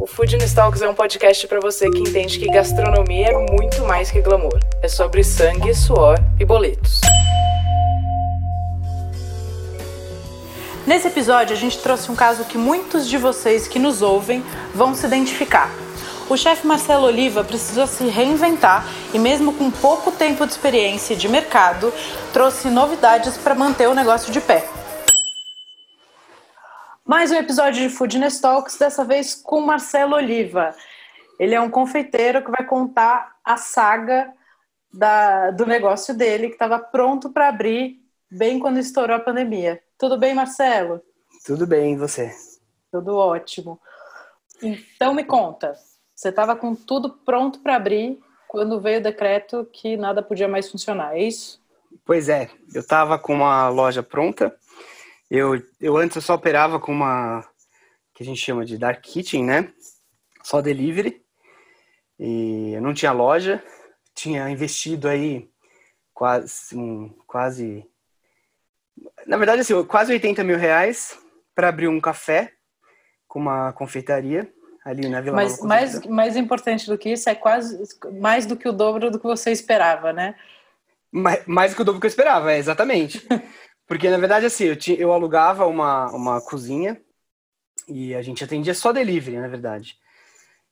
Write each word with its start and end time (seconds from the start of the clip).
O 0.00 0.06
Food 0.06 0.38
Talks 0.54 0.80
é 0.80 0.88
um 0.88 0.94
podcast 0.94 1.44
para 1.48 1.58
você 1.58 1.90
que 1.90 1.98
entende 1.98 2.38
que 2.38 2.46
gastronomia 2.46 3.30
é 3.30 3.52
muito 3.52 3.84
mais 3.84 4.12
que 4.12 4.20
glamour. 4.20 4.60
É 4.80 4.86
sobre 4.86 5.24
sangue, 5.24 5.74
suor 5.74 6.16
e 6.38 6.44
boletos. 6.44 7.00
Nesse 10.86 11.08
episódio, 11.08 11.56
a 11.56 11.58
gente 11.58 11.78
trouxe 11.78 12.12
um 12.12 12.14
caso 12.14 12.44
que 12.44 12.56
muitos 12.56 13.08
de 13.08 13.18
vocês 13.18 13.66
que 13.66 13.80
nos 13.80 14.00
ouvem 14.00 14.40
vão 14.72 14.94
se 14.94 15.04
identificar. 15.04 15.68
O 16.30 16.36
chefe 16.36 16.64
Marcelo 16.64 17.06
Oliva 17.06 17.42
precisou 17.42 17.88
se 17.88 18.04
reinventar 18.06 18.86
e, 19.12 19.18
mesmo 19.18 19.52
com 19.52 19.68
pouco 19.68 20.12
tempo 20.12 20.46
de 20.46 20.52
experiência 20.52 21.16
de 21.16 21.28
mercado, 21.28 21.92
trouxe 22.32 22.70
novidades 22.70 23.36
para 23.36 23.52
manter 23.52 23.88
o 23.88 23.94
negócio 23.94 24.32
de 24.32 24.40
pé. 24.40 24.64
Mais 27.08 27.30
um 27.30 27.36
episódio 27.36 27.80
de 27.80 27.88
Foodness 27.88 28.38
Talks, 28.38 28.76
dessa 28.76 29.02
vez 29.02 29.34
com 29.34 29.62
Marcelo 29.62 30.14
Oliva. 30.14 30.74
Ele 31.40 31.54
é 31.54 31.60
um 31.60 31.70
confeiteiro 31.70 32.44
que 32.44 32.50
vai 32.50 32.66
contar 32.66 33.34
a 33.42 33.56
saga 33.56 34.30
da, 34.92 35.50
do 35.50 35.64
negócio 35.64 36.14
dele, 36.14 36.48
que 36.48 36.52
estava 36.52 36.78
pronto 36.78 37.30
para 37.30 37.48
abrir 37.48 37.98
bem 38.30 38.58
quando 38.58 38.78
estourou 38.78 39.16
a 39.16 39.20
pandemia. 39.20 39.82
Tudo 39.96 40.18
bem, 40.18 40.34
Marcelo? 40.34 41.00
Tudo 41.46 41.66
bem, 41.66 41.94
e 41.94 41.96
você? 41.96 42.30
Tudo 42.92 43.16
ótimo. 43.16 43.80
Então 44.62 45.14
me 45.14 45.24
conta, 45.24 45.72
você 46.14 46.28
estava 46.28 46.54
com 46.54 46.74
tudo 46.74 47.08
pronto 47.24 47.60
para 47.60 47.76
abrir 47.76 48.20
quando 48.46 48.82
veio 48.82 49.00
o 49.00 49.02
decreto 49.02 49.66
que 49.72 49.96
nada 49.96 50.22
podia 50.22 50.46
mais 50.46 50.70
funcionar, 50.70 51.16
é 51.16 51.22
isso? 51.22 51.58
Pois 52.04 52.28
é, 52.28 52.50
eu 52.74 52.82
estava 52.82 53.18
com 53.18 53.32
uma 53.32 53.70
loja 53.70 54.02
pronta, 54.02 54.54
eu, 55.30 55.62
eu 55.80 55.96
antes 55.96 56.16
eu 56.16 56.22
só 56.22 56.34
operava 56.34 56.80
com 56.80 56.92
uma 56.92 57.44
que 58.14 58.22
a 58.22 58.26
gente 58.26 58.40
chama 58.40 58.64
de 58.64 58.76
dark 58.76 59.00
kitchen, 59.00 59.44
né? 59.44 59.72
Só 60.42 60.60
delivery. 60.60 61.22
E 62.18 62.72
eu 62.74 62.82
não 62.82 62.92
tinha 62.92 63.12
loja, 63.12 63.62
tinha 64.12 64.50
investido 64.50 65.08
aí 65.08 65.48
quase, 66.12 66.76
um, 66.76 67.14
quase, 67.28 67.86
na 69.24 69.36
verdade 69.36 69.60
assim, 69.60 69.84
quase 69.84 70.12
80 70.12 70.42
mil 70.42 70.58
reais 70.58 71.16
para 71.54 71.68
abrir 71.68 71.86
um 71.86 72.00
café 72.00 72.52
com 73.28 73.38
uma 73.38 73.72
confeitaria 73.72 74.52
ali 74.84 75.08
na 75.08 75.20
Vila 75.20 75.36
Mas 75.36 75.58
Nova 75.58 75.68
mais, 75.68 76.06
mais 76.06 76.36
importante 76.36 76.88
do 76.88 76.98
que 76.98 77.10
isso 77.10 77.30
é 77.30 77.36
quase 77.36 77.80
mais 78.20 78.46
do 78.46 78.56
que 78.56 78.68
o 78.68 78.72
dobro 78.72 79.12
do 79.12 79.20
que 79.20 79.26
você 79.26 79.52
esperava, 79.52 80.12
né? 80.12 80.34
Mais, 81.12 81.46
mais 81.46 81.72
do 81.72 81.76
que 81.76 81.82
o 81.82 81.84
dobro 81.84 82.00
que 82.00 82.06
eu 82.06 82.10
esperava, 82.10 82.52
é, 82.52 82.58
exatamente. 82.58 83.24
Porque, 83.88 84.10
na 84.10 84.18
verdade, 84.18 84.44
assim, 84.44 84.64
eu, 84.64 84.76
eu 84.98 85.12
alugava 85.12 85.66
uma, 85.66 86.10
uma 86.12 86.40
cozinha 86.42 87.00
e 87.88 88.14
a 88.14 88.20
gente 88.20 88.44
atendia 88.44 88.74
só 88.74 88.92
delivery, 88.92 89.38
na 89.38 89.48
verdade. 89.48 89.96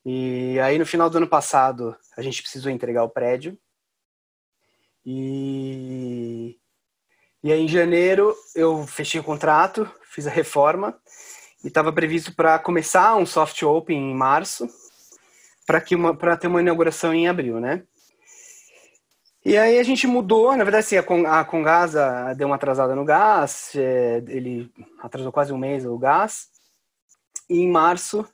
E 0.05 0.61
aí, 0.61 0.79
no 0.79 0.85
final 0.85 1.09
do 1.09 1.17
ano 1.17 1.27
passado, 1.27 1.97
a 2.15 2.21
gente 2.21 2.43
precisou 2.43 2.71
entregar 2.71 3.03
o 3.05 3.09
prédio. 3.09 3.59
E, 5.05 6.59
e 7.43 7.51
aí, 7.51 7.63
em 7.63 7.69
janeiro, 7.69 8.37
eu 8.55 8.87
fechei 8.87 9.19
o 9.19 9.25
contrato, 9.25 9.91
fiz 10.03 10.27
a 10.27 10.31
reforma 10.31 11.01
e 11.65 11.69
estava 11.69 11.91
previsto 11.91 12.35
para 12.35 12.59
começar 12.59 13.17
um 13.17 13.25
soft 13.25 13.63
open 13.63 13.97
em 13.97 14.15
março 14.15 14.69
para 15.67 16.37
ter 16.37 16.47
uma 16.47 16.61
inauguração 16.61 17.15
em 17.15 17.27
abril, 17.27 17.61
né? 17.61 17.83
E 19.49 19.57
aí 19.57 19.79
a 19.79 19.83
gente 19.85 20.09
mudou, 20.09 20.57
na 20.57 20.65
verdade, 20.65 20.85
assim, 20.85 20.97
a, 20.97 21.45
Congasa 21.45 22.35
deu 22.35 22.49
uma 22.49 22.57
atrasada 22.57 22.97
no 22.97 23.05
gás, 23.05 23.71
é, 23.77 24.17
ele 24.27 24.69
atrasou 25.01 25.31
quase 25.31 25.53
um 25.53 25.57
mês 25.57 25.87
o 25.87 25.97
gás. 25.97 26.49
E 27.49 27.61
em 27.61 27.71
março 27.71 28.29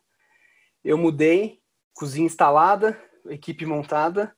eu 0.83 0.97
mudei, 0.97 1.61
cozinha 1.93 2.25
instalada, 2.25 2.99
equipe 3.27 3.67
montada. 3.67 4.35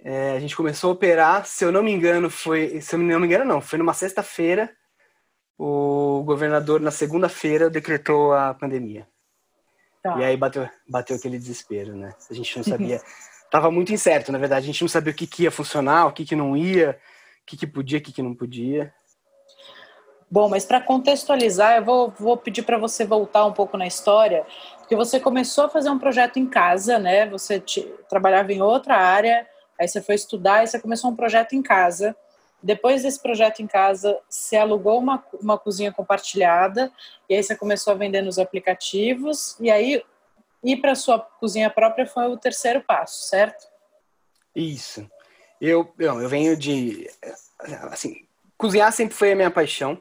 É, 0.00 0.32
a 0.32 0.40
gente 0.40 0.56
começou 0.56 0.90
a 0.90 0.94
operar, 0.94 1.46
se 1.46 1.64
eu 1.64 1.70
não 1.70 1.84
me 1.84 1.92
engano, 1.92 2.28
foi, 2.28 2.80
se 2.80 2.96
eu 2.96 2.98
não 2.98 3.20
me 3.20 3.26
engano 3.28 3.44
não, 3.44 3.60
foi 3.60 3.78
numa 3.78 3.94
sexta-feira, 3.94 4.74
o 5.56 6.24
governador 6.24 6.80
na 6.80 6.90
segunda-feira 6.90 7.70
decretou 7.70 8.32
a 8.32 8.54
pandemia. 8.54 9.06
Tá. 10.02 10.18
E 10.18 10.24
aí 10.24 10.36
bateu, 10.36 10.68
bateu 10.88 11.14
aquele 11.14 11.38
desespero, 11.38 11.94
né? 11.94 12.12
A 12.28 12.34
gente 12.34 12.56
não 12.56 12.64
sabia 12.64 13.00
estava 13.50 13.70
muito 13.70 13.92
incerto, 13.92 14.30
na 14.30 14.38
verdade. 14.38 14.64
A 14.64 14.66
gente 14.66 14.80
não 14.80 14.88
sabia 14.88 15.12
o 15.12 15.16
que, 15.16 15.26
que 15.26 15.42
ia 15.42 15.50
funcionar, 15.50 16.06
o 16.06 16.12
que, 16.12 16.24
que 16.24 16.36
não 16.36 16.56
ia, 16.56 16.98
o 17.42 17.46
que, 17.46 17.56
que 17.56 17.66
podia, 17.66 17.98
o 17.98 18.00
que, 18.00 18.12
que 18.12 18.22
não 18.22 18.34
podia. 18.34 18.94
Bom, 20.30 20.48
mas 20.48 20.64
para 20.64 20.80
contextualizar, 20.80 21.78
eu 21.78 21.84
vou, 21.84 22.14
vou 22.16 22.36
pedir 22.36 22.62
para 22.62 22.78
você 22.78 23.04
voltar 23.04 23.44
um 23.44 23.52
pouco 23.52 23.76
na 23.76 23.88
história, 23.88 24.46
porque 24.78 24.94
você 24.94 25.18
começou 25.18 25.64
a 25.64 25.68
fazer 25.68 25.90
um 25.90 25.98
projeto 25.98 26.38
em 26.38 26.46
casa, 26.46 27.00
né? 27.00 27.26
Você 27.26 27.58
te, 27.58 27.82
trabalhava 28.08 28.52
em 28.52 28.62
outra 28.62 28.96
área, 28.96 29.44
aí 29.78 29.88
você 29.88 30.00
foi 30.00 30.14
estudar 30.14 30.62
e 30.62 30.68
você 30.68 30.78
começou 30.78 31.10
um 31.10 31.16
projeto 31.16 31.54
em 31.54 31.62
casa. 31.62 32.14
Depois 32.62 33.02
desse 33.02 33.20
projeto 33.20 33.60
em 33.60 33.66
casa, 33.66 34.16
você 34.28 34.56
alugou 34.56 35.00
uma, 35.00 35.24
uma 35.42 35.58
cozinha 35.58 35.90
compartilhada, 35.90 36.92
e 37.28 37.34
aí 37.34 37.42
você 37.42 37.56
começou 37.56 37.92
a 37.92 37.96
vender 37.96 38.22
nos 38.22 38.38
aplicativos, 38.38 39.56
e 39.58 39.68
aí 39.68 40.00
ir 40.62 40.76
para 40.78 40.94
sua 40.94 41.18
cozinha 41.18 41.70
própria 41.70 42.06
foi 42.06 42.26
o 42.26 42.36
terceiro 42.36 42.82
passo, 42.82 43.28
certo? 43.28 43.66
Isso. 44.54 45.08
Eu, 45.60 45.92
eu, 45.98 46.20
eu 46.20 46.28
venho 46.28 46.56
de. 46.56 47.08
Assim, 47.90 48.26
cozinhar 48.56 48.92
sempre 48.92 49.14
foi 49.14 49.32
a 49.32 49.36
minha 49.36 49.50
paixão, 49.50 50.00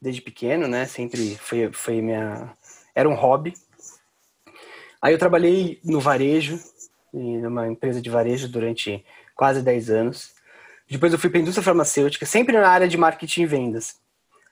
desde 0.00 0.22
pequeno, 0.22 0.68
né? 0.68 0.86
Sempre 0.86 1.36
foi, 1.36 1.72
foi 1.72 2.00
minha. 2.00 2.52
Era 2.94 3.08
um 3.08 3.14
hobby. 3.14 3.54
Aí 5.02 5.12
eu 5.12 5.18
trabalhei 5.18 5.80
no 5.84 6.00
varejo, 6.00 6.58
numa 7.12 7.68
empresa 7.68 8.00
de 8.00 8.08
varejo 8.08 8.48
durante 8.48 9.04
quase 9.34 9.62
10 9.62 9.90
anos. 9.90 10.34
Depois 10.88 11.12
eu 11.12 11.18
fui 11.18 11.28
para 11.28 11.38
a 11.38 11.42
indústria 11.42 11.64
farmacêutica, 11.64 12.24
sempre 12.24 12.56
na 12.56 12.68
área 12.68 12.88
de 12.88 12.96
marketing 12.96 13.42
e 13.42 13.46
vendas. 13.46 13.96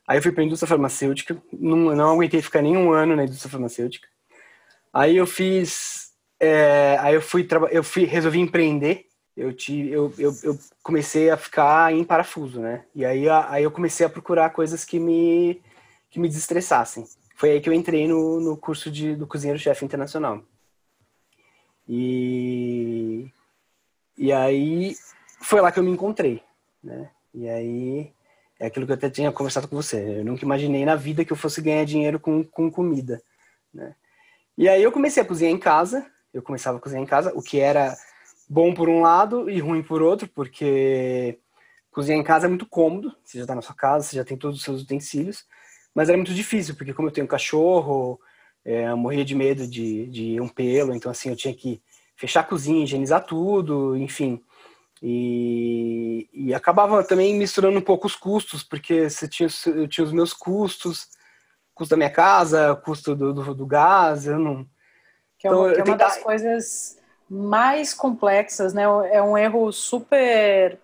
Aí 0.07 0.19
eu 0.19 0.23
fui 0.23 0.33
para 0.33 0.43
a 0.43 0.47
indústria 0.47 0.69
farmacêutica, 0.69 1.41
não, 1.53 1.95
não 1.95 2.13
aguentei 2.13 2.43
ficar 2.43 2.63
nenhum 2.63 2.91
ano 2.91 3.15
na 3.15 3.25
indústria 3.25 3.51
farmacêutica. 3.51 4.09
Aí 4.93 5.17
eu 5.17 5.27
fiz, 5.27 6.13
é, 6.39 6.97
aí 7.01 7.15
eu 7.15 7.23
fui, 7.23 7.47
eu 7.71 7.83
fui, 7.83 8.05
resolvi 8.05 8.39
empreender. 8.39 9.07
Eu, 9.35 9.53
te, 9.53 9.89
eu, 9.89 10.13
eu, 10.19 10.37
eu, 10.43 10.59
comecei 10.83 11.31
a 11.31 11.37
ficar 11.39 11.93
em 11.93 12.05
parafuso, 12.05 12.61
né? 12.61 12.85
E 12.95 13.05
aí, 13.05 13.27
aí 13.29 13.63
eu 13.63 13.71
comecei 13.71 14.05
a 14.05 14.11
procurar 14.11 14.51
coisas 14.51 14.85
que 14.85 14.99
me, 14.99 15.63
que 16.11 16.21
me 16.21 16.29
desestressassem. 16.29 17.07
Foi 17.37 17.53
aí 17.53 17.61
que 17.61 17.69
eu 17.69 17.73
entrei 17.73 18.07
no, 18.07 18.41
no 18.41 18.57
curso 18.57 18.91
de, 18.91 19.17
do 19.17 19.27
cozinheiro-chefe 19.27 19.85
internacional. 19.85 20.45
E, 21.89 23.31
e 24.19 24.31
aí 24.33 24.95
foi 25.41 25.61
lá 25.61 25.73
que 25.73 25.79
eu 25.79 25.85
me 25.85 25.91
encontrei, 25.91 26.43
né? 26.85 27.11
E 27.33 27.49
aí 27.49 28.13
é 28.61 28.67
aquilo 28.67 28.85
que 28.85 28.93
eu 28.93 28.97
até 28.97 29.09
tinha 29.09 29.33
conversado 29.33 29.67
com 29.67 29.77
você. 29.77 30.21
Eu 30.21 30.25
nunca 30.25 30.45
imaginei 30.45 30.85
na 30.85 30.95
vida 30.95 31.25
que 31.25 31.33
eu 31.33 31.37
fosse 31.37 31.63
ganhar 31.63 31.85
dinheiro 31.85 32.21
com, 32.21 32.45
com 32.45 32.71
comida, 32.71 33.23
né? 33.73 33.95
E 34.57 34.69
aí 34.69 34.83
eu 34.83 34.93
comecei 34.93 35.23
a 35.23 35.27
cozinhar 35.27 35.53
em 35.53 35.59
casa, 35.59 36.07
eu 36.33 36.43
começava 36.43 36.79
a 36.79 36.81
cozinhar 36.81 37.03
em 37.03 37.07
casa, 37.07 37.33
o 37.35 37.43
que 37.43 37.59
era 37.59 37.97
bom 38.49 38.75
por 38.75 38.89
um 38.89 39.01
lado 39.01 39.49
e 39.49 39.59
ruim 39.59 39.83
por 39.83 40.03
outro, 40.03 40.29
porque 40.29 41.39
cozinhar 41.91 42.21
em 42.21 42.25
casa 42.25 42.47
é 42.47 42.49
muito 42.49 42.67
cômodo, 42.67 43.15
você 43.25 43.39
já 43.39 43.45
está 43.45 43.55
na 43.55 43.63
sua 43.63 43.75
casa, 43.75 44.07
você 44.07 44.17
já 44.17 44.25
tem 44.25 44.37
todos 44.37 44.59
os 44.59 44.65
seus 44.65 44.83
utensílios, 44.83 45.45
mas 45.95 46.09
era 46.09 46.19
muito 46.19 46.35
difícil, 46.35 46.75
porque 46.75 46.95
como 46.95 47.09
eu 47.09 47.13
tenho 47.13 47.25
um 47.25 47.29
cachorro, 47.29 48.21
é, 48.65 48.89
eu 48.89 48.97
morria 48.97 49.25
de 49.25 49.35
medo 49.35 49.67
de, 49.67 50.07
de 50.07 50.41
um 50.41 50.49
pelo, 50.49 50.95
então 50.95 51.11
assim, 51.11 51.31
eu 51.31 51.37
tinha 51.37 51.55
que 51.55 51.83
fechar 52.17 52.41
a 52.41 52.45
cozinha, 52.45 52.85
higienizar 52.85 53.25
tudo, 53.25 53.97
enfim. 53.97 54.43
E, 55.03 56.29
e 56.33 56.55
acabava 56.55 57.03
também 57.03 57.35
misturando 57.35 57.77
um 57.79 57.83
pouco 57.83 58.07
os 58.07 58.15
custos, 58.15 58.63
porque 58.63 59.11
você 59.11 59.27
tinha, 59.27 59.49
eu 59.67 59.89
tinha 59.89 60.05
os 60.05 60.13
meus 60.13 60.33
custos, 60.33 61.09
custo 61.75 61.91
da 61.91 61.97
minha 61.97 62.11
casa, 62.11 62.75
custo 62.85 63.15
do, 63.15 63.33
do, 63.33 63.55
do 63.55 63.67
gás, 63.67 64.27
eu 64.27 64.39
não. 64.39 64.67
Que 65.39 65.47
é 65.47 65.51
uma, 65.51 65.73
então, 65.73 65.85
que 65.85 65.91
é 65.91 65.93
uma 65.93 65.99
das 65.99 66.19
coisas 66.19 66.99
mais 67.29 67.95
complexas, 67.95 68.75
né? 68.75 68.85
É 69.11 69.23
um 69.23 69.37
erro 69.37 69.73
super 69.73 70.79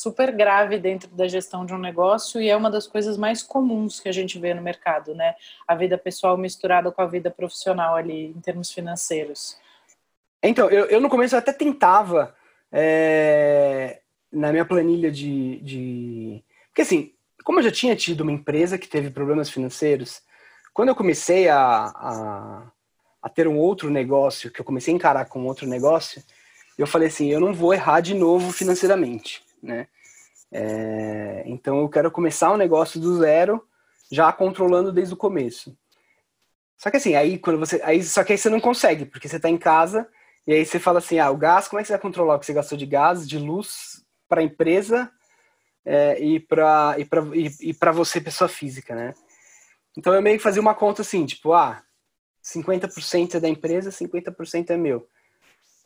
super 0.00 0.32
grave 0.32 0.78
dentro 0.78 1.10
da 1.10 1.28
gestão 1.28 1.66
de 1.66 1.74
um 1.74 1.78
negócio 1.78 2.40
e 2.40 2.48
é 2.48 2.56
uma 2.56 2.70
das 2.70 2.86
coisas 2.86 3.18
mais 3.18 3.42
comuns 3.42 4.00
que 4.00 4.08
a 4.08 4.12
gente 4.12 4.38
vê 4.38 4.54
no 4.54 4.62
mercado, 4.62 5.14
né? 5.14 5.34
A 5.68 5.74
vida 5.74 5.98
pessoal 5.98 6.38
misturada 6.38 6.90
com 6.90 7.02
a 7.02 7.06
vida 7.06 7.30
profissional 7.30 7.96
ali 7.96 8.28
em 8.28 8.40
termos 8.40 8.70
financeiros. 8.70 9.58
Então, 10.42 10.70
eu, 10.70 10.86
eu 10.86 11.00
no 11.02 11.10
começo 11.10 11.36
até 11.36 11.52
tentava 11.52 12.34
é, 12.72 14.00
na 14.32 14.50
minha 14.50 14.64
planilha 14.64 15.10
de, 15.10 15.60
de. 15.60 16.44
Porque 16.68 16.82
assim, 16.82 17.12
como 17.44 17.58
eu 17.58 17.64
já 17.64 17.70
tinha 17.70 17.96
tido 17.96 18.22
uma 18.22 18.32
empresa 18.32 18.78
que 18.78 18.88
teve 18.88 19.10
problemas 19.10 19.50
financeiros, 19.50 20.22
quando 20.72 20.90
eu 20.90 20.94
comecei 20.94 21.48
a, 21.48 21.58
a, 21.58 22.72
a 23.22 23.28
ter 23.28 23.48
um 23.48 23.58
outro 23.58 23.90
negócio, 23.90 24.50
que 24.50 24.60
eu 24.60 24.64
comecei 24.64 24.92
a 24.92 24.96
encarar 24.96 25.24
com 25.26 25.44
outro 25.44 25.66
negócio, 25.66 26.22
eu 26.78 26.86
falei 26.86 27.08
assim, 27.08 27.28
eu 27.28 27.40
não 27.40 27.52
vou 27.52 27.74
errar 27.74 28.00
de 28.00 28.14
novo 28.14 28.52
financeiramente, 28.52 29.42
né? 29.62 29.88
É, 30.52 31.44
então 31.46 31.80
eu 31.80 31.88
quero 31.88 32.10
começar 32.10 32.52
um 32.52 32.56
negócio 32.56 33.00
do 33.00 33.18
zero, 33.18 33.64
já 34.10 34.32
controlando 34.32 34.92
desde 34.92 35.14
o 35.14 35.16
começo. 35.16 35.76
Só 36.76 36.90
que 36.90 36.96
assim, 36.96 37.14
aí 37.14 37.38
quando 37.38 37.58
você. 37.58 37.80
Aí, 37.84 38.02
só 38.02 38.24
que 38.24 38.32
aí 38.32 38.38
você 38.38 38.48
não 38.48 38.58
consegue, 38.58 39.04
porque 39.04 39.28
você 39.28 39.36
está 39.36 39.48
em 39.48 39.58
casa 39.58 40.08
e 40.46 40.52
aí 40.52 40.64
você 40.64 40.78
fala 40.78 40.98
assim, 40.98 41.18
ah, 41.18 41.30
o 41.30 41.36
gás, 41.36 41.68
como 41.68 41.78
é 41.78 41.82
que 41.82 41.88
você 41.88 41.92
vai 41.92 42.00
controlar 42.00 42.36
o 42.36 42.38
que 42.38 42.46
você 42.46 42.54
gastou 42.54 42.78
de 42.78 42.86
gás, 42.86 43.28
de 43.28 43.38
luz 43.38 44.02
para 44.28 44.40
a 44.40 44.44
empresa 44.44 45.10
é, 45.84 46.20
e 46.20 46.40
para 46.40 46.96
e 46.98 47.46
e, 47.46 47.70
e 47.70 47.92
você, 47.92 48.20
pessoa 48.20 48.48
física, 48.48 48.94
né? 48.94 49.14
Então 49.96 50.14
eu 50.14 50.22
meio 50.22 50.36
que 50.36 50.42
fazia 50.42 50.62
uma 50.62 50.74
conta 50.74 51.02
assim, 51.02 51.26
tipo, 51.26 51.52
ah, 51.52 51.82
50% 52.42 53.34
é 53.34 53.40
da 53.40 53.48
empresa, 53.48 53.90
50% 53.90 54.70
é 54.70 54.76
meu. 54.76 55.06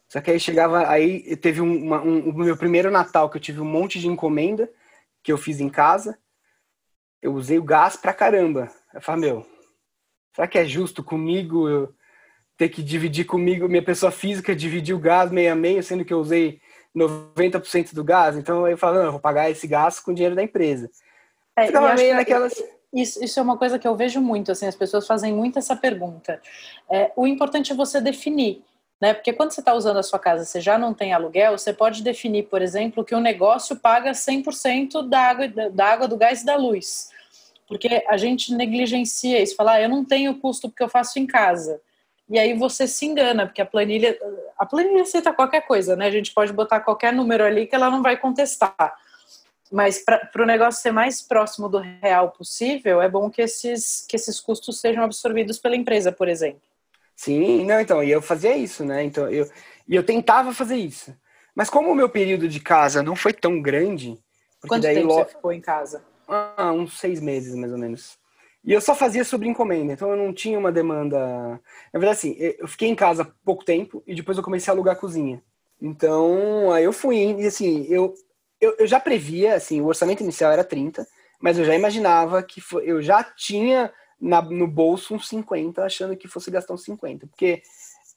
Só 0.08 0.20
que 0.20 0.30
aí 0.30 0.38
chegava, 0.38 0.88
aí 0.88 1.36
teve 1.36 1.60
uma, 1.60 2.02
um, 2.02 2.30
o 2.30 2.34
meu 2.34 2.56
primeiro 2.56 2.90
Natal 2.90 3.28
que 3.30 3.36
eu 3.36 3.40
tive 3.40 3.60
um 3.60 3.64
monte 3.64 3.98
de 3.98 4.06
encomenda 4.06 4.70
que 5.22 5.32
eu 5.32 5.38
fiz 5.38 5.60
em 5.60 5.68
casa. 5.68 6.18
Eu 7.20 7.34
usei 7.34 7.58
o 7.58 7.64
gás 7.64 7.96
pra 7.96 8.12
caramba. 8.12 8.70
Eu 8.92 9.00
falei, 9.00 9.22
meu, 9.22 9.46
será 10.34 10.46
que 10.46 10.58
é 10.58 10.64
justo 10.64 11.02
comigo 11.02 11.68
eu 11.68 11.94
ter 12.56 12.68
que 12.68 12.82
dividir 12.82 13.24
comigo, 13.24 13.68
minha 13.68 13.82
pessoa 13.82 14.12
física, 14.12 14.54
dividir 14.54 14.94
o 14.94 15.00
gás 15.00 15.32
meio 15.32 15.52
a 15.52 15.56
meio, 15.56 15.82
sendo 15.82 16.04
que 16.04 16.12
eu 16.12 16.20
usei 16.20 16.60
90% 16.96 17.94
do 17.94 18.04
gás? 18.04 18.36
Então 18.36 18.68
eu 18.68 18.76
falei, 18.78 19.00
não, 19.00 19.06
eu 19.06 19.12
vou 19.12 19.20
pagar 19.20 19.50
esse 19.50 19.66
gás 19.66 19.98
com 20.00 20.12
o 20.12 20.14
dinheiro 20.14 20.34
da 20.34 20.42
empresa. 20.42 20.90
É, 21.56 21.66
Ficava 21.66 21.94
meio 21.94 22.14
naquelas... 22.14 22.62
Isso, 22.92 23.24
isso, 23.24 23.40
é 23.40 23.42
uma 23.42 23.58
coisa 23.58 23.76
que 23.76 23.88
eu 23.88 23.96
vejo 23.96 24.20
muito, 24.20 24.52
assim, 24.52 24.66
as 24.66 24.76
pessoas 24.76 25.04
fazem 25.04 25.32
muito 25.32 25.58
essa 25.58 25.74
pergunta. 25.74 26.40
É, 26.88 27.10
o 27.16 27.26
importante 27.26 27.72
é 27.72 27.74
você 27.74 28.00
definir, 28.00 28.62
né? 29.00 29.12
Porque 29.12 29.32
quando 29.32 29.50
você 29.50 29.60
está 29.60 29.74
usando 29.74 29.96
a 29.96 30.02
sua 30.02 30.18
casa, 30.20 30.44
você 30.44 30.60
já 30.60 30.78
não 30.78 30.94
tem 30.94 31.12
aluguel, 31.12 31.58
você 31.58 31.72
pode 31.72 32.04
definir, 32.04 32.44
por 32.44 32.62
exemplo, 32.62 33.04
que 33.04 33.14
o 33.14 33.20
negócio 33.20 33.74
paga 33.74 34.12
100% 34.12 35.08
da 35.08 35.20
água, 35.20 35.48
da 35.48 35.86
água, 35.86 36.06
do 36.06 36.16
gás 36.16 36.42
e 36.42 36.46
da 36.46 36.54
luz. 36.54 37.10
Porque 37.66 38.04
a 38.08 38.16
gente 38.16 38.54
negligencia 38.54 39.42
isso, 39.42 39.56
falar, 39.56 39.72
ah, 39.72 39.82
eu 39.82 39.88
não 39.88 40.04
tenho 40.04 40.38
custo 40.38 40.68
porque 40.68 40.82
eu 40.82 40.88
faço 40.88 41.18
em 41.18 41.26
casa. 41.26 41.80
E 42.28 42.38
aí 42.38 42.56
você 42.56 42.88
se 42.88 43.04
engana, 43.04 43.46
porque 43.46 43.60
a 43.60 43.66
planilha, 43.66 44.18
a 44.58 44.64
planilha 44.64 45.02
aceita 45.02 45.32
qualquer 45.32 45.66
coisa, 45.66 45.94
né? 45.94 46.06
A 46.06 46.10
gente 46.10 46.32
pode 46.32 46.52
botar 46.52 46.80
qualquer 46.80 47.12
número 47.12 47.44
ali 47.44 47.66
que 47.66 47.74
ela 47.74 47.90
não 47.90 48.02
vai 48.02 48.16
contestar. 48.16 48.94
Mas 49.70 50.02
para 50.04 50.42
o 50.42 50.46
negócio 50.46 50.80
ser 50.80 50.92
mais 50.92 51.20
próximo 51.20 51.68
do 51.68 51.78
real 51.78 52.30
possível, 52.30 53.02
é 53.02 53.08
bom 53.08 53.28
que 53.28 53.42
esses, 53.42 54.06
que 54.08 54.16
esses 54.16 54.40
custos 54.40 54.80
sejam 54.80 55.02
absorvidos 55.04 55.58
pela 55.58 55.76
empresa, 55.76 56.12
por 56.12 56.28
exemplo. 56.28 56.62
Sim, 57.16 57.64
não, 57.64 57.80
então, 57.80 58.02
e 58.02 58.10
eu 58.10 58.22
fazia 58.22 58.56
isso, 58.56 58.84
né? 58.84 59.04
Então, 59.04 59.28
eu, 59.28 59.48
e 59.86 59.94
eu 59.94 60.04
tentava 60.04 60.52
fazer 60.52 60.76
isso. 60.76 61.14
Mas 61.54 61.70
como 61.70 61.90
o 61.90 61.94
meu 61.94 62.08
período 62.08 62.48
de 62.48 62.60
casa 62.60 63.02
não 63.02 63.14
foi 63.14 63.32
tão 63.32 63.60
grande. 63.60 64.18
Quanto 64.66 64.82
daí 64.82 64.96
tempo 64.96 65.08
lo... 65.08 65.14
você 65.14 65.24
ficou 65.26 65.52
em 65.52 65.60
casa? 65.60 66.02
Ah, 66.26 66.72
uns 66.72 66.98
seis 66.98 67.20
meses, 67.20 67.54
mais 67.54 67.72
ou 67.72 67.78
menos. 67.78 68.18
E 68.64 68.72
eu 68.72 68.80
só 68.80 68.94
fazia 68.94 69.24
sobre 69.24 69.46
encomenda, 69.46 69.92
então 69.92 70.10
eu 70.10 70.16
não 70.16 70.32
tinha 70.32 70.58
uma 70.58 70.72
demanda. 70.72 71.60
Na 71.92 72.00
verdade, 72.00 72.18
assim, 72.18 72.36
eu 72.38 72.66
fiquei 72.66 72.88
em 72.88 72.94
casa 72.94 73.30
pouco 73.44 73.64
tempo 73.64 74.02
e 74.06 74.14
depois 74.14 74.38
eu 74.38 74.44
comecei 74.44 74.70
a 74.70 74.74
alugar 74.74 74.94
a 74.94 74.98
cozinha. 74.98 75.42
Então, 75.80 76.72
aí 76.72 76.84
eu 76.84 76.92
fui, 76.92 77.18
e 77.38 77.46
assim, 77.46 77.86
eu, 77.90 78.14
eu, 78.58 78.74
eu 78.78 78.86
já 78.86 78.98
previa, 78.98 79.54
assim, 79.54 79.82
o 79.82 79.86
orçamento 79.86 80.22
inicial 80.22 80.50
era 80.50 80.64
30, 80.64 81.06
mas 81.38 81.58
eu 81.58 81.64
já 81.64 81.74
imaginava 81.74 82.42
que 82.42 82.58
foi, 82.58 82.84
eu 82.86 83.02
já 83.02 83.22
tinha 83.22 83.92
na, 84.18 84.40
no 84.40 84.66
bolso 84.66 85.14
uns 85.14 85.28
50, 85.28 85.84
achando 85.84 86.16
que 86.16 86.26
fosse 86.26 86.50
gastar 86.50 86.72
uns 86.72 86.84
50, 86.84 87.26
porque 87.26 87.62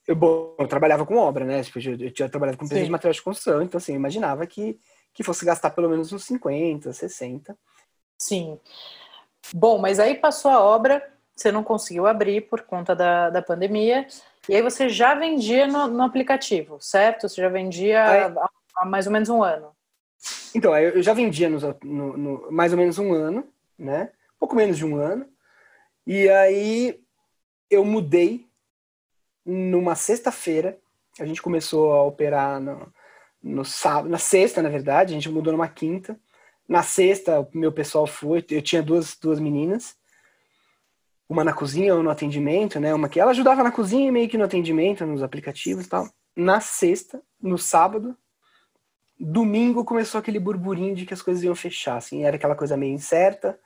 eu, 0.06 0.16
bom, 0.16 0.54
eu 0.58 0.66
trabalhava 0.66 1.04
com 1.04 1.16
obra, 1.16 1.44
né? 1.44 1.62
Tipo, 1.62 1.78
eu, 1.78 1.96
eu 2.00 2.10
tinha 2.10 2.28
trabalhado 2.30 2.56
com 2.56 2.64
empresa 2.64 2.86
de 2.86 2.90
material 2.90 3.12
de 3.12 3.22
construção, 3.22 3.60
então 3.60 3.76
assim, 3.76 3.92
eu 3.92 3.96
imaginava 3.96 4.46
que, 4.46 4.78
que 5.12 5.22
fosse 5.22 5.44
gastar 5.44 5.70
pelo 5.70 5.90
menos 5.90 6.10
uns 6.10 6.24
50, 6.24 6.90
60. 6.90 7.54
Sim. 8.18 8.58
Bom, 9.52 9.78
mas 9.78 9.98
aí 9.98 10.14
passou 10.14 10.50
a 10.50 10.60
obra, 10.60 11.06
você 11.34 11.50
não 11.50 11.64
conseguiu 11.64 12.06
abrir 12.06 12.42
por 12.42 12.62
conta 12.62 12.94
da, 12.94 13.30
da 13.30 13.42
pandemia, 13.42 14.06
e 14.48 14.54
aí 14.56 14.62
você 14.62 14.88
já 14.88 15.14
vendia 15.14 15.66
no, 15.66 15.88
no 15.88 16.02
aplicativo, 16.02 16.78
certo? 16.80 17.28
Você 17.28 17.40
já 17.40 17.48
vendia 17.48 18.02
há, 18.02 18.50
há 18.76 18.84
mais 18.84 19.06
ou 19.06 19.12
menos 19.12 19.28
um 19.28 19.42
ano. 19.42 19.76
Então, 20.54 20.76
eu 20.76 21.02
já 21.02 21.12
vendia 21.12 21.48
no, 21.48 21.58
no, 21.84 22.16
no, 22.16 22.52
mais 22.52 22.72
ou 22.72 22.78
menos 22.78 22.98
um 22.98 23.12
ano, 23.12 23.46
né? 23.78 24.10
Pouco 24.38 24.56
menos 24.56 24.76
de 24.76 24.84
um 24.84 24.96
ano. 24.96 25.26
E 26.06 26.28
aí 26.28 27.00
eu 27.70 27.84
mudei 27.84 28.46
numa 29.44 29.94
sexta-feira. 29.94 30.78
A 31.20 31.26
gente 31.26 31.42
começou 31.42 31.92
a 31.92 32.02
operar 32.02 32.60
no, 32.60 32.92
no 33.42 33.64
sábado, 33.64 34.08
na 34.08 34.18
sexta, 34.18 34.62
na 34.62 34.68
verdade. 34.68 35.12
A 35.12 35.14
gente 35.14 35.28
mudou 35.28 35.52
numa 35.52 35.68
quinta. 35.68 36.18
Na 36.68 36.82
sexta, 36.82 37.40
o 37.40 37.48
meu 37.54 37.72
pessoal 37.72 38.06
foi. 38.06 38.44
Eu 38.50 38.62
tinha 38.62 38.82
duas, 38.82 39.16
duas 39.16 39.40
meninas. 39.40 39.96
Uma 41.28 41.42
na 41.42 41.52
cozinha, 41.52 41.94
uma 41.94 42.02
no 42.02 42.10
atendimento, 42.10 42.78
né? 42.78 42.92
Uma 42.94 43.08
que 43.08 43.18
ela 43.18 43.30
ajudava 43.30 43.62
na 43.62 43.72
cozinha 43.72 44.08
e 44.08 44.12
meio 44.12 44.28
que 44.28 44.38
no 44.38 44.44
atendimento, 44.44 45.06
nos 45.06 45.22
aplicativos 45.22 45.86
e 45.86 45.88
tal. 45.88 46.08
Na 46.36 46.60
sexta, 46.60 47.22
no 47.40 47.58
sábado, 47.58 48.16
domingo 49.18 49.84
começou 49.84 50.18
aquele 50.18 50.38
burburinho 50.38 50.94
de 50.94 51.04
que 51.04 51.14
as 51.14 51.22
coisas 51.22 51.42
iam 51.42 51.54
fechar, 51.54 51.96
assim, 51.96 52.24
era 52.24 52.36
aquela 52.36 52.54
coisa 52.54 52.76
meio 52.76 52.94
incerta, 52.94 53.58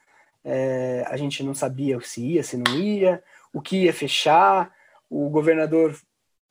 é, 0.45 1.05
a 1.07 1.17
gente 1.17 1.43
não 1.43 1.55
sabia 1.55 2.01
se 2.01 2.23
ia, 2.23 2.43
se 2.43 2.57
não 2.57 2.75
ia, 2.75 3.23
o 3.53 3.61
que 3.61 3.85
ia 3.85 3.93
fechar, 3.93 4.73
o 5.11 5.29
governador 5.29 5.95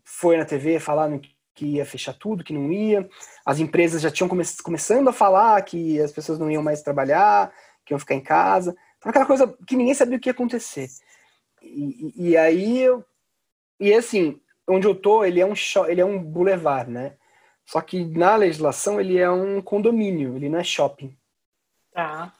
foi 0.03 0.37
na 0.37 0.45
TV 0.45 0.79
falando 0.79 1.19
que 1.53 1.65
ia 1.65 1.85
fechar 1.85 2.13
tudo, 2.13 2.43
que 2.43 2.53
não 2.53 2.71
ia, 2.71 3.09
as 3.45 3.59
empresas 3.59 4.01
já 4.01 4.09
tinham 4.09 4.29
come 4.29 4.43
começando 4.63 5.07
a 5.09 5.13
falar 5.13 5.61
que 5.63 5.99
as 6.01 6.11
pessoas 6.11 6.39
não 6.39 6.49
iam 6.49 6.63
mais 6.63 6.81
trabalhar, 6.81 7.53
que 7.85 7.93
iam 7.93 7.99
ficar 7.99 8.15
em 8.15 8.21
casa, 8.21 8.75
então 8.97 9.09
aquela 9.09 9.25
coisa 9.25 9.47
que 9.67 9.75
ninguém 9.75 9.93
sabia 9.93 10.17
o 10.17 10.19
que 10.19 10.29
ia 10.29 10.33
acontecer. 10.33 10.87
E, 11.61 12.13
e, 12.15 12.37
aí 12.37 12.79
eu, 12.79 13.03
e 13.79 13.93
assim, 13.93 14.39
onde 14.67 14.87
eu 14.87 14.95
tô, 14.95 15.23
ele 15.23 15.39
é 15.39 15.45
um 15.45 15.53
ele 15.87 16.01
é 16.01 16.05
um 16.05 16.21
boulevard, 16.21 16.89
né? 16.89 17.15
Só 17.65 17.81
que 17.81 18.03
na 18.03 18.35
legislação 18.35 18.99
ele 18.99 19.17
é 19.17 19.29
um 19.29 19.61
condomínio, 19.61 20.35
ele 20.35 20.49
não 20.49 20.59
é 20.59 20.63
shopping. 20.63 21.15
Tá. 21.93 22.33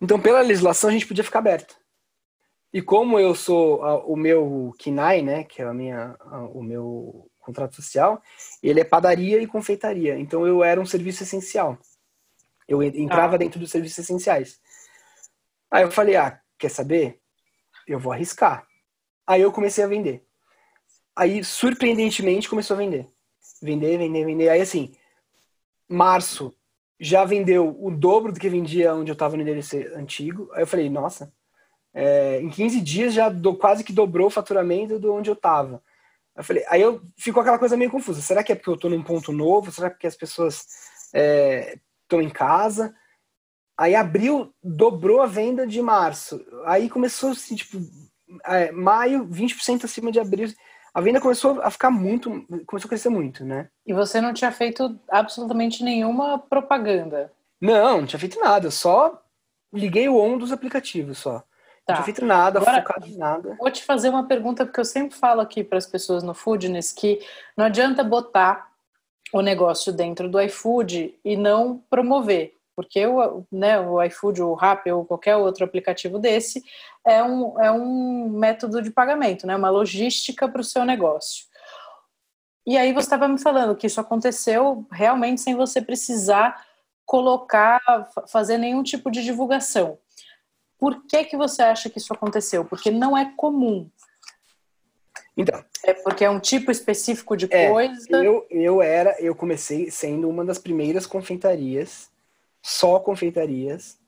Então, 0.00 0.20
pela 0.20 0.40
legislação, 0.40 0.88
a 0.88 0.92
gente 0.92 1.06
podia 1.06 1.24
ficar 1.24 1.40
aberto. 1.40 1.76
E 2.72 2.80
como 2.80 3.18
eu 3.18 3.34
sou 3.34 3.82
o 4.06 4.16
meu 4.16 4.72
KINAI, 4.78 5.22
né, 5.22 5.44
que 5.44 5.60
é 5.60 5.64
a 5.64 5.74
minha, 5.74 6.16
o 6.54 6.62
meu 6.62 7.29
contrato 7.50 7.76
social, 7.76 8.22
ele 8.62 8.80
é 8.80 8.84
padaria 8.84 9.42
e 9.42 9.46
confeitaria. 9.46 10.18
Então, 10.18 10.46
eu 10.46 10.64
era 10.64 10.80
um 10.80 10.86
serviço 10.86 11.22
essencial. 11.22 11.78
Eu 12.66 12.82
entrava 12.82 13.34
ah. 13.34 13.38
dentro 13.38 13.58
dos 13.58 13.70
serviços 13.70 13.98
essenciais. 13.98 14.60
Aí 15.70 15.82
eu 15.82 15.90
falei, 15.90 16.16
ah, 16.16 16.40
quer 16.58 16.70
saber? 16.70 17.20
Eu 17.86 17.98
vou 17.98 18.12
arriscar. 18.12 18.66
Aí 19.26 19.42
eu 19.42 19.52
comecei 19.52 19.84
a 19.84 19.88
vender. 19.88 20.24
Aí, 21.14 21.44
surpreendentemente, 21.44 22.48
começou 22.48 22.74
a 22.74 22.78
vender 22.78 23.08
vender, 23.60 23.98
vender, 23.98 24.24
vender. 24.24 24.48
Aí 24.48 24.60
assim, 24.60 24.92
março 25.88 26.54
já 26.98 27.24
vendeu 27.24 27.76
o 27.80 27.90
dobro 27.90 28.32
do 28.32 28.40
que 28.40 28.48
vendia 28.48 28.94
onde 28.94 29.10
eu 29.10 29.14
estava 29.14 29.36
no 29.36 29.42
endereço 29.42 29.76
antigo. 29.94 30.50
Aí 30.52 30.62
eu 30.62 30.66
falei, 30.66 30.88
nossa, 30.88 31.32
é, 31.94 32.40
em 32.40 32.48
15 32.48 32.80
dias 32.80 33.14
já 33.14 33.28
do, 33.28 33.54
quase 33.56 33.84
que 33.84 33.92
dobrou 33.92 34.26
o 34.26 34.30
faturamento 34.30 34.98
do 34.98 35.12
onde 35.12 35.30
eu 35.30 35.34
estava. 35.34 35.82
Eu 36.40 36.44
falei, 36.44 36.64
aí 36.68 36.80
eu 36.80 37.02
ficou 37.16 37.40
aquela 37.40 37.58
coisa 37.58 37.76
meio 37.76 37.90
confusa. 37.90 38.20
Será 38.20 38.42
que 38.42 38.52
é 38.52 38.54
porque 38.54 38.70
eu 38.70 38.74
estou 38.74 38.90
num 38.90 39.02
ponto 39.02 39.32
novo? 39.32 39.70
Será 39.70 39.90
que 39.90 40.06
é 40.06 40.08
as 40.08 40.16
pessoas 40.16 40.66
estão 42.02 42.20
é, 42.20 42.22
em 42.22 42.30
casa? 42.30 42.94
Aí 43.78 43.94
abril 43.94 44.54
dobrou 44.62 45.22
a 45.22 45.26
venda 45.26 45.66
de 45.66 45.80
março. 45.80 46.44
Aí 46.64 46.88
começou 46.88 47.30
assim, 47.30 47.54
tipo, 47.54 47.78
é, 48.46 48.72
maio 48.72 49.26
20% 49.26 49.84
acima 49.84 50.10
de 50.10 50.20
abril 50.20 50.48
a 50.92 51.00
venda 51.00 51.20
começou 51.20 51.60
a 51.62 51.70
ficar 51.70 51.90
muito, 51.90 52.44
começou 52.66 52.88
a 52.88 52.90
crescer 52.90 53.08
muito, 53.08 53.44
né? 53.44 53.68
E 53.86 53.92
você 53.92 54.20
não 54.20 54.32
tinha 54.32 54.50
feito 54.50 54.98
absolutamente 55.08 55.84
nenhuma 55.84 56.38
propaganda? 56.38 57.32
Não, 57.60 58.00
não 58.00 58.06
tinha 58.06 58.18
feito 58.18 58.40
nada, 58.40 58.70
só 58.70 59.22
liguei 59.72 60.08
o 60.08 60.16
on 60.16 60.36
dos 60.36 60.50
aplicativos 60.50 61.18
só. 61.18 61.44
Tá. 61.92 61.98
Não 61.98 62.04
feito 62.04 62.24
nada, 62.24 62.58
Agora, 62.58 62.78
focado 62.78 63.06
em 63.06 63.16
nada. 63.16 63.56
Vou 63.58 63.70
te 63.70 63.82
fazer 63.84 64.08
uma 64.08 64.26
pergunta, 64.26 64.64
porque 64.64 64.80
eu 64.80 64.84
sempre 64.84 65.16
falo 65.16 65.40
aqui 65.40 65.64
para 65.64 65.78
as 65.78 65.86
pessoas 65.86 66.22
no 66.22 66.34
Foodness 66.34 66.92
que 66.92 67.20
não 67.56 67.66
adianta 67.66 68.02
botar 68.02 68.70
o 69.32 69.40
negócio 69.40 69.92
dentro 69.92 70.28
do 70.28 70.40
iFood 70.40 71.14
e 71.24 71.36
não 71.36 71.82
promover 71.88 72.54
porque 72.80 73.06
o, 73.06 73.44
né, 73.52 73.78
o 73.78 74.02
iFood, 74.04 74.40
o 74.40 74.54
Rappi 74.54 74.90
ou 74.90 75.04
qualquer 75.04 75.36
outro 75.36 75.66
aplicativo 75.66 76.18
desse 76.18 76.64
é 77.06 77.22
um, 77.22 77.60
é 77.60 77.70
um 77.70 78.30
método 78.30 78.80
de 78.80 78.90
pagamento, 78.90 79.46
né, 79.46 79.54
uma 79.54 79.68
logística 79.68 80.48
para 80.48 80.62
o 80.62 80.64
seu 80.64 80.82
negócio. 80.86 81.44
E 82.66 82.78
aí 82.78 82.94
você 82.94 83.06
estava 83.06 83.28
me 83.28 83.38
falando 83.38 83.76
que 83.76 83.86
isso 83.86 84.00
aconteceu 84.00 84.86
realmente 84.90 85.42
sem 85.42 85.54
você 85.54 85.82
precisar 85.82 86.64
colocar, 87.04 87.80
fazer 88.28 88.56
nenhum 88.56 88.82
tipo 88.82 89.10
de 89.10 89.22
divulgação. 89.22 89.98
Por 90.80 91.04
que 91.06 91.24
que 91.24 91.36
você 91.36 91.62
acha 91.62 91.90
que 91.90 91.98
isso 91.98 92.14
aconteceu? 92.14 92.64
Porque 92.64 92.90
não 92.90 93.16
é 93.16 93.30
comum. 93.36 93.90
Então. 95.36 95.62
É 95.84 95.92
porque 95.92 96.24
é 96.24 96.30
um 96.30 96.40
tipo 96.40 96.70
específico 96.70 97.36
de 97.36 97.46
é, 97.50 97.68
coisa. 97.68 98.24
Eu, 98.24 98.46
eu 98.50 98.80
era, 98.80 99.14
eu 99.20 99.34
comecei 99.34 99.90
sendo 99.90 100.28
uma 100.28 100.42
das 100.42 100.58
primeiras 100.58 101.06
confeitarias, 101.06 102.10
só 102.62 102.98
confeitarias, 102.98 103.98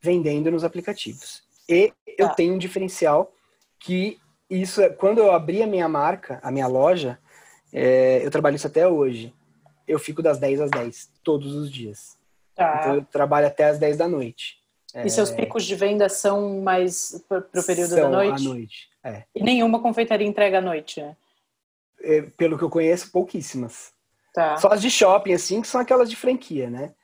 vendendo 0.00 0.50
nos 0.50 0.64
aplicativos. 0.64 1.44
E 1.68 1.92
eu 2.18 2.28
tá. 2.28 2.34
tenho 2.34 2.54
um 2.54 2.58
diferencial 2.58 3.32
que 3.78 4.18
isso 4.50 4.82
é, 4.82 4.88
quando 4.88 5.18
eu 5.18 5.30
abri 5.30 5.62
a 5.62 5.66
minha 5.66 5.88
marca, 5.88 6.40
a 6.42 6.50
minha 6.50 6.66
loja, 6.66 7.18
é, 7.72 8.24
eu 8.24 8.30
trabalho 8.32 8.56
isso 8.56 8.66
até 8.66 8.86
hoje. 8.86 9.32
Eu 9.86 9.98
fico 10.00 10.22
das 10.22 10.38
10 10.38 10.60
às 10.60 10.70
10, 10.70 11.10
todos 11.22 11.54
os 11.54 11.70
dias. 11.70 12.16
Tá. 12.54 12.78
Então 12.80 12.94
eu 12.96 13.04
trabalho 13.04 13.46
até 13.46 13.64
às 13.64 13.78
10 13.78 13.96
da 13.96 14.08
noite. 14.08 14.65
E 15.04 15.10
seus 15.10 15.30
é. 15.30 15.34
picos 15.34 15.64
de 15.64 15.74
venda 15.74 16.08
são 16.08 16.60
mais 16.60 17.22
para 17.28 17.38
o 17.38 17.64
período 17.64 17.90
são 17.90 17.98
da 17.98 18.08
noite? 18.08 18.46
à 18.46 18.48
noite, 18.48 18.88
é. 19.04 19.24
E 19.34 19.42
nenhuma 19.42 19.80
confeitaria 19.80 20.26
entrega 20.26 20.58
à 20.58 20.60
noite, 20.60 21.00
né? 21.00 21.16
É, 22.00 22.22
pelo 22.22 22.56
que 22.56 22.64
eu 22.64 22.70
conheço, 22.70 23.10
pouquíssimas. 23.10 23.92
Tá. 24.32 24.56
Só 24.56 24.68
as 24.68 24.80
de 24.80 24.90
shopping, 24.90 25.32
assim, 25.32 25.60
que 25.60 25.68
são 25.68 25.80
aquelas 25.80 26.08
de 26.08 26.16
franquia, 26.16 26.70
né? 26.70 26.94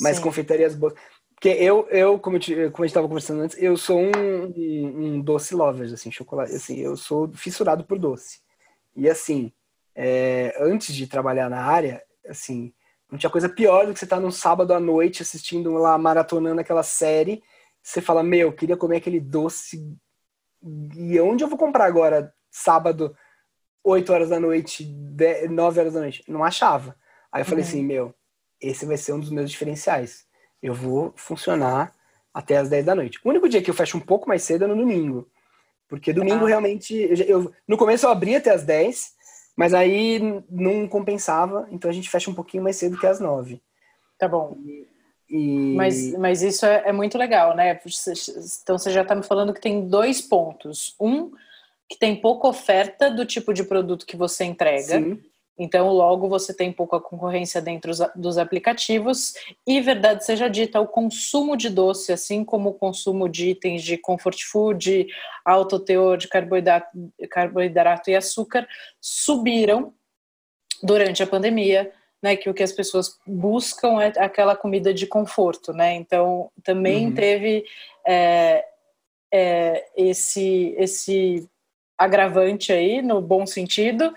Mas 0.00 0.16
Sim. 0.16 0.22
confeitarias 0.22 0.74
boas. 0.74 0.94
Porque 1.34 1.48
eu, 1.48 1.88
eu 1.88 2.18
como, 2.18 2.36
eu, 2.36 2.70
como 2.70 2.84
a 2.84 2.86
gente 2.86 2.92
estava 2.92 3.08
conversando 3.08 3.42
antes, 3.42 3.60
eu 3.60 3.76
sou 3.76 3.98
um, 3.98 4.12
um, 4.14 5.16
um, 5.16 5.20
doce 5.20 5.54
lover, 5.54 5.92
assim, 5.92 6.10
chocolate. 6.10 6.54
Assim, 6.54 6.78
eu 6.78 6.96
sou 6.96 7.32
fissurado 7.32 7.82
por 7.84 7.98
doce. 7.98 8.40
E 8.94 9.08
assim, 9.08 9.52
é, 9.94 10.54
antes 10.60 10.94
de 10.94 11.06
trabalhar 11.06 11.50
na 11.50 11.62
área, 11.62 12.02
assim, 12.28 12.72
não 13.12 13.18
tinha 13.18 13.28
coisa 13.28 13.46
pior 13.46 13.86
do 13.86 13.92
que 13.92 13.98
você 13.98 14.06
estar 14.06 14.16
tá 14.16 14.22
num 14.22 14.30
sábado 14.30 14.72
à 14.72 14.80
noite 14.80 15.20
assistindo 15.20 15.74
lá, 15.74 15.98
maratonando 15.98 16.62
aquela 16.62 16.82
série. 16.82 17.42
Você 17.82 18.00
fala, 18.00 18.22
meu, 18.22 18.54
queria 18.54 18.74
comer 18.74 18.96
aquele 18.96 19.20
doce. 19.20 19.94
E 20.96 21.20
onde 21.20 21.44
eu 21.44 21.48
vou 21.48 21.58
comprar 21.58 21.84
agora, 21.84 22.32
sábado, 22.50 23.14
8 23.84 24.10
horas 24.10 24.28
da 24.30 24.40
noite, 24.40 24.90
9 25.50 25.80
horas 25.80 25.92
da 25.92 26.00
noite? 26.00 26.24
Não 26.26 26.42
achava. 26.42 26.96
Aí 27.30 27.42
eu 27.42 27.44
falei 27.44 27.62
uhum. 27.62 27.68
assim, 27.68 27.82
meu, 27.82 28.14
esse 28.58 28.86
vai 28.86 28.96
ser 28.96 29.12
um 29.12 29.20
dos 29.20 29.30
meus 29.30 29.50
diferenciais. 29.50 30.24
Eu 30.62 30.72
vou 30.72 31.12
funcionar 31.14 31.92
até 32.32 32.56
as 32.56 32.70
10 32.70 32.86
da 32.86 32.94
noite. 32.94 33.20
O 33.22 33.28
único 33.28 33.46
dia 33.46 33.60
que 33.60 33.68
eu 33.68 33.74
fecho 33.74 33.98
um 33.98 34.00
pouco 34.00 34.26
mais 34.26 34.42
cedo 34.42 34.64
é 34.64 34.66
no 34.66 34.76
domingo. 34.76 35.30
Porque 35.86 36.14
domingo 36.14 36.46
ah. 36.46 36.48
realmente. 36.48 36.94
Eu, 36.94 37.16
eu, 37.26 37.52
no 37.68 37.76
começo 37.76 38.06
eu 38.06 38.10
abria 38.10 38.38
até 38.38 38.50
as 38.50 38.64
10, 38.64 39.12
mas 39.56 39.74
aí 39.74 40.42
não 40.50 40.88
compensava, 40.88 41.68
então 41.70 41.90
a 41.90 41.94
gente 41.94 42.10
fecha 42.10 42.30
um 42.30 42.34
pouquinho 42.34 42.62
mais 42.62 42.76
cedo 42.76 42.98
que 42.98 43.06
às 43.06 43.20
nove. 43.20 43.60
Tá 44.18 44.28
bom. 44.28 44.56
E... 45.28 45.74
Mas, 45.74 46.12
mas 46.18 46.42
isso 46.42 46.66
é, 46.66 46.82
é, 46.86 46.92
muito 46.92 47.16
legal, 47.16 47.56
né? 47.56 47.80
Então 48.62 48.78
você 48.78 48.90
já 48.90 49.02
está 49.02 49.14
me 49.14 49.22
falando 49.22 49.54
que 49.54 49.60
tem 49.60 49.88
dois 49.88 50.20
pontos. 50.20 50.94
Um, 51.00 51.32
que 51.88 51.98
tem 51.98 52.16
pouca 52.16 52.48
oferta 52.48 53.10
do 53.10 53.26
tipo 53.26 53.52
de 53.52 53.64
produto 53.64 54.06
que 54.06 54.16
você 54.16 54.44
entrega. 54.44 54.98
Sim. 54.98 55.22
Então, 55.62 55.92
logo 55.92 56.28
você 56.28 56.52
tem 56.52 56.72
pouca 56.72 56.98
concorrência 56.98 57.62
dentro 57.62 57.92
dos 58.16 58.36
aplicativos. 58.36 59.34
E, 59.64 59.80
verdade 59.80 60.24
seja 60.24 60.48
dita, 60.48 60.80
o 60.80 60.88
consumo 60.88 61.56
de 61.56 61.70
doce, 61.70 62.12
assim 62.12 62.44
como 62.44 62.70
o 62.70 62.74
consumo 62.74 63.28
de 63.28 63.50
itens 63.50 63.84
de 63.84 63.96
comfort 63.96 64.42
food, 64.42 65.06
alto 65.44 65.78
teor 65.78 66.16
de 66.16 66.26
carboidrato, 66.26 66.88
carboidrato 67.30 68.10
e 68.10 68.16
açúcar, 68.16 68.66
subiram 69.00 69.94
durante 70.82 71.22
a 71.22 71.26
pandemia. 71.26 71.92
Né, 72.20 72.36
que 72.36 72.48
o 72.48 72.54
que 72.54 72.62
as 72.62 72.70
pessoas 72.70 73.18
buscam 73.26 74.00
é 74.00 74.12
aquela 74.16 74.54
comida 74.54 74.94
de 74.94 75.08
conforto, 75.08 75.72
né? 75.72 75.94
Então 75.94 76.52
também 76.62 77.06
uhum. 77.06 77.14
teve 77.14 77.64
é, 78.06 78.64
é, 79.34 79.84
esse 79.96 80.72
esse 80.78 81.50
agravante 81.98 82.72
aí 82.72 83.02
no 83.02 83.20
bom 83.20 83.44
sentido, 83.44 84.14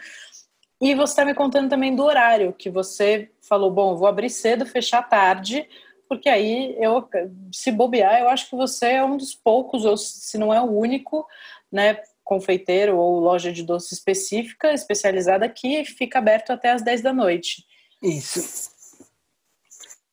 e 0.81 0.93
você 0.93 1.13
está 1.13 1.25
me 1.25 1.33
contando 1.33 1.69
também 1.69 1.95
do 1.95 2.03
horário, 2.03 2.53
que 2.53 2.69
você 2.69 3.31
falou, 3.41 3.71
bom, 3.71 3.95
vou 3.95 4.07
abrir 4.07 4.29
cedo, 4.29 4.65
fechar 4.65 5.03
tarde, 5.03 5.67
porque 6.07 6.29
aí 6.29 6.75
eu, 6.79 7.07
se 7.51 7.71
bobear, 7.71 8.19
eu 8.19 8.29
acho 8.29 8.49
que 8.49 8.55
você 8.55 8.87
é 8.87 9.03
um 9.03 9.17
dos 9.17 9.33
poucos, 9.33 9.85
ou 9.85 9.97
se 9.97 10.37
não 10.37 10.53
é 10.53 10.61
o 10.61 10.71
único, 10.71 11.25
né, 11.71 11.97
confeiteiro 12.23 12.97
ou 12.97 13.19
loja 13.19 13.51
de 13.51 13.63
doce 13.63 13.93
específica, 13.93 14.73
especializada, 14.73 15.47
que 15.47 15.85
fica 15.85 16.19
aberto 16.19 16.51
até 16.51 16.71
as 16.71 16.81
10 16.81 17.01
da 17.01 17.13
noite. 17.13 17.63
Isso. 18.01 18.73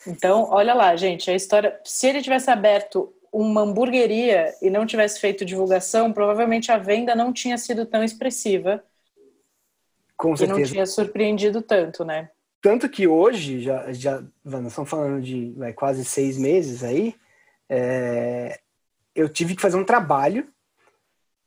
Então, 0.06 0.48
olha 0.50 0.74
lá, 0.74 0.94
gente, 0.96 1.30
a 1.30 1.34
história. 1.34 1.80
Se 1.84 2.08
ele 2.08 2.22
tivesse 2.22 2.50
aberto 2.50 3.12
uma 3.32 3.62
hamburgueria 3.62 4.54
e 4.60 4.68
não 4.68 4.84
tivesse 4.84 5.20
feito 5.20 5.44
divulgação, 5.44 6.12
provavelmente 6.12 6.70
a 6.70 6.76
venda 6.76 7.14
não 7.14 7.32
tinha 7.32 7.56
sido 7.56 7.86
tão 7.86 8.04
expressiva 8.04 8.84
com 10.22 10.36
certeza. 10.36 10.60
não 10.60 10.66
tinha 10.66 10.86
surpreendido 10.86 11.60
tanto, 11.60 12.04
né? 12.04 12.30
Tanto 12.60 12.88
que 12.88 13.08
hoje, 13.08 13.60
já, 13.60 13.92
já 13.92 14.22
estamos 14.44 14.88
falando 14.88 15.20
de 15.20 15.52
vai, 15.56 15.72
quase 15.72 16.04
seis 16.04 16.38
meses 16.38 16.84
aí, 16.84 17.16
é, 17.68 18.60
eu 19.16 19.28
tive 19.28 19.56
que 19.56 19.60
fazer 19.60 19.76
um 19.76 19.84
trabalho 19.84 20.46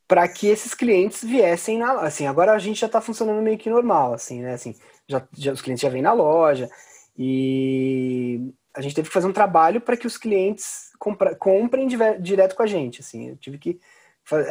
para 0.05 0.27
que 0.27 0.47
esses 0.47 0.73
clientes 0.73 1.23
viessem 1.23 1.79
na 1.79 2.01
assim 2.01 2.27
agora 2.27 2.51
a 2.51 2.59
gente 2.59 2.79
já 2.79 2.85
está 2.85 2.99
funcionando 3.01 3.41
meio 3.41 3.57
que 3.57 3.71
normal 3.71 4.13
assim 4.13 4.41
né 4.41 4.53
assim 4.53 4.75
já, 5.07 5.27
já, 5.33 5.51
os 5.51 5.61
clientes 5.61 5.81
já 5.81 5.89
vêm 5.89 6.01
na 6.01 6.13
loja 6.13 6.69
e 7.17 8.53
a 8.75 8.81
gente 8.81 8.93
teve 8.93 9.07
que 9.07 9.13
fazer 9.13 9.25
um 9.25 9.33
trabalho 9.33 9.81
para 9.81 9.97
que 9.97 10.05
os 10.05 10.15
clientes 10.15 10.91
compra, 10.99 11.33
comprem 11.35 11.87
direto 12.19 12.55
com 12.55 12.61
a 12.61 12.67
gente 12.67 13.01
assim 13.01 13.29
eu 13.29 13.37
tive 13.37 13.57
que 13.57 13.79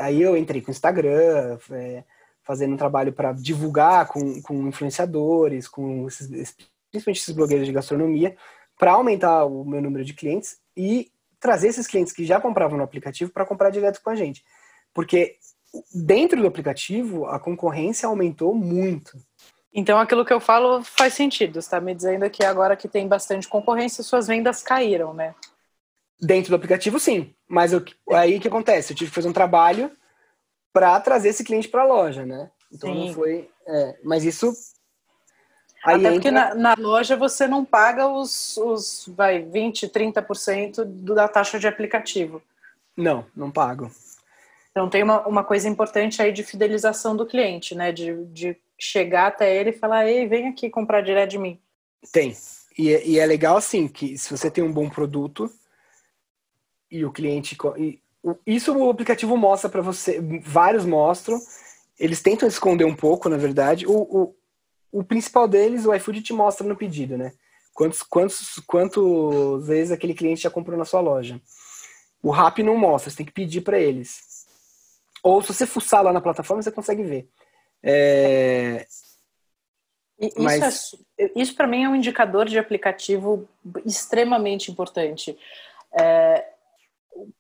aí 0.01 0.21
eu 0.21 0.37
entrei 0.37 0.61
com 0.61 0.69
o 0.69 0.73
Instagram 0.73 1.57
é, 1.71 2.05
fazendo 2.45 2.75
um 2.75 2.77
trabalho 2.77 3.13
para 3.13 3.33
divulgar 3.33 4.07
com, 4.07 4.41
com 4.43 4.69
influenciadores, 4.69 5.67
com 5.67 6.07
esses, 6.07 6.29
principalmente 6.91 7.21
esses 7.21 7.35
blogueiros 7.35 7.67
de 7.67 7.73
gastronomia, 7.73 8.37
para 8.79 8.93
aumentar 8.93 9.45
o 9.45 9.65
meu 9.65 9.81
número 9.81 10.05
de 10.05 10.15
clientes 10.15 10.59
e 10.77 11.11
trazer 11.41 11.69
esses 11.69 11.87
clientes 11.87 12.13
que 12.13 12.25
já 12.25 12.41
compravam 12.41 12.77
no 12.77 12.85
aplicativo 12.85 13.31
para 13.31 13.47
comprar 13.47 13.71
direto 13.71 14.01
com 14.03 14.11
a 14.11 14.15
gente. 14.15 14.45
Porque 14.93 15.37
dentro 15.93 16.41
do 16.41 16.47
aplicativo 16.47 17.27
a 17.27 17.39
concorrência 17.39 18.07
aumentou 18.07 18.55
muito. 18.55 19.19
Então 19.73 19.99
aquilo 19.99 20.25
que 20.25 20.33
eu 20.33 20.41
falo 20.41 20.83
faz 20.85 21.15
sentido. 21.15 21.55
Você 21.55 21.67
está 21.67 21.81
me 21.81 21.95
dizendo 21.95 22.29
que 22.31 22.45
agora 22.45 22.77
que 22.77 22.89
tem 22.89 23.09
bastante 23.09 23.49
concorrência, 23.49 24.05
suas 24.05 24.27
vendas 24.27 24.63
caíram, 24.63 25.13
né? 25.13 25.35
Dentro 26.21 26.51
do 26.51 26.57
aplicativo, 26.57 26.99
sim. 27.01 27.35
Mas 27.49 27.73
eu, 27.73 27.85
aí 28.13 28.37
o 28.37 28.41
que 28.41 28.49
acontece? 28.49 28.93
Eu 28.93 28.97
tive 28.97 29.11
que 29.11 29.15
fazer 29.15 29.29
um 29.29 29.33
trabalho 29.33 29.91
para 30.75 30.99
trazer 31.01 31.29
esse 31.29 31.45
cliente 31.45 31.69
para 31.69 31.83
a 31.83 31.87
loja, 31.87 32.27
né? 32.27 32.51
Então 32.71 32.93
Sim. 32.93 33.07
não 33.07 33.15
foi. 33.15 33.49
É, 33.65 33.97
mas 34.03 34.25
isso. 34.25 34.53
Aí 35.85 35.95
Até 35.95 36.09
entra... 36.09 36.13
porque 36.15 36.31
na, 36.33 36.55
na, 36.55 36.75
loja 36.77 37.17
você 37.17 37.47
não 37.47 37.65
paga 37.65 38.09
os, 38.09 38.57
os 38.57 39.05
vai, 39.17 39.43
20, 39.43 39.89
30% 39.89 40.85
da 40.85 41.29
taxa 41.29 41.61
de 41.61 41.69
aplicativo. 41.69 42.43
Não, 42.97 43.25
não 43.37 43.53
pago. 43.53 43.89
Então 44.73 44.91
tem 44.91 45.05
uma, 45.05 45.25
uma 45.29 45.45
coisa 45.45 45.69
importante 45.69 46.21
aí 46.21 46.33
de 46.33 46.43
fidelização 46.43 47.15
do 47.15 47.27
cliente, 47.27 47.77
né? 47.77 47.93
De, 47.93 48.25
de 48.27 48.57
chegar 48.77 49.29
até 49.29 49.55
ele 49.55 49.71
e 49.71 49.79
falar, 49.79 50.09
ei, 50.09 50.27
vem 50.27 50.49
aqui 50.49 50.69
comprar 50.69 51.03
direto 51.03 51.31
de 51.31 51.39
mim. 51.39 51.61
Tem. 52.11 52.37
E, 52.77 52.93
é, 52.93 53.07
e 53.07 53.19
é 53.21 53.25
legal 53.25 53.57
assim 53.57 53.87
que 53.87 54.19
se 54.19 54.29
você 54.29 54.51
tem 54.51 54.65
um 54.65 54.73
bom 54.73 54.91
produto 54.91 55.49
e 56.91 57.05
o 57.05 57.13
cliente. 57.13 57.57
E 57.79 58.01
isso 58.47 58.77
o 58.77 58.91
aplicativo 58.91 59.37
mostra 59.37 59.69
para 59.69 59.83
você, 59.83 60.21
vários 60.43 60.85
mostram, 60.85 61.39
eles 61.99 62.23
tentam 62.23 62.49
esconder 62.49 62.85
um 62.85 62.95
pouco, 62.95 63.29
na 63.29 63.37
verdade. 63.37 63.87
O, 63.87 63.93
o, 63.93 64.35
o 64.93 65.05
principal 65.05 65.47
deles, 65.47 65.85
o 65.85 65.95
iFood 65.95 66.23
te 66.23 66.33
mostra 66.33 66.67
no 66.67 66.77
pedido, 66.77 67.19
né? 67.19 67.33
Quantos, 67.73 68.03
quantos, 68.03 68.61
quantas 68.67 69.67
vezes 69.67 69.93
aquele 69.93 70.15
cliente 70.15 70.43
já 70.43 70.51
comprou 70.51 70.79
na 70.79 70.85
sua 70.85 71.01
loja. 71.01 71.41
O 72.23 72.31
Rap 72.31 72.63
não 72.63 72.77
mostra, 72.77 73.11
você 73.11 73.17
tem 73.19 73.27
que 73.27 73.33
pedir 73.33 73.61
para 73.61 73.79
eles. 73.79 74.47
Ou 75.23 75.43
se 75.43 75.53
você 75.53 75.67
fuçar 75.67 76.03
lá 76.03 76.13
na 76.13 76.21
plataforma, 76.21 76.63
você 76.63 76.71
consegue 76.71 77.03
ver. 77.03 77.29
É... 77.83 78.87
Isso, 80.19 80.41
Mas... 80.41 80.95
é, 81.19 81.33
isso 81.35 81.57
para 81.57 81.67
mim 81.67 81.83
é 81.83 81.89
um 81.89 81.97
indicador 81.97 82.47
de 82.47 82.59
aplicativo 82.59 83.49
extremamente 83.85 84.71
importante. 84.71 85.37
É, 85.93 86.47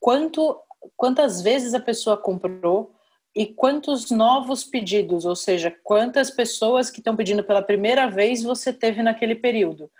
quanto 0.00 0.60
quantas 0.96 1.40
vezes 1.40 1.74
a 1.74 1.80
pessoa 1.80 2.16
comprou 2.16 2.94
e 3.34 3.46
quantos 3.46 4.10
novos 4.10 4.64
pedidos, 4.64 5.24
ou 5.24 5.34
seja, 5.34 5.74
quantas 5.82 6.30
pessoas 6.30 6.90
que 6.90 7.00
estão 7.00 7.16
pedindo 7.16 7.42
pela 7.42 7.62
primeira 7.62 8.08
vez 8.08 8.42
você 8.42 8.72
teve 8.72 9.02
naquele 9.02 9.34
período. 9.34 9.90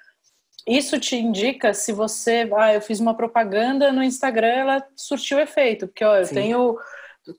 Isso 0.66 0.98
te 0.98 1.16
indica 1.16 1.74
se 1.74 1.92
você, 1.92 2.48
ah, 2.56 2.72
eu 2.72 2.80
fiz 2.80 3.00
uma 3.00 3.14
propaganda 3.14 3.92
no 3.92 4.02
Instagram, 4.02 4.48
ela 4.48 4.86
surtiu 4.96 5.38
efeito, 5.38 5.88
porque 5.88 6.04
ó, 6.04 6.16
eu 6.16 6.24
Sim. 6.24 6.34
tenho 6.34 6.78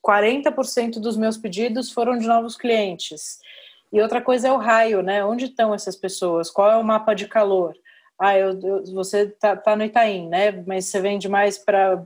40% 0.05 0.99
dos 0.99 1.17
meus 1.17 1.37
pedidos 1.37 1.91
foram 1.91 2.17
de 2.17 2.27
novos 2.27 2.55
clientes. 2.55 3.39
E 3.91 4.01
outra 4.01 4.21
coisa 4.21 4.49
é 4.49 4.51
o 4.51 4.57
raio, 4.57 5.01
né? 5.01 5.23
Onde 5.23 5.45
estão 5.45 5.73
essas 5.73 5.95
pessoas? 5.95 6.51
Qual 6.51 6.69
é 6.69 6.75
o 6.75 6.83
mapa 6.83 7.13
de 7.13 7.27
calor? 7.27 7.73
ah, 8.17 8.37
eu, 8.37 8.59
eu, 8.61 8.83
você 8.93 9.27
tá, 9.27 9.55
tá 9.55 9.75
no 9.75 9.83
Itaim, 9.83 10.29
né? 10.29 10.51
Mas 10.65 10.85
você 10.85 10.99
vende 11.01 11.27
mais 11.27 11.57
para 11.57 12.05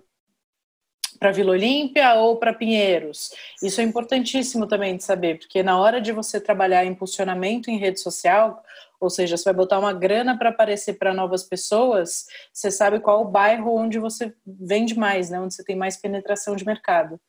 para 1.20 1.32
Vila 1.32 1.52
Olímpia 1.52 2.16
ou 2.16 2.38
para 2.38 2.54
Pinheiros. 2.54 3.32
Isso 3.62 3.82
é 3.82 3.84
importantíssimo 3.84 4.66
também 4.66 4.96
de 4.96 5.04
saber, 5.04 5.38
porque 5.38 5.62
na 5.62 5.78
hora 5.78 6.00
de 6.00 6.12
você 6.12 6.40
trabalhar 6.40 6.86
impulsionamento 6.86 7.70
em 7.70 7.78
rede 7.78 8.00
social, 8.00 8.64
ou 9.00 9.10
seja, 9.10 9.38
você 9.38 9.46
vai 9.46 9.54
botar 9.54 9.80
uma 9.80 9.94
grana 9.94 10.38
para 10.38 10.50
aparecer 10.50 10.94
para 10.94 11.14
novas 11.14 11.44
pessoas, 11.44 12.26
você 12.54 12.72
sabe 12.72 13.00
qual 13.00 13.22
o 13.22 13.30
bairro 13.30 13.76
onde 13.76 14.00
você 14.00 14.34
vende 14.46 14.98
mais, 14.98 15.30
né? 15.30 15.40
Onde 15.40 15.54
você 15.54 15.64
tem 15.64 15.76
mais 15.76 15.98
penetração 15.98 16.56
de 16.56 16.66
mercado. 16.66 17.20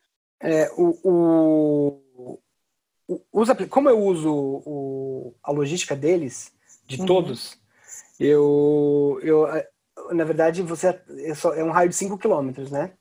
É, 0.40 0.70
o, 0.76 0.98
o, 1.04 2.38
os, 3.32 3.48
como 3.68 3.88
eu 3.88 4.00
uso 4.00 4.32
o, 4.32 5.34
a 5.42 5.52
logística 5.52 5.94
deles, 5.94 6.52
de 6.86 7.00
uhum. 7.00 7.06
todos, 7.06 7.58
eu, 8.18 9.20
eu, 9.22 9.46
na 10.12 10.24
verdade, 10.24 10.62
você 10.62 11.00
é, 11.18 11.34
só, 11.34 11.54
é 11.54 11.62
um 11.62 11.70
raio 11.70 11.88
de 11.88 11.94
5 11.94 12.18
quilômetros, 12.18 12.70
né? 12.70 12.92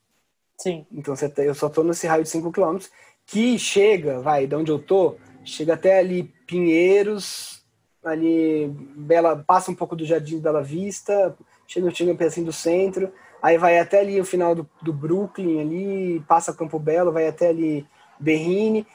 Sim. 0.59 0.85
Então 0.91 1.15
você, 1.15 1.29
tá, 1.29 1.41
eu 1.41 1.55
só 1.55 1.69
tô 1.69 1.83
nesse 1.83 2.05
raio 2.05 2.23
de 2.23 2.29
5 2.29 2.51
quilômetros, 2.51 2.91
que 3.25 3.57
chega, 3.57 4.19
vai, 4.19 4.45
de 4.45 4.55
onde 4.55 4.71
eu 4.71 4.77
tô, 4.77 5.15
chega 5.45 5.75
até 5.75 5.99
ali 5.99 6.23
Pinheiros, 6.45 7.63
ali 8.03 8.67
Bela, 8.95 9.37
passa 9.37 9.71
um 9.71 9.75
pouco 9.75 9.95
do 9.95 10.05
Jardim 10.05 10.39
Bela 10.39 10.61
Vista, 10.61 11.37
chega, 11.65 11.89
chega 11.91 12.11
um 12.11 12.17
pedacinho 12.17 12.45
do 12.45 12.53
centro, 12.53 13.11
aí 13.41 13.57
vai 13.57 13.79
até 13.79 14.01
ali 14.01 14.19
o 14.19 14.25
final 14.25 14.53
do, 14.53 14.69
do 14.81 14.91
Brooklyn 14.91 15.61
ali, 15.61 16.19
passa 16.27 16.53
Campo 16.53 16.77
Belo, 16.77 17.13
vai 17.13 17.27
até 17.27 17.47
ali 17.49 17.87
Berrine, 18.19 18.85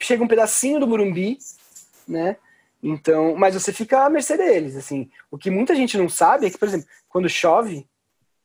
chega 0.00 0.22
um 0.22 0.28
pedacinho 0.28 0.78
do 0.78 0.86
Morumbi, 0.86 1.38
né? 2.06 2.36
Então, 2.80 3.34
mas 3.34 3.54
você 3.54 3.72
fica 3.72 4.04
à 4.04 4.10
mercê 4.10 4.36
deles, 4.36 4.76
assim. 4.76 5.10
O 5.32 5.36
que 5.36 5.50
muita 5.50 5.74
gente 5.74 5.98
não 5.98 6.08
sabe 6.08 6.46
é 6.46 6.50
que, 6.50 6.58
por 6.58 6.68
exemplo, 6.68 6.86
quando 7.08 7.28
chove, 7.28 7.88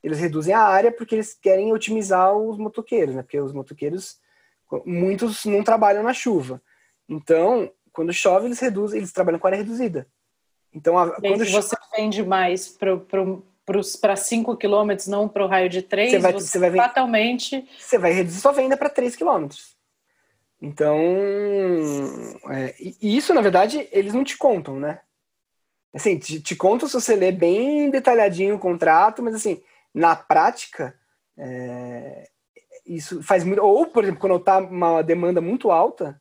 eles 0.04 0.20
reduzem 0.20 0.54
a 0.54 0.62
área 0.62 0.92
porque 0.92 1.16
eles 1.16 1.34
querem 1.34 1.72
otimizar 1.72 2.36
os 2.36 2.58
motoqueiros, 2.58 3.16
né? 3.16 3.22
Porque 3.22 3.40
os 3.40 3.54
motoqueiros, 3.54 4.18
muitos 4.86 5.46
não 5.46 5.64
trabalham 5.64 6.04
na 6.04 6.14
chuva. 6.14 6.62
Então, 7.08 7.72
quando 7.94 8.12
chove, 8.12 8.48
eles 8.48 8.60
reduzem, 8.60 8.98
eles 8.98 9.14
trabalham 9.14 9.40
com 9.40 9.48
área 9.48 9.58
reduzida. 9.58 10.06
Então, 10.74 10.98
a, 10.98 11.12
quando 11.12 11.46
chove, 11.46 11.68
você 11.68 11.76
vende 11.96 12.24
mais 12.24 12.78
para 14.02 14.16
5 14.16 14.58
quilômetros, 14.58 15.08
não 15.08 15.30
para 15.30 15.46
o 15.46 15.48
raio 15.48 15.70
de 15.70 15.82
3, 15.82 16.12
você, 16.12 16.20
vai, 16.20 16.34
você, 16.34 16.48
você 16.48 16.60
vai 16.60 16.72
fatalmente. 16.72 17.70
Você 17.80 17.98
vai 17.98 18.12
reduzir 18.12 18.42
sua 18.42 18.52
venda 18.52 18.76
para 18.76 18.90
3 18.90 19.16
quilômetros. 19.16 19.74
Então, 20.62 20.98
é, 22.50 22.74
e 22.80 23.18
isso, 23.18 23.34
na 23.34 23.42
verdade, 23.42 23.88
eles 23.92 24.14
não 24.14 24.24
te 24.24 24.38
contam, 24.38 24.80
né? 24.80 25.00
Assim, 25.94 26.18
te, 26.18 26.42
te 26.42 26.56
contam 26.56 26.88
se 26.88 26.94
você 26.94 27.16
ler 27.16 27.34
bem 27.34 27.90
detalhadinho 27.90 28.56
o 28.56 28.60
contrato, 28.60 29.22
mas 29.22 29.36
assim, 29.36 29.62
na 29.94 30.16
prática, 30.16 30.98
é, 31.38 32.30
isso 32.86 33.22
faz 33.22 33.44
muito. 33.44 33.64
Ou, 33.64 33.86
por 33.88 34.04
exemplo, 34.04 34.20
quando 34.20 34.36
está 34.38 34.58
uma 34.58 35.02
demanda 35.02 35.40
muito 35.40 35.72
alta, 35.72 36.20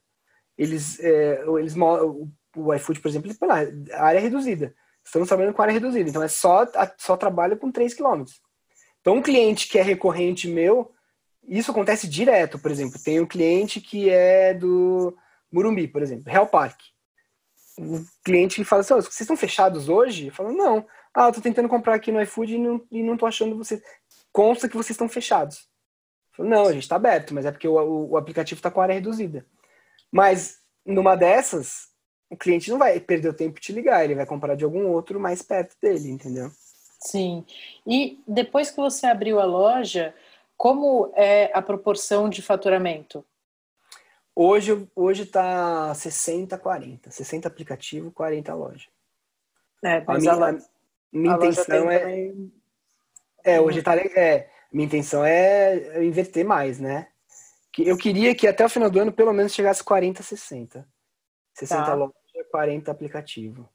eles, 0.57 0.99
é, 0.99 1.43
eles 1.59 1.75
o, 1.75 2.29
o 2.55 2.73
iFood, 2.73 2.99
por 2.99 3.07
exemplo, 3.07 3.31
ele, 3.31 3.93
a 3.93 4.05
área 4.05 4.19
reduzida. 4.19 4.73
Estamos 5.03 5.27
trabalhando 5.27 5.53
com 5.53 5.61
área 5.61 5.73
reduzida, 5.73 6.09
então 6.09 6.23
é 6.23 6.27
só, 6.27 6.65
só 6.97 7.17
trabalho 7.17 7.57
com 7.57 7.71
3 7.71 7.93
km. 7.93 8.23
Então, 9.01 9.15
um 9.15 9.21
cliente 9.21 9.67
que 9.67 9.77
é 9.77 9.81
recorrente 9.81 10.47
meu, 10.47 10.93
isso 11.45 11.71
acontece 11.71 12.07
direto, 12.07 12.57
por 12.57 12.71
exemplo. 12.71 13.01
Tem 13.03 13.19
um 13.19 13.25
cliente 13.25 13.81
que 13.81 14.09
é 14.09 14.53
do 14.53 15.15
Murumbi, 15.51 15.87
por 15.87 16.01
exemplo, 16.01 16.31
Real 16.31 16.47
Park. 16.47 16.79
Um 17.77 18.05
cliente 18.23 18.55
que 18.55 18.63
fala 18.63 18.81
assim: 18.81 18.93
vocês 18.93 19.21
estão 19.21 19.35
fechados 19.35 19.89
hoje? 19.89 20.27
Eu 20.27 20.33
falo, 20.33 20.53
não. 20.53 20.85
Ah, 21.13 21.27
eu 21.27 21.33
tô 21.33 21.41
tentando 21.41 21.69
comprar 21.69 21.95
aqui 21.95 22.11
no 22.11 22.21
iFood 22.21 22.55
e 22.55 22.57
não, 22.57 22.81
e 22.91 23.03
não 23.03 23.15
tô 23.15 23.25
achando 23.25 23.57
vocês. 23.57 23.81
Consta 24.31 24.67
que 24.67 24.75
vocês 24.75 24.91
estão 24.91 25.07
fechados. 25.07 25.67
Falo, 26.31 26.49
não, 26.49 26.65
a 26.65 26.73
gente 26.73 26.83
está 26.83 26.95
aberto, 26.95 27.33
mas 27.33 27.45
é 27.45 27.51
porque 27.51 27.67
o, 27.67 27.75
o, 27.75 28.11
o 28.11 28.17
aplicativo 28.17 28.59
está 28.59 28.71
com 28.71 28.81
área 28.81 28.93
reduzida. 28.93 29.45
Mas 30.11 30.59
numa 30.85 31.15
dessas, 31.15 31.89
o 32.29 32.35
cliente 32.35 32.71
não 32.71 32.79
vai 32.79 32.99
perder 32.99 33.29
o 33.29 33.33
tempo 33.33 33.59
de 33.59 33.61
te 33.61 33.71
ligar, 33.71 34.03
ele 34.03 34.15
vai 34.15 34.25
comprar 34.25 34.55
de 34.55 34.63
algum 34.63 34.87
outro 34.87 35.19
mais 35.19 35.41
perto 35.41 35.75
dele, 35.79 36.09
entendeu? 36.09 36.51
Sim. 36.99 37.45
E 37.85 38.21
depois 38.27 38.71
que 38.71 38.77
você 38.77 39.05
abriu 39.05 39.39
a 39.39 39.45
loja, 39.45 40.15
como 40.57 41.11
é 41.15 41.51
a 41.53 41.61
proporção 41.61 42.29
de 42.29 42.41
faturamento? 42.41 43.23
Hoje 44.35 44.87
hoje 44.95 45.27
tá 45.27 45.93
60 45.93 46.57
40, 46.57 47.11
60 47.11 47.47
aplicativo, 47.47 48.11
40 48.11 48.53
loja. 48.55 48.87
É, 49.83 50.03
mas 50.07 50.25
a 50.25 50.35
minha, 50.35 50.63
minha 51.13 51.35
intenção 51.35 51.91
é. 51.91 51.99
Também... 51.99 52.51
É, 53.43 53.61
hoje 53.61 53.83
tá. 53.83 53.95
É, 53.95 54.49
minha 54.71 54.85
intenção 54.85 55.23
é 55.23 56.03
inverter 56.03 56.43
mais, 56.43 56.79
né? 56.79 57.07
Eu 57.77 57.97
queria 57.97 58.33
que 58.35 58.47
até 58.47 58.65
o 58.65 58.69
final 58.69 58.89
do 58.89 58.99
ano 58.99 59.11
pelo 59.11 59.33
menos 59.33 59.53
chegasse 59.53 59.83
40, 59.83 60.23
60. 60.23 60.87
60 61.53 61.83
tá. 61.83 61.93
loja, 61.93 62.13
40 62.51 62.91
aplicativo. 62.91 63.69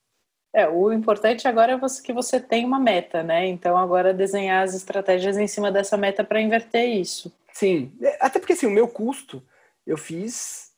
É, 0.53 0.67
o 0.69 0.93
importante 0.93 1.47
agora 1.47 1.73
é 1.73 1.77
você, 1.77 2.03
que 2.03 2.13
você 2.13 2.41
tem 2.41 2.65
uma 2.65 2.81
meta, 2.81 3.23
né? 3.23 3.47
Então 3.47 3.77
agora 3.77 4.15
desenhar 4.15 4.65
as 4.65 4.75
estratégias 4.75 5.37
em 5.37 5.47
cima 5.47 5.71
dessa 5.71 5.97
meta 5.97 6.25
para 6.25 6.41
inverter 6.41 6.89
isso. 6.89 7.33
Sim, 7.53 7.93
é, 8.01 8.19
até 8.21 8.39
porque 8.39 8.55
assim, 8.55 8.67
o 8.67 8.71
meu 8.71 8.89
custo 8.89 9.43
eu 9.87 9.97
fiz 9.97 10.73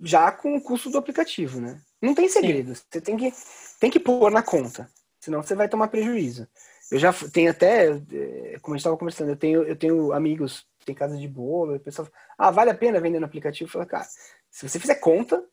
já 0.00 0.30
com 0.30 0.56
o 0.56 0.60
custo 0.60 0.90
do 0.90 0.98
aplicativo, 0.98 1.60
né? 1.60 1.80
Não 2.02 2.14
tem 2.14 2.28
segredo, 2.28 2.74
Sim. 2.74 2.82
você 2.90 3.00
tem 3.00 3.16
que, 3.16 3.32
tem 3.80 3.90
que 3.90 4.00
pôr 4.00 4.30
na 4.30 4.42
conta 4.42 4.88
senão 5.20 5.42
você 5.42 5.54
vai 5.54 5.68
tomar 5.68 5.88
prejuízo. 5.88 6.48
Eu 6.90 6.98
já 6.98 7.12
tenho 7.32 7.50
até, 7.50 7.88
é, 7.90 8.58
como 8.60 8.74
a 8.74 8.76
gente 8.76 8.78
estava 8.78 8.96
conversando, 8.96 9.30
eu 9.30 9.36
tenho, 9.36 9.62
eu 9.62 9.76
tenho 9.76 10.12
amigos 10.12 10.66
tem 10.88 10.94
casa 10.94 11.16
de 11.16 11.28
bolo, 11.28 11.76
o 11.76 11.80
pessoal 11.80 12.06
fala, 12.06 12.18
ah, 12.38 12.50
vale 12.50 12.70
a 12.70 12.74
pena 12.74 13.00
vender 13.00 13.20
no 13.20 13.26
aplicativo? 13.26 13.70
Fala, 13.70 13.84
cara, 13.84 14.06
se 14.50 14.66
você 14.66 14.80
fizer 14.80 14.94
conta, 14.96 15.44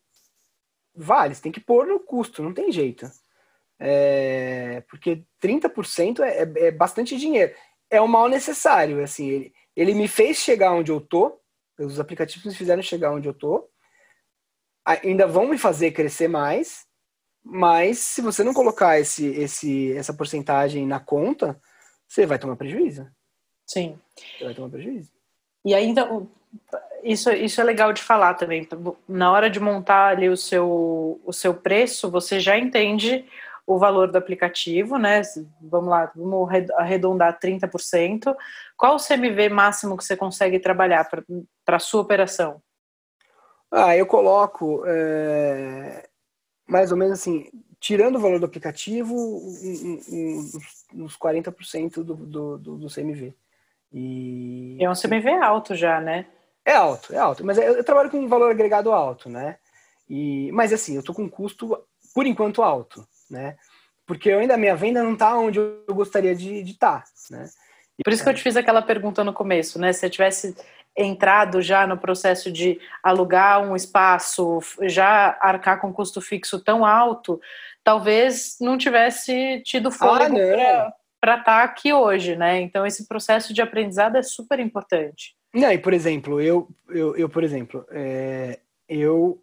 vale, 0.94 1.34
você 1.34 1.42
tem 1.42 1.52
que 1.52 1.60
pôr 1.60 1.86
no 1.86 2.00
custo, 2.00 2.42
não 2.42 2.54
tem 2.54 2.72
jeito. 2.72 3.10
É, 3.78 4.82
porque 4.88 5.22
30% 5.42 6.20
é, 6.20 6.42
é, 6.42 6.66
é 6.68 6.70
bastante 6.70 7.16
dinheiro. 7.18 7.54
É 7.90 8.00
um 8.00 8.08
mal 8.08 8.28
necessário, 8.28 9.02
assim, 9.02 9.28
ele, 9.28 9.54
ele 9.76 9.94
me 9.94 10.08
fez 10.08 10.38
chegar 10.38 10.72
onde 10.72 10.90
eu 10.90 11.00
tô, 11.00 11.38
os 11.78 12.00
aplicativos 12.00 12.46
me 12.46 12.54
fizeram 12.54 12.82
chegar 12.82 13.12
onde 13.12 13.28
eu 13.28 13.34
tô, 13.34 13.68
ainda 14.84 15.26
vão 15.26 15.48
me 15.48 15.58
fazer 15.58 15.90
crescer 15.92 16.28
mais, 16.28 16.85
mas 17.48 17.98
se 18.00 18.20
você 18.20 18.42
não 18.42 18.52
colocar 18.52 18.98
esse, 18.98 19.24
esse, 19.28 19.96
essa 19.96 20.12
porcentagem 20.12 20.84
na 20.84 20.98
conta, 20.98 21.56
você 22.08 22.26
vai 22.26 22.40
tomar 22.40 22.56
prejuízo. 22.56 23.06
Sim. 23.64 23.98
Você 24.36 24.44
vai 24.44 24.54
tomar 24.54 24.68
prejuízo. 24.68 25.12
E 25.64 25.72
ainda 25.72 26.08
isso, 27.04 27.30
isso 27.30 27.60
é 27.60 27.64
legal 27.64 27.92
de 27.92 28.02
falar 28.02 28.34
também. 28.34 28.68
Na 29.08 29.30
hora 29.30 29.48
de 29.48 29.60
montar 29.60 30.08
ali 30.08 30.28
o 30.28 30.36
seu, 30.36 31.20
o 31.24 31.32
seu 31.32 31.54
preço, 31.54 32.10
você 32.10 32.40
já 32.40 32.58
entende 32.58 33.24
o 33.64 33.78
valor 33.78 34.10
do 34.10 34.18
aplicativo, 34.18 34.98
né? 34.98 35.22
Vamos 35.60 35.90
lá, 35.90 36.10
vamos 36.16 36.48
arredondar 36.74 37.38
30%. 37.38 38.34
Qual 38.76 38.96
o 38.96 39.00
CMV 39.00 39.48
máximo 39.50 39.96
que 39.96 40.04
você 40.04 40.16
consegue 40.16 40.58
trabalhar 40.58 41.08
para 41.64 41.76
a 41.76 41.80
sua 41.80 42.00
operação? 42.00 42.60
Ah, 43.70 43.96
eu 43.96 44.06
coloco 44.06 44.82
é, 44.86 46.08
mais 46.66 46.90
ou 46.90 46.98
menos 46.98 47.18
assim, 47.18 47.48
tirando 47.78 48.16
o 48.16 48.20
valor 48.20 48.40
do 48.40 48.46
aplicativo, 48.46 49.14
uns 50.94 51.16
40% 51.16 52.02
do, 52.02 52.14
do, 52.14 52.58
do, 52.58 52.76
do 52.78 52.88
CMV. 52.88 53.34
E... 53.92 54.76
É 54.80 54.90
um 54.90 54.94
CMV 54.94 55.30
alto 55.42 55.74
já, 55.74 56.00
né? 56.00 56.26
É 56.64 56.74
alto, 56.74 57.14
é 57.14 57.18
alto. 57.18 57.44
Mas 57.44 57.58
eu, 57.58 57.74
eu 57.74 57.84
trabalho 57.84 58.10
com 58.10 58.18
um 58.18 58.28
valor 58.28 58.50
agregado 58.50 58.92
alto, 58.92 59.28
né? 59.28 59.56
E, 60.08 60.50
mas 60.52 60.72
assim, 60.72 60.96
eu 60.96 61.02
tô 61.02 61.14
com 61.14 61.22
um 61.22 61.28
custo, 61.28 61.78
por 62.14 62.26
enquanto, 62.26 62.62
alto, 62.62 63.06
né? 63.30 63.56
Porque 64.04 64.30
eu 64.30 64.38
ainda, 64.38 64.54
a 64.54 64.58
minha 64.58 64.76
venda 64.76 65.02
não 65.02 65.16
tá 65.16 65.36
onde 65.36 65.58
eu 65.58 65.84
gostaria 65.90 66.34
de 66.34 66.60
estar, 66.62 67.02
tá, 67.02 67.08
né? 67.30 67.48
Por 68.04 68.12
isso 68.12 68.22
que 68.22 68.28
eu 68.28 68.34
te 68.34 68.42
fiz 68.42 68.56
aquela 68.56 68.82
pergunta 68.82 69.24
no 69.24 69.32
começo, 69.32 69.78
né? 69.78 69.92
Se 69.92 70.04
eu 70.04 70.10
tivesse 70.10 70.54
entrado 70.96 71.60
já 71.60 71.86
no 71.86 71.98
processo 71.98 72.50
de 72.50 72.80
alugar 73.02 73.62
um 73.62 73.76
espaço, 73.76 74.60
já 74.82 75.36
arcar 75.40 75.80
com 75.80 75.92
custo 75.92 76.20
fixo 76.20 76.58
tão 76.62 76.84
alto, 76.84 77.40
talvez 77.84 78.56
não 78.60 78.78
tivesse 78.78 79.60
tido 79.64 79.90
fôlego 79.90 80.36
ah, 80.38 80.92
para 81.20 81.38
estar 81.38 81.64
aqui 81.64 81.92
hoje, 81.92 82.36
né? 82.36 82.60
Então 82.60 82.86
esse 82.86 83.06
processo 83.06 83.52
de 83.52 83.60
aprendizado 83.60 84.16
é 84.16 84.22
super 84.22 84.58
importante. 84.58 85.36
Não, 85.54 85.70
e 85.70 85.78
por 85.78 85.92
exemplo, 85.92 86.40
eu, 86.40 86.68
eu, 86.88 87.16
eu 87.16 87.28
por 87.28 87.44
exemplo, 87.44 87.86
é, 87.90 88.58
eu, 88.88 89.42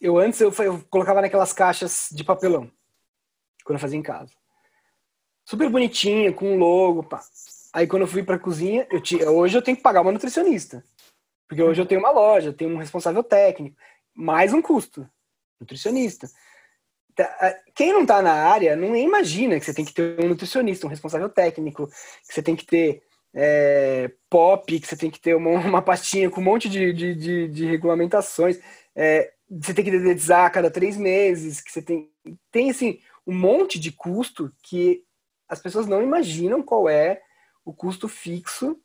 eu 0.00 0.18
antes 0.18 0.40
eu, 0.40 0.52
eu 0.58 0.84
colocava 0.90 1.20
naquelas 1.20 1.52
caixas 1.52 2.08
de 2.12 2.24
papelão 2.24 2.70
quando 3.64 3.76
eu 3.76 3.80
fazia 3.80 3.98
em 3.98 4.02
casa, 4.02 4.32
super 5.44 5.68
bonitinha 5.68 6.32
com 6.32 6.56
logo, 6.56 7.02
pá. 7.02 7.20
Aí 7.78 7.86
quando 7.86 8.02
eu 8.02 8.08
fui 8.08 8.24
pra 8.24 8.40
cozinha, 8.40 8.88
eu 8.90 9.00
tinha, 9.00 9.30
hoje 9.30 9.56
eu 9.56 9.62
tenho 9.62 9.76
que 9.76 9.82
pagar 9.84 10.00
uma 10.00 10.10
nutricionista. 10.10 10.82
Porque 11.48 11.62
hoje 11.62 11.80
eu 11.80 11.86
tenho 11.86 12.00
uma 12.00 12.10
loja, 12.10 12.52
tenho 12.52 12.74
um 12.74 12.76
responsável 12.76 13.22
técnico, 13.22 13.76
mais 14.12 14.52
um 14.52 14.60
custo, 14.60 15.08
nutricionista. 15.60 16.28
tá, 17.14 17.56
quem 17.76 17.92
não 17.92 18.02
está 18.02 18.20
na 18.20 18.32
área 18.32 18.74
não 18.74 18.96
imagina 18.96 19.60
que 19.60 19.64
você 19.64 19.72
tem 19.72 19.84
que 19.84 19.94
ter 19.94 20.18
um 20.18 20.26
nutricionista, 20.28 20.88
um 20.88 20.90
responsável 20.90 21.28
técnico, 21.28 21.86
que 21.86 22.34
você 22.34 22.42
tem 22.42 22.56
que 22.56 22.66
ter 22.66 23.00
é, 23.32 24.10
pop, 24.28 24.80
que 24.80 24.86
você 24.88 24.96
tem 24.96 25.08
que 25.08 25.20
ter 25.20 25.36
uma, 25.36 25.50
uma 25.60 25.80
pastinha 25.80 26.28
com 26.28 26.40
um 26.40 26.44
monte 26.44 26.68
de, 26.68 26.92
de, 26.92 27.14
de, 27.14 27.46
de 27.46 27.64
regulamentações, 27.64 28.58
é, 28.96 29.32
você 29.48 29.72
tem 29.72 29.84
que 29.84 29.92
dedetizar 29.92 30.46
a 30.46 30.50
cada 30.50 30.68
três 30.68 30.96
meses, 30.96 31.60
que 31.60 31.70
você 31.70 31.80
tem. 31.80 32.10
Tem 32.50 32.70
assim, 32.70 32.98
um 33.24 33.34
monte 33.34 33.78
de 33.78 33.92
custo 33.92 34.52
que 34.64 35.04
as 35.48 35.60
pessoas 35.60 35.86
não 35.86 36.02
imaginam 36.02 36.60
qual 36.60 36.88
é 36.88 37.22
o 37.68 37.72
custo 37.74 38.08
fixo 38.08 38.80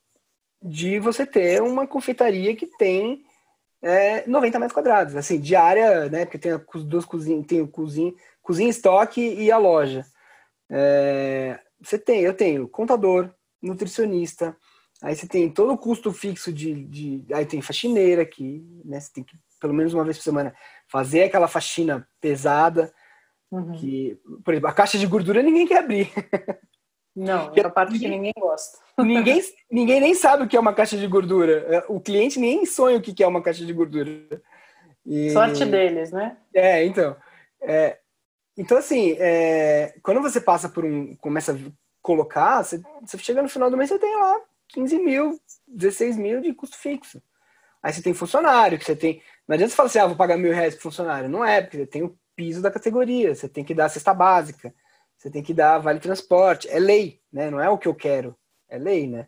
de 0.62 1.00
você 1.00 1.26
ter 1.26 1.62
uma 1.62 1.88
confeitaria 1.88 2.54
que 2.54 2.68
tem 2.68 3.24
é, 3.82 4.28
90 4.28 4.60
metros 4.60 4.74
quadrados, 4.74 5.16
assim, 5.16 5.40
de 5.40 5.56
área, 5.56 6.10
né? 6.10 6.26
Porque 6.26 6.38
tem 6.38 6.52
duas 6.86 7.06
cozinhas, 7.06 7.46
tem 7.48 7.62
o 7.62 7.68
cozinha, 7.68 8.14
cozinha 8.42 8.70
estoque 8.70 9.22
e 9.22 9.50
a 9.50 9.58
loja. 9.58 10.06
É, 10.70 11.62
você 11.82 11.98
tem, 11.98 12.22
eu 12.22 12.34
tenho 12.34 12.68
contador, 12.68 13.30
nutricionista, 13.62 14.54
aí 15.02 15.16
você 15.16 15.28
tem 15.30 15.50
todo 15.50 15.72
o 15.72 15.78
custo 15.78 16.12
fixo 16.12 16.52
de, 16.52 16.84
de 16.84 17.26
aí 17.34 17.46
tem 17.46 17.62
faxineira 17.62 18.26
que, 18.26 18.66
né? 18.84 19.00
Você 19.00 19.14
tem 19.14 19.24
que 19.24 19.38
pelo 19.62 19.74
menos 19.74 19.94
uma 19.94 20.04
vez 20.04 20.18
por 20.18 20.24
semana 20.24 20.54
fazer 20.90 21.24
aquela 21.24 21.48
faxina 21.48 22.06
pesada, 22.20 22.94
uhum. 23.50 23.72
que, 23.72 24.20
por 24.44 24.54
exemplo, 24.54 24.70
a 24.70 24.74
caixa 24.74 24.98
de 24.98 25.08
gordura 25.08 25.42
ninguém 25.42 25.66
quer 25.66 25.78
abrir. 25.78 26.12
Não, 27.16 27.54
é 27.56 27.62
a 27.62 27.70
parte 27.70 28.00
que 28.00 28.08
ninguém 28.08 28.34
gosta. 28.38 28.80
Ninguém, 28.98 29.42
ninguém 29.72 30.02
nem 30.02 30.16
sabe 30.16 30.44
o 30.44 30.48
que 30.48 30.58
é 30.58 30.60
uma 30.60 30.74
caixa 30.74 30.98
de 30.98 31.08
gordura. 31.08 31.66
É, 31.70 31.84
o 31.88 32.00
cliente 32.00 32.40
nem 32.40 32.66
sonha 32.66 32.98
o 32.98 33.02
que 33.02 33.24
é 33.24 33.28
uma 33.28 33.42
caixa 33.42 33.66
de 33.66 33.74
gordura. 33.74 34.12
E... 35.06 35.30
Sorte 35.32 35.66
deles, 35.66 36.12
né? 36.12 36.38
É, 36.54 36.84
então. 36.86 37.16
É, 37.62 38.00
então, 38.58 38.78
assim, 38.78 39.16
é, 39.20 39.96
quando 40.02 40.22
você 40.22 40.40
passa 40.40 40.70
por 40.70 40.86
um. 40.86 41.16
começa 41.18 41.54
a 41.54 41.58
colocar, 42.02 42.64
você, 42.64 42.82
você 43.02 43.18
chega 43.18 43.42
no 43.42 43.50
final 43.50 43.70
do 43.70 43.78
mês, 43.78 43.90
você 43.90 44.00
tem 44.00 44.16
lá 44.16 44.42
15 44.70 45.00
mil, 45.00 45.40
16 45.68 46.18
mil 46.18 46.42
de 46.42 46.54
custo 46.54 46.78
fixo. 46.78 47.22
Aí 47.82 47.92
você 47.92 48.02
tem 48.02 48.14
funcionário, 48.14 48.78
que 48.78 48.86
você 48.86 48.96
tem. 48.96 49.22
Não 49.48 49.56
adianta 49.56 49.72
você 49.72 49.76
falar 49.76 49.88
assim, 49.88 50.00
ah, 50.00 50.08
vou 50.08 50.16
pagar 50.16 50.38
mil 50.38 50.54
reais 50.54 50.74
pro 50.74 50.84
funcionário. 50.84 51.30
Não 51.30 51.44
é, 51.44 51.62
porque 51.62 51.78
você 51.78 51.86
tem 51.86 52.04
o 52.04 52.18
piso 52.36 52.62
da 52.62 52.72
categoria, 52.72 53.36
você 53.36 53.48
tem 53.48 53.64
que 53.64 53.74
dar 53.74 53.86
a 53.86 53.90
cesta 53.90 54.14
básica, 54.14 54.74
você 55.24 55.32
tem 55.32 55.42
que 55.42 55.54
dar 55.54 55.80
vale 55.80 56.02
transporte. 56.02 56.68
É 56.68 56.78
lei, 56.78 57.22
né? 57.32 57.50
Não 57.50 57.62
é 57.62 57.70
o 57.70 57.78
que 57.78 57.88
eu 57.88 57.96
quero. 57.96 58.36
É 58.68 58.78
lei, 58.78 59.08
né? 59.08 59.28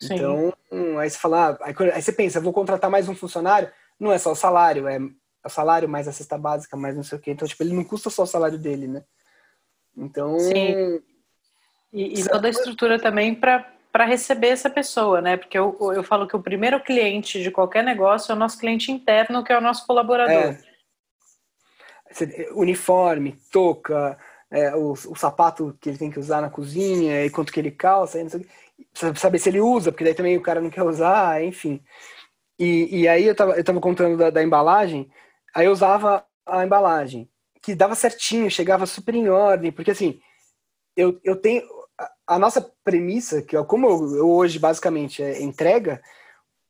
Sim. 0.00 0.14
Então, 0.14 0.54
aí 1.00 1.10
você 1.10 1.18
fala, 1.18 1.50
ah, 1.50 1.58
aí, 1.62 1.74
aí, 1.92 2.00
você 2.00 2.12
pensa, 2.12 2.40
vou 2.40 2.52
contratar 2.52 2.88
mais 2.88 3.08
um 3.08 3.16
funcionário, 3.16 3.70
não 3.98 4.12
é 4.12 4.18
só 4.18 4.30
o 4.30 4.36
salário, 4.36 4.86
é 4.86 4.98
o 5.44 5.48
salário 5.48 5.88
mais 5.88 6.06
a 6.06 6.12
cesta 6.12 6.38
básica, 6.38 6.76
mais 6.76 6.94
não 6.94 7.02
sei 7.02 7.18
o 7.18 7.20
quê. 7.20 7.32
Então, 7.32 7.48
tipo, 7.48 7.62
ele 7.64 7.74
não 7.74 7.82
custa 7.82 8.10
só 8.10 8.22
o 8.22 8.26
salário 8.26 8.58
dele, 8.58 8.86
né? 8.86 9.02
Então. 9.96 10.38
Sim. 10.38 11.02
E, 11.92 12.20
e 12.20 12.28
toda 12.28 12.46
a 12.46 12.50
estrutura 12.50 13.00
também 13.00 13.34
para 13.34 13.72
para 13.90 14.04
receber 14.04 14.48
essa 14.48 14.68
pessoa, 14.68 15.20
né? 15.20 15.36
Porque 15.36 15.56
eu, 15.56 15.78
eu 15.94 16.02
falo 16.02 16.26
que 16.26 16.34
o 16.34 16.42
primeiro 16.42 16.82
cliente 16.82 17.40
de 17.40 17.48
qualquer 17.48 17.84
negócio 17.84 18.32
é 18.32 18.34
o 18.34 18.38
nosso 18.38 18.58
cliente 18.58 18.90
interno, 18.90 19.44
que 19.44 19.52
é 19.52 19.56
o 19.56 19.60
nosso 19.60 19.86
colaborador. 19.86 20.56
É. 22.10 22.50
Uniforme, 22.54 23.38
touca, 23.52 24.18
é, 24.50 24.74
o, 24.74 24.92
o, 24.92 25.16
sapato 25.16 25.76
que 25.80 25.88
ele 25.88 25.98
tem 25.98 26.10
que 26.10 26.18
usar 26.18 26.40
na 26.40 26.50
cozinha, 26.50 27.24
e 27.24 27.30
quanto 27.30 27.52
que 27.52 27.60
ele 27.60 27.70
calça, 27.70 28.18
precisa 28.92 29.14
saber 29.16 29.38
se 29.38 29.48
ele 29.48 29.60
usa, 29.60 29.90
porque 29.90 30.04
daí 30.04 30.14
também 30.14 30.36
o 30.36 30.42
cara 30.42 30.60
não 30.60 30.70
quer 30.70 30.82
usar, 30.82 31.42
enfim. 31.42 31.82
E, 32.58 33.02
e 33.02 33.08
aí 33.08 33.24
eu 33.24 33.34
tava, 33.34 33.56
eu 33.56 33.64
tava 33.64 33.80
contando 33.80 34.16
da, 34.16 34.30
da 34.30 34.42
embalagem, 34.42 35.10
aí 35.54 35.66
eu 35.66 35.72
usava 35.72 36.24
a 36.46 36.64
embalagem, 36.64 37.28
que 37.62 37.74
dava 37.74 37.94
certinho, 37.94 38.50
chegava 38.50 38.86
super 38.86 39.14
em 39.14 39.28
ordem, 39.28 39.72
porque 39.72 39.90
assim, 39.90 40.20
eu, 40.96 41.18
eu 41.24 41.36
tenho 41.36 41.62
a 42.26 42.38
nossa 42.38 42.60
premissa, 42.82 43.42
que 43.42 43.56
é 43.56 43.64
como 43.64 43.86
eu, 43.86 44.16
eu, 44.16 44.30
hoje 44.30 44.58
basicamente 44.58 45.22
é 45.22 45.42
entrega, 45.42 46.02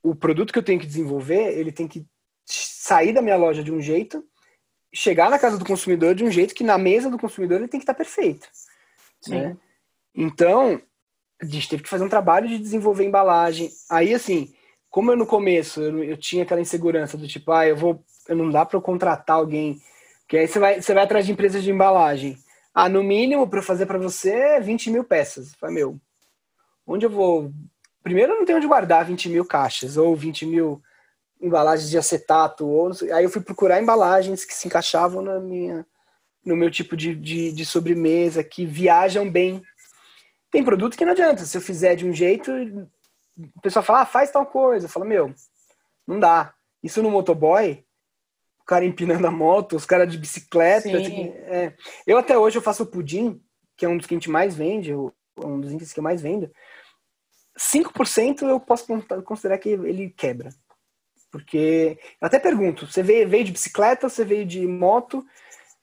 o 0.02 0.14
produto 0.14 0.52
que 0.52 0.58
eu 0.58 0.62
tenho 0.62 0.80
que 0.80 0.86
desenvolver, 0.86 1.58
ele 1.58 1.72
tem 1.72 1.88
que 1.88 2.06
sair 2.44 3.12
da 3.12 3.22
minha 3.22 3.36
loja 3.36 3.62
de 3.62 3.72
um 3.72 3.80
jeito, 3.80 4.24
chegar 4.94 5.28
na 5.28 5.38
casa 5.38 5.58
do 5.58 5.64
consumidor 5.64 6.14
de 6.14 6.24
um 6.24 6.30
jeito 6.30 6.54
que 6.54 6.62
na 6.62 6.78
mesa 6.78 7.10
do 7.10 7.18
consumidor 7.18 7.58
ele 7.58 7.68
tem 7.68 7.80
que 7.80 7.84
estar 7.84 7.94
perfeito. 7.94 8.48
Né? 9.28 9.56
Então, 10.14 10.80
a 11.42 11.44
gente 11.44 11.68
teve 11.68 11.82
que 11.82 11.88
fazer 11.88 12.04
um 12.04 12.08
trabalho 12.08 12.48
de 12.48 12.58
desenvolver 12.58 13.04
embalagem. 13.04 13.70
Aí, 13.90 14.14
assim, 14.14 14.54
como 14.88 15.10
eu 15.10 15.16
no 15.16 15.26
começo 15.26 15.82
eu, 15.82 16.04
eu 16.04 16.16
tinha 16.16 16.44
aquela 16.44 16.60
insegurança 16.60 17.18
do 17.18 17.26
tipo, 17.26 17.50
ah, 17.50 17.66
eu 17.66 17.76
vou, 17.76 18.04
eu 18.28 18.36
não 18.36 18.48
dá 18.50 18.64
para 18.64 18.76
eu 18.76 18.82
contratar 18.82 19.36
alguém, 19.36 19.80
que 20.28 20.36
aí 20.36 20.46
você 20.46 20.58
vai, 20.58 20.80
você 20.80 20.94
vai 20.94 21.02
atrás 21.02 21.26
de 21.26 21.32
empresas 21.32 21.62
de 21.64 21.70
embalagem. 21.70 22.38
Ah, 22.72 22.88
no 22.88 23.02
mínimo, 23.02 23.48
para 23.48 23.62
fazer 23.62 23.86
para 23.86 23.98
você, 23.98 24.60
20 24.60 24.90
mil 24.90 25.04
peças. 25.04 25.54
Falei, 25.54 25.76
meu, 25.76 26.00
onde 26.86 27.06
eu 27.06 27.10
vou. 27.10 27.52
Primeiro, 28.02 28.32
eu 28.32 28.38
não 28.38 28.44
tenho 28.44 28.58
onde 28.58 28.66
guardar 28.66 29.04
20 29.04 29.28
mil 29.28 29.44
caixas, 29.44 29.96
ou 29.96 30.14
20 30.14 30.46
mil 30.46 30.82
embalagens 31.40 31.90
de 31.90 31.98
acetato. 31.98 32.66
Ou... 32.66 32.90
Aí 33.12 33.24
eu 33.24 33.30
fui 33.30 33.42
procurar 33.42 33.80
embalagens 33.80 34.44
que 34.44 34.54
se 34.54 34.66
encaixavam 34.66 35.22
na 35.22 35.38
minha, 35.40 35.86
no 36.44 36.56
meu 36.56 36.70
tipo 36.70 36.96
de, 36.96 37.14
de, 37.14 37.52
de 37.52 37.66
sobremesa, 37.66 38.44
que 38.44 38.64
viajam 38.64 39.30
bem. 39.30 39.62
Tem 40.50 40.64
produto 40.64 40.96
que 40.96 41.04
não 41.04 41.12
adianta. 41.12 41.44
Se 41.44 41.56
eu 41.56 41.62
fizer 41.62 41.94
de 41.96 42.06
um 42.06 42.12
jeito, 42.12 42.52
o 43.36 43.60
pessoal 43.60 43.84
fala, 43.84 44.02
ah, 44.02 44.06
faz 44.06 44.30
tal 44.30 44.46
coisa. 44.46 44.88
Fala, 44.88 45.04
meu, 45.04 45.34
não 46.06 46.20
dá. 46.20 46.54
Isso 46.82 47.02
no 47.02 47.10
motoboy, 47.10 47.84
o 48.60 48.64
cara 48.64 48.84
empinando 48.84 49.26
a 49.26 49.30
moto, 49.30 49.76
os 49.76 49.86
caras 49.86 50.10
de 50.10 50.18
bicicleta. 50.18 50.96
Assim, 50.96 51.28
é. 51.28 51.74
Eu 52.06 52.18
até 52.18 52.38
hoje 52.38 52.58
eu 52.58 52.62
faço 52.62 52.86
pudim, 52.86 53.42
que 53.76 53.84
é 53.84 53.88
um 53.88 53.96
dos 53.96 54.06
que 54.06 54.14
a 54.14 54.16
gente 54.16 54.30
mais 54.30 54.54
vende, 54.54 54.94
um 54.94 55.60
dos 55.60 55.72
itens 55.72 55.92
que 55.92 55.98
eu 55.98 56.04
mais 56.04 56.22
vendo. 56.22 56.50
5% 57.58 58.42
eu 58.42 58.60
posso 58.60 58.86
considerar 59.24 59.58
que 59.58 59.68
ele 59.68 60.10
quebra. 60.10 60.50
Porque 61.34 61.98
eu 62.20 62.26
até 62.26 62.38
pergunto, 62.38 62.86
você 62.86 63.02
veio, 63.02 63.28
veio 63.28 63.44
de 63.44 63.50
bicicleta, 63.50 64.08
você 64.08 64.24
veio 64.24 64.46
de 64.46 64.64
moto, 64.66 65.26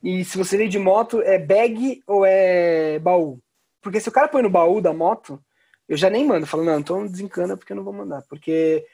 e 0.02 0.24
se 0.24 0.38
você 0.38 0.56
veio 0.56 0.70
de 0.70 0.80
moto, 0.80 1.22
é 1.22 1.38
bag 1.38 2.02
ou 2.08 2.26
é 2.26 2.98
baú? 3.00 3.38
Porque 3.82 4.00
se 4.00 4.08
o 4.08 4.12
cara 4.14 4.30
põe 4.30 4.42
no 4.42 4.50
baú 4.50 4.80
da 4.80 4.94
moto, 4.94 5.44
eu 5.90 5.98
já 5.98 6.10
nem 6.10 6.26
mando, 6.26 6.48
falo, 6.48 6.64
não, 6.64 6.80
então 6.80 7.06
desencana 7.06 7.58
porque 7.58 7.74
eu 7.74 7.76
não 7.76 7.84
vou 7.84 7.92
mandar. 7.92 8.22
Porque 8.30 8.86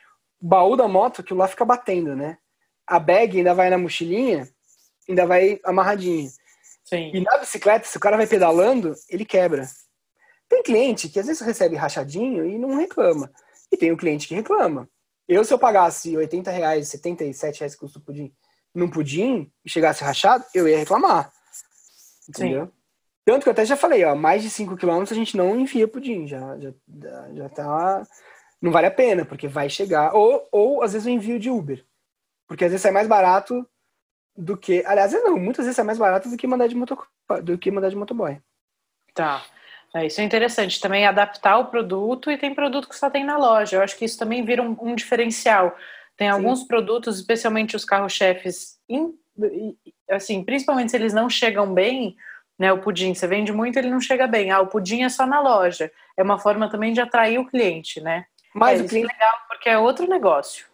o 0.42 0.48
baú 0.48 0.76
da 0.76 0.88
moto, 0.88 1.22
aquilo 1.22 1.40
lá 1.40 1.48
fica 1.48 1.64
batendo, 1.64 2.16
né? 2.16 2.40
a 2.88 3.00
bag 3.00 3.38
ainda 3.38 3.54
vai 3.54 3.70
na 3.70 3.78
mochilinha, 3.78 4.48
ainda 5.08 5.26
vai 5.26 5.60
amarradinha. 5.66 6.30
Sim. 6.86 7.12
E 7.14 7.20
na 7.20 7.38
bicicleta, 7.38 7.86
se 7.86 7.98
o 7.98 8.00
cara 8.00 8.16
vai 8.16 8.26
pedalando, 8.26 8.96
ele 9.10 9.26
quebra. 9.26 9.68
Tem 10.48 10.64
cliente 10.64 11.10
que 11.10 11.20
às 11.20 11.28
vezes 11.28 11.42
recebe 11.42 11.76
rachadinho 11.76 12.46
e 12.46 12.58
não 12.58 12.78
reclama. 12.78 13.30
E 13.70 13.76
tem 13.76 13.92
um 13.92 13.98
cliente 13.98 14.26
que 14.26 14.36
reclama. 14.36 14.90
Eu, 15.28 15.44
se 15.44 15.54
eu 15.54 15.60
pagasse 15.60 16.16
80 16.16 16.52
reais, 16.52 16.88
77 16.88 17.60
reais 17.60 17.74
que 17.74 17.80
custa 17.80 18.00
o 18.00 18.02
pudim 18.02 18.34
num 18.74 18.90
pudim 18.90 19.52
e 19.66 19.70
chegasse 19.70 20.04
rachado, 20.04 20.46
eu 20.54 20.68
ia 20.68 20.78
reclamar. 20.78 21.32
Entendeu? 22.30 22.68
Sim. 22.68 22.72
Tanto 23.26 23.44
que 23.44 23.50
eu 23.50 23.52
até 23.52 23.66
já 23.66 23.76
falei, 23.76 24.06
ó, 24.06 24.16
mais 24.16 24.42
de 24.42 24.50
5 24.50 24.78
quilômetros 24.78 25.12
a 25.12 25.20
gente 25.20 25.36
não 25.36 25.60
enfia 25.60 25.88
pudim. 25.88 26.28
Já, 26.28 26.58
já, 26.60 26.74
já 27.34 27.50
tá. 27.50 28.08
Não 28.62 28.72
vale 28.72 28.88
a 28.88 28.92
pena, 28.92 29.26
porque 29.26 29.48
vai 29.48 29.70
chegar. 29.70 30.14
Ou, 30.14 30.48
ou 30.52 30.84
às 30.84 30.94
vezes 30.94 31.08
eu 31.08 31.14
envio 31.14 31.40
de 31.40 31.50
Uber. 31.50 31.84
Porque 32.48 32.64
às 32.64 32.72
vezes 32.72 32.86
é 32.86 32.92
mais 32.92 33.08
barato 33.08 33.68
do 34.36 34.56
que. 34.56 34.84
Aliás, 34.86 35.12
não, 35.12 35.38
muitas 35.38 35.66
vezes 35.66 35.78
é 35.78 35.84
mais 35.84 35.98
barato 35.98 36.30
do 36.30 36.38
que 36.38 36.48
mandar 36.48 36.68
de, 36.68 36.76
moto, 36.76 36.98
do 37.44 37.58
que 37.58 37.72
mandar 37.72 37.90
de 37.90 37.96
motoboy. 37.96 38.40
Tá. 39.14 39.44
É, 39.96 40.06
isso 40.06 40.22
é 40.22 40.24
interessante. 40.24 40.80
Também 40.80 41.06
adaptar 41.06 41.58
o 41.58 41.66
produto 41.66 42.30
e 42.30 42.38
tem 42.38 42.54
produto 42.54 42.90
que 42.90 42.96
só 42.96 43.10
tem 43.10 43.24
na 43.24 43.38
loja. 43.38 43.78
Eu 43.78 43.82
acho 43.82 43.98
que 43.98 44.06
isso 44.06 44.20
também 44.20 44.44
vira 44.44 44.62
um, 44.62 44.76
um 44.82 44.96
diferencial. 44.96 45.76
Tem 46.16 46.28
Sim. 46.28 46.34
alguns 46.34 46.64
produtos, 46.64 47.18
especialmente 47.18 47.76
os 47.76 47.86
carro-chefes, 47.86 48.80
assim, 50.10 50.44
principalmente 50.44 50.92
se 50.92 50.98
eles 50.98 51.14
não 51.14 51.30
chegam 51.30 51.74
bem, 51.74 52.16
né? 52.58 52.74
O 52.74 52.80
pudim, 52.80 53.14
você 53.14 53.28
vende 53.28 53.52
muito, 53.52 53.78
ele 53.78 53.90
não 53.90 54.02
chega 54.02 54.26
bem. 54.26 54.50
Ah, 54.52 54.62
o 54.62 54.68
pudim 54.68 55.04
é 55.04 55.10
só 55.10 55.26
na 55.26 55.40
loja. 55.40 55.92
É 56.16 56.24
uma 56.24 56.40
forma 56.40 56.70
também 56.70 56.92
de 56.92 57.00
atrair 57.00 57.40
o 57.40 57.46
cliente, 57.46 58.02
né? 58.02 58.26
Mas 58.54 58.80
é, 58.80 58.84
o 58.84 58.88
cliente... 58.88 59.12
é 59.12 59.14
legal 59.14 59.38
porque 59.48 59.70
é 59.70 59.78
outro 59.78 60.08
negócio. 60.08 60.66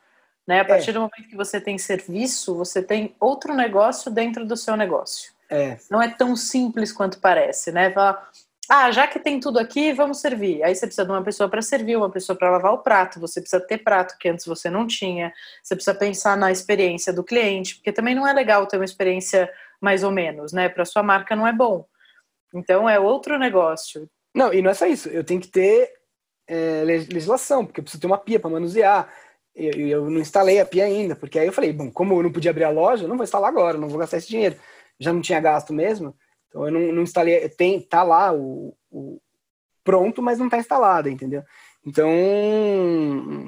Né? 0.48 0.62
A 0.62 0.66
partir 0.66 0.90
é. 0.90 0.94
do 0.94 1.02
momento 1.02 1.30
que 1.30 1.36
você 1.36 1.60
tem 1.60 1.78
serviço, 1.78 2.56
você 2.56 2.82
tem 2.82 3.16
outro 3.20 3.54
negócio 3.54 4.12
dentro 4.12 4.46
do 4.46 4.58
seu 4.58 4.76
negócio. 4.76 5.32
É. 5.50 5.78
Não 5.90 6.02
é 6.02 6.10
tão 6.10 6.36
simples 6.36 6.92
quanto 6.92 7.20
parece, 7.20 7.72
né? 7.72 7.92
Falar, 7.92 8.30
ah, 8.70 8.92
já 8.92 9.08
que 9.08 9.20
tem 9.20 9.40
tudo 9.40 9.60
aqui, 9.60 9.92
vamos 9.92 10.20
servir. 10.22 10.64
Aí 10.64 10.74
você 10.74 10.86
precisa 10.86 11.06
de 11.06 11.12
uma 11.12 11.24
pessoa 11.24 11.50
para 11.50 11.62
servir, 11.62 11.98
uma 11.98 12.10
pessoa 12.10 12.38
para 12.38 12.52
lavar 12.52 12.74
o 12.74 12.78
prato, 12.78 13.20
você 13.20 13.42
precisa 13.42 13.62
ter 13.62 13.80
prato 13.80 14.18
que 14.18 14.30
antes 14.30 14.46
você 14.46 14.70
não 14.70 14.88
tinha, 14.88 15.34
você 15.62 15.76
precisa 15.76 15.96
pensar 15.96 16.38
na 16.38 16.52
experiência 16.52 17.12
do 17.12 17.24
cliente, 17.24 17.76
porque 17.76 17.92
também 17.92 18.16
não 18.16 18.28
é 18.28 18.32
legal 18.32 18.66
ter 18.66 18.78
uma 18.78 18.86
experiência 18.86 19.52
mais 19.82 20.04
ou 20.04 20.12
menos, 20.12 20.54
né? 20.54 20.70
Para 20.70 20.86
sua 20.86 21.04
marca 21.04 21.36
não 21.36 21.46
é 21.46 21.52
bom. 21.52 21.86
Então 22.54 22.90
é 22.90 23.00
outro 23.00 23.38
negócio. 23.38 24.10
Não, 24.34 24.54
e 24.54 24.62
não 24.62 24.72
é 24.72 24.74
só 24.74 24.86
isso, 24.86 25.10
eu 25.10 25.24
tenho 25.24 25.42
que 25.42 25.50
ter 25.50 25.92
é, 26.48 26.84
legislação, 26.86 27.66
porque 27.66 27.82
eu 27.82 27.84
preciso 27.84 28.02
ter 28.02 28.08
uma 28.08 28.18
pia 28.18 28.40
para 28.40 28.50
manusear, 28.50 29.14
eu, 29.54 29.88
eu 29.88 30.10
não 30.10 30.20
instalei 30.20 30.60
a 30.60 30.66
pia 30.66 30.86
ainda, 30.86 31.16
porque 31.16 31.38
aí 31.38 31.48
eu 31.48 31.54
falei, 31.54 31.72
bom, 31.72 31.92
como 31.92 32.18
eu 32.18 32.24
não 32.24 32.32
podia 32.32 32.52
abrir 32.52 32.64
a 32.64 32.70
loja, 32.70 33.04
eu 33.04 33.10
não 33.10 33.18
vou 33.18 33.24
instalar 33.24 33.50
agora, 33.50 33.78
não 33.78 33.90
vou 33.90 34.00
gastar 34.00 34.18
esse 34.18 34.30
dinheiro. 34.30 34.56
já 35.00 35.12
não 35.14 35.22
tinha 35.22 35.40
gasto 35.40 35.74
mesmo, 35.74 36.16
então 36.54 36.68
eu 36.68 36.72
não, 36.72 36.94
não 36.94 37.02
instalei, 37.02 37.50
tem, 37.50 37.82
tá 37.82 38.04
lá 38.04 38.32
o, 38.32 38.78
o 38.92 39.20
pronto, 39.84 40.22
mas 40.22 40.38
não 40.38 40.46
está 40.46 40.60
instalado, 40.60 41.10
entendeu? 41.10 41.44
Então, 41.84 42.08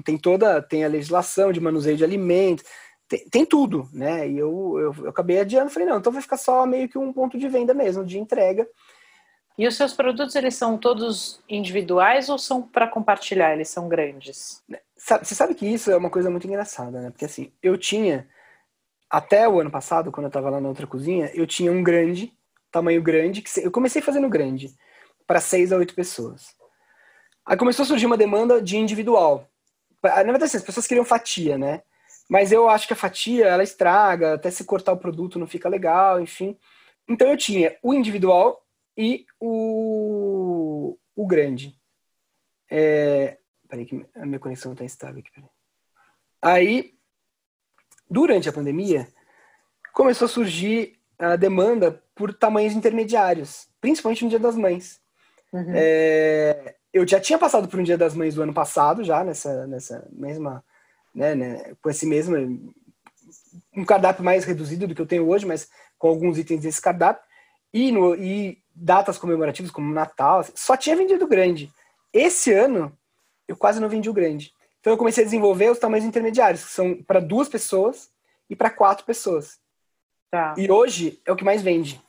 tem 0.03 0.17
toda, 0.17 0.59
tem 0.59 0.83
a 0.83 0.89
legislação 0.89 1.51
de 1.51 1.61
manuseio 1.61 1.95
de 1.95 2.03
alimentos, 2.03 2.65
tem, 3.07 3.29
tem 3.29 3.45
tudo, 3.45 3.87
né? 3.93 4.27
E 4.27 4.39
eu, 4.39 4.75
eu, 4.79 5.05
eu 5.05 5.09
acabei 5.09 5.39
adiando, 5.39 5.69
falei, 5.69 5.87
não, 5.87 5.99
então 5.99 6.11
vai 6.11 6.21
ficar 6.21 6.37
só 6.37 6.65
meio 6.65 6.89
que 6.89 6.97
um 6.97 7.13
ponto 7.13 7.37
de 7.37 7.47
venda 7.47 7.75
mesmo, 7.75 8.03
de 8.03 8.17
entrega. 8.17 8.67
E 9.55 9.67
os 9.67 9.77
seus 9.77 9.93
produtos, 9.93 10.35
eles 10.35 10.55
são 10.55 10.77
todos 10.77 11.41
individuais 11.47 12.27
ou 12.27 12.39
são 12.39 12.61
para 12.61 12.87
compartilhar? 12.87 13.53
Eles 13.53 13.69
são 13.69 13.87
grandes? 13.87 14.63
Você 14.97 15.35
sabe 15.35 15.53
que 15.53 15.65
isso 15.65 15.91
é 15.91 15.95
uma 15.95 16.09
coisa 16.09 16.29
muito 16.29 16.47
engraçada, 16.47 16.99
né? 17.01 17.11
Porque 17.11 17.25
assim, 17.25 17.53
eu 17.61 17.77
tinha, 17.77 18.27
até 19.09 19.47
o 19.47 19.61
ano 19.61 19.69
passado, 19.69 20.11
quando 20.11 20.25
eu 20.25 20.29
estava 20.29 20.49
lá 20.49 20.59
na 20.59 20.67
outra 20.67 20.87
cozinha, 20.87 21.31
eu 21.33 21.47
tinha 21.47 21.71
um 21.71 21.83
grande, 21.83 22.33
tamanho 22.75 23.01
grande, 23.01 23.41
que 23.41 23.49
eu 23.61 23.71
comecei 23.71 24.01
fazendo 24.01 24.27
grande, 24.27 24.75
para 25.25 25.39
seis 25.39 25.71
a 25.71 25.77
oito 25.77 25.95
pessoas. 25.95 26.53
Aí 27.45 27.55
começou 27.55 27.83
a 27.83 27.85
surgir 27.85 28.05
uma 28.05 28.17
demanda 28.17 28.61
de 28.61 28.75
individual. 28.77 29.47
Na 30.03 30.23
verdade, 30.23 30.45
assim, 30.45 30.57
as 30.57 30.63
pessoas 30.63 30.85
queriam 30.85 31.05
fatia, 31.05 31.57
né? 31.57 31.83
Mas 32.29 32.51
eu 32.51 32.67
acho 32.67 32.85
que 32.85 32.93
a 32.93 32.97
fatia, 32.97 33.45
ela 33.45 33.63
estraga, 33.63 34.33
até 34.33 34.51
se 34.51 34.65
cortar 34.65 34.91
o 34.91 34.97
produto 34.97 35.39
não 35.39 35.47
fica 35.47 35.69
legal, 35.69 36.19
enfim. 36.19 36.57
Então 37.07 37.29
eu 37.29 37.37
tinha 37.37 37.77
o 37.81 37.93
individual 37.93 38.61
e 38.97 39.25
o, 39.39 40.97
o 41.15 41.25
grande. 41.25 41.79
É... 42.69 43.37
Peraí 43.69 43.85
que 43.85 44.05
a 44.15 44.25
minha 44.25 44.39
conexão 44.39 44.73
está 44.73 44.83
instável 44.83 45.19
aqui. 45.19 45.31
Peraí. 45.31 45.49
Aí, 46.41 46.93
durante 48.09 48.49
a 48.49 48.53
pandemia, 48.53 49.07
começou 49.93 50.25
a 50.25 50.29
surgir 50.29 50.99
a 51.17 51.35
demanda 51.35 52.01
por 52.13 52.33
tamanhos 52.33 52.73
intermediários, 52.73 53.67
principalmente 53.81 54.23
no 54.23 54.29
Dia 54.29 54.39
das 54.39 54.55
Mães. 54.55 54.99
Uhum. 55.51 55.71
É, 55.73 56.75
eu 56.93 57.07
já 57.07 57.19
tinha 57.19 57.37
passado 57.37 57.67
por 57.67 57.79
um 57.79 57.83
Dia 57.83 57.97
das 57.97 58.13
Mães 58.13 58.35
do 58.35 58.41
ano 58.41 58.53
passado, 58.53 59.03
já 59.03 59.23
nessa, 59.23 59.67
nessa 59.67 60.07
mesma, 60.11 60.63
né, 61.13 61.35
né, 61.35 61.73
com 61.81 61.89
esse 61.89 62.05
mesmo 62.05 62.73
um 63.75 63.85
cardápio 63.85 64.23
mais 64.23 64.45
reduzido 64.45 64.87
do 64.87 64.95
que 64.95 65.01
eu 65.01 65.05
tenho 65.05 65.27
hoje, 65.27 65.45
mas 65.45 65.69
com 65.97 66.07
alguns 66.07 66.37
itens 66.37 66.61
desse 66.61 66.81
cardápio 66.81 67.23
e, 67.73 67.91
no, 67.91 68.15
e 68.15 68.57
datas 68.73 69.17
comemorativas 69.17 69.71
como 69.71 69.93
Natal, 69.93 70.39
assim, 70.39 70.53
só 70.55 70.77
tinha 70.77 70.95
vendido 70.95 71.27
grande. 71.27 71.71
Esse 72.13 72.53
ano 72.53 72.97
eu 73.47 73.55
quase 73.55 73.79
não 73.79 73.89
vendi 73.89 74.09
o 74.09 74.13
grande. 74.13 74.53
Então 74.79 74.93
eu 74.93 74.97
comecei 74.97 75.23
a 75.23 75.25
desenvolver 75.25 75.69
os 75.69 75.79
tamanhos 75.79 76.05
intermediários, 76.05 76.63
que 76.63 76.71
são 76.71 76.95
para 77.03 77.19
duas 77.19 77.49
pessoas 77.49 78.09
e 78.49 78.55
para 78.55 78.69
quatro 78.69 79.05
pessoas. 79.05 79.59
Tá. 80.31 80.53
E 80.57 80.69
hoje 80.69 81.21
é 81.25 81.31
o 81.31 81.35
que 81.35 81.43
mais 81.43 81.61
vende. 81.61 82.01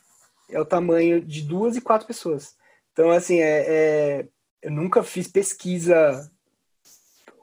É 0.50 0.60
o 0.60 0.64
tamanho 0.64 1.20
de 1.20 1.42
duas 1.42 1.76
e 1.76 1.80
quatro 1.80 2.06
pessoas. 2.06 2.54
Então, 2.92 3.10
assim, 3.10 3.40
é, 3.40 3.64
é, 3.68 4.28
eu 4.62 4.70
nunca 4.70 5.02
fiz 5.02 5.28
pesquisa 5.28 6.30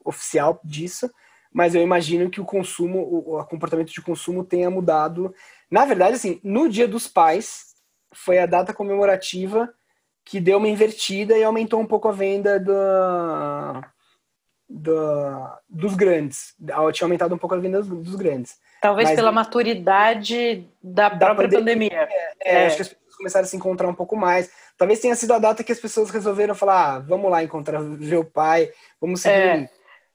oficial 0.04 0.60
disso, 0.64 1.10
mas 1.52 1.76
eu 1.76 1.82
imagino 1.82 2.30
que 2.30 2.42
o 2.42 2.46
consumo, 2.46 3.00
o, 3.00 3.40
o 3.40 3.46
comportamento 3.46 3.92
de 3.92 4.02
consumo 4.02 4.44
tenha 4.44 4.70
mudado. 4.70 5.34
Na 5.70 5.86
verdade, 5.86 6.16
assim, 6.16 6.40
no 6.44 6.68
Dia 6.68 6.88
dos 6.88 7.08
Pais 7.08 7.76
foi 8.14 8.40
a 8.40 8.46
data 8.46 8.74
comemorativa 8.74 9.74
que 10.26 10.40
deu 10.40 10.58
uma 10.58 10.70
invertida 10.70 11.38
e 11.38 11.44
aumentou 11.44 11.80
um 11.80 11.86
pouco 11.86 12.08
a 12.08 12.12
venda 12.12 12.60
da, 12.60 13.92
da, 14.70 15.60
dos 15.70 15.96
grandes. 15.96 16.56
Tinha 16.94 17.06
aumentado 17.06 17.36
um 17.36 17.38
pouco 17.38 17.56
a 17.56 17.60
venda 17.60 17.82
dos, 17.82 17.90
dos 17.90 18.16
grandes. 18.16 18.58
Talvez 18.84 19.08
Mas, 19.08 19.16
pela 19.16 19.32
maturidade 19.32 20.68
da, 20.84 21.08
da 21.08 21.28
própria 21.28 21.48
pandemia. 21.48 21.90
pandemia. 21.90 22.10
É, 22.44 22.64
é. 22.64 22.66
Acho 22.66 22.76
que 22.76 22.82
as 22.82 22.90
pessoas 22.90 23.16
começaram 23.16 23.46
a 23.46 23.48
se 23.48 23.56
encontrar 23.56 23.88
um 23.88 23.94
pouco 23.94 24.14
mais. 24.18 24.52
Talvez 24.78 25.00
tenha 25.00 25.16
sido 25.16 25.32
a 25.32 25.40
data 25.40 25.64
que 25.64 25.72
as 25.72 25.80
pessoas 25.80 26.10
resolveram 26.10 26.54
falar: 26.54 26.96
ah, 26.96 27.00
vamos 27.00 27.32
lá 27.32 27.42
encontrar, 27.42 27.82
ver 27.82 28.18
o 28.18 28.26
pai, 28.26 28.70
vamos 29.00 29.22
se 29.22 29.30
é, 29.30 29.70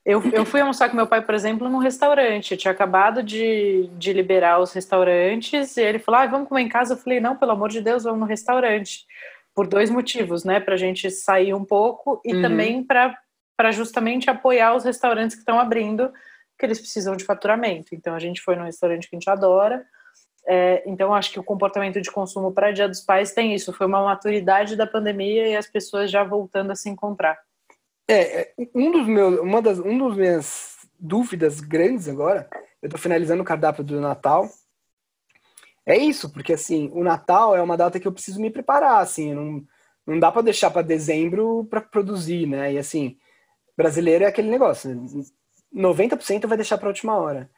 eu, 0.05 0.23
eu 0.33 0.45
fui 0.45 0.61
almoçar 0.61 0.91
com 0.91 0.97
meu 0.97 1.07
pai, 1.07 1.23
por 1.23 1.35
exemplo, 1.35 1.67
num 1.67 1.79
restaurante. 1.79 2.51
Eu 2.51 2.59
tinha 2.59 2.71
acabado 2.71 3.23
de, 3.23 3.89
de 3.97 4.13
liberar 4.13 4.61
os 4.61 4.71
restaurantes 4.75 5.79
e 5.79 5.81
ele 5.81 5.99
falou: 5.99 6.21
ah, 6.21 6.27
vamos 6.27 6.47
comer 6.47 6.61
em 6.61 6.69
casa. 6.69 6.93
Eu 6.93 6.99
falei: 6.99 7.21
não, 7.21 7.37
pelo 7.37 7.53
amor 7.53 7.71
de 7.71 7.81
Deus, 7.81 8.05
vamos 8.05 8.21
no 8.21 8.27
restaurante. 8.27 9.07
Por 9.55 9.67
dois 9.67 9.89
motivos, 9.89 10.45
né? 10.45 10.61
Para 10.61 10.75
a 10.75 10.79
gente 10.79 11.11
sair 11.11 11.55
um 11.55 11.65
pouco 11.65 12.21
e 12.23 12.35
uhum. 12.35 12.43
também 12.43 12.85
para 12.85 13.73
justamente 13.73 14.29
apoiar 14.29 14.75
os 14.75 14.85
restaurantes 14.85 15.37
que 15.37 15.41
estão 15.41 15.59
abrindo, 15.59 16.13
que 16.59 16.67
eles 16.67 16.81
precisam 16.81 17.17
de 17.17 17.25
faturamento. 17.25 17.95
Então 17.95 18.15
a 18.15 18.19
gente 18.19 18.41
foi 18.41 18.57
num 18.57 18.65
restaurante 18.65 19.09
que 19.09 19.15
a 19.15 19.19
gente 19.19 19.31
adora 19.31 19.87
é, 20.51 20.83
então, 20.87 21.13
acho 21.13 21.31
que 21.31 21.39
o 21.39 21.45
comportamento 21.45 22.01
de 22.01 22.11
consumo 22.11 22.51
para 22.51 22.73
Dia 22.73 22.89
dos 22.89 23.03
Pais 23.03 23.33
tem 23.33 23.55
isso. 23.55 23.71
Foi 23.71 23.87
uma 23.87 24.03
maturidade 24.03 24.77
da 24.77 24.87
pandemia 24.87 25.47
e 25.47 25.55
as 25.55 25.67
pessoas 25.67 26.11
já 26.11 26.25
voltando 26.25 26.71
a 26.71 26.75
se 26.75 26.89
encontrar. 26.89 27.39
É, 28.09 28.41
é 28.41 28.53
um 28.75 28.91
dos 28.91 29.07
meus, 29.07 29.39
uma 29.41 29.61
das, 29.61 29.79
um 29.79 29.99
dos 29.99 30.17
minhas 30.17 30.79
dúvidas 30.99 31.61
grandes 31.61 32.09
agora, 32.09 32.49
eu 32.81 32.87
estou 32.87 32.99
finalizando 32.99 33.43
o 33.43 33.45
cardápio 33.45 33.85
do 33.85 34.01
Natal. 34.01 34.49
É 35.85 35.99
isso, 35.99 36.31
porque 36.31 36.55
assim, 36.55 36.91
o 36.95 37.05
Natal 37.05 37.55
é 37.55 37.61
uma 37.61 37.77
data 37.77 38.01
que 38.01 38.09
eu 38.09 38.13
preciso 38.13 38.41
me 38.41 38.51
preparar, 38.51 39.03
assim, 39.03 39.35
não, 39.35 39.63
não 40.07 40.19
dá 40.19 40.33
para 40.33 40.43
deixar 40.43 40.71
para 40.71 40.81
dezembro 40.81 41.67
para 41.69 41.83
produzir, 41.83 42.47
né? 42.47 42.73
E 42.73 42.79
assim, 42.79 43.19
brasileiro 43.77 44.25
é 44.25 44.29
aquele 44.29 44.49
negócio, 44.49 44.91
90% 45.75 46.47
vai 46.47 46.57
deixar 46.57 46.79
para 46.79 46.89
a 46.89 46.91
última 46.91 47.17
hora. 47.17 47.51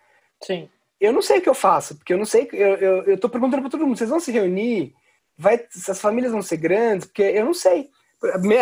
Sim 0.43 0.69
eu 1.01 1.13
não 1.13 1.23
sei 1.23 1.39
o 1.39 1.43
que 1.43 1.49
eu 1.49 1.55
faço, 1.55 1.97
porque 1.97 2.13
eu 2.13 2.19
não 2.19 2.27
sei. 2.27 2.49
Eu, 2.53 2.75
eu, 2.77 3.03
eu 3.05 3.19
tô 3.19 3.29
perguntando 3.29 3.63
para 3.63 3.71
todo 3.71 3.87
mundo: 3.87 3.97
vocês 3.97 4.11
vão 4.11 4.21
se 4.21 4.31
reunir? 4.31 4.95
Vai, 5.37 5.65
as 5.89 6.01
famílias 6.01 6.33
vão 6.33 6.43
ser 6.43 6.59
grandes? 6.59 7.07
Porque 7.07 7.23
eu 7.23 7.45
não 7.45 7.55
sei. 7.55 7.89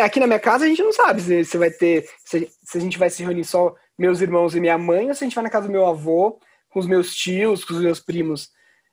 Aqui 0.01 0.21
na 0.21 0.27
minha 0.27 0.39
casa 0.39 0.63
a 0.63 0.67
gente 0.69 0.81
não 0.81 0.93
sabe 0.93 1.21
se, 1.21 1.43
se 1.43 1.57
vai 1.57 1.69
ter. 1.69 2.09
Se, 2.23 2.49
se, 2.63 2.77
a 2.77 2.81
gente 2.81 2.97
vai 2.97 3.09
se 3.09 3.21
reunir 3.21 3.43
só 3.43 3.75
meus 3.97 4.21
irmãos 4.21 4.55
e 4.55 4.61
minha 4.61 4.77
mãe, 4.77 5.09
ou 5.09 5.13
se 5.13 5.25
a 5.25 5.27
gente 5.27 5.35
vai 5.35 5.43
na 5.43 5.49
casa 5.49 5.67
do 5.67 5.71
meu 5.71 5.85
avô, 5.85 6.39
com 6.69 6.79
os 6.79 6.87
meus 6.87 7.13
tios, 7.13 7.65
com 7.65 7.73
os 7.73 7.81
meus 7.81 7.99
primos. 7.99 8.51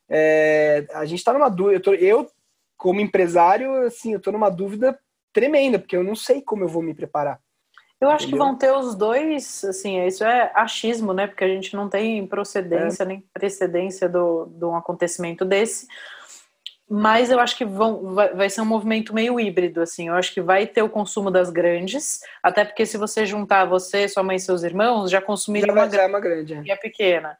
É, 0.09 0.85
a 0.93 1.05
gente 1.05 1.23
tá 1.23 1.31
numa 1.31 1.47
dúvida. 1.47 1.77
Eu, 1.77 1.81
tô, 1.81 1.93
eu, 1.93 2.29
como 2.75 2.99
empresário, 2.99 3.73
assim, 3.85 4.13
eu 4.13 4.19
tô 4.19 4.29
numa 4.29 4.49
dúvida 4.49 4.99
tremenda, 5.31 5.79
porque 5.79 5.95
eu 5.95 6.03
não 6.03 6.15
sei 6.15 6.41
como 6.41 6.65
eu 6.65 6.67
vou 6.67 6.81
me 6.81 6.93
preparar. 6.93 7.39
Eu 7.99 8.09
acho 8.09 8.27
Entendeu? 8.27 8.45
que 8.45 8.45
vão 8.45 8.55
ter 8.55 8.71
os 8.71 8.93
dois, 8.93 9.63
assim, 9.63 10.05
isso 10.05 10.23
é 10.23 10.51
achismo, 10.53 11.13
né? 11.13 11.25
Porque 11.25 11.43
a 11.43 11.47
gente 11.47 11.75
não 11.75 11.89
tem 11.89 12.25
procedência 12.27 13.03
é. 13.03 13.05
nem 13.07 13.23
precedência 13.33 14.07
do, 14.07 14.45
de 14.45 14.65
um 14.65 14.75
acontecimento 14.75 15.43
desse. 15.43 15.87
Mas 16.89 17.31
eu 17.31 17.39
acho 17.39 17.57
que 17.57 17.65
vão, 17.65 18.13
vai, 18.13 18.33
vai, 18.33 18.49
ser 18.49 18.61
um 18.61 18.65
movimento 18.65 19.13
meio 19.13 19.39
híbrido, 19.39 19.81
assim. 19.81 20.07
Eu 20.07 20.13
acho 20.13 20.33
que 20.33 20.39
vai 20.39 20.65
ter 20.65 20.83
o 20.83 20.89
consumo 20.89 21.29
das 21.31 21.49
grandes, 21.49 22.21
até 22.41 22.63
porque 22.63 22.85
se 22.85 22.97
você 22.97 23.25
juntar 23.25 23.65
você, 23.65 24.07
sua 24.07 24.23
mãe 24.23 24.37
e 24.37 24.39
seus 24.39 24.63
irmãos, 24.63 25.09
já 25.09 25.19
consumiria 25.19 25.73
uma, 25.73 25.87
grande, 25.87 26.11
uma 26.11 26.19
grande 26.19 26.61
e 26.63 26.71
a 26.71 26.77
pequena. 26.77 27.37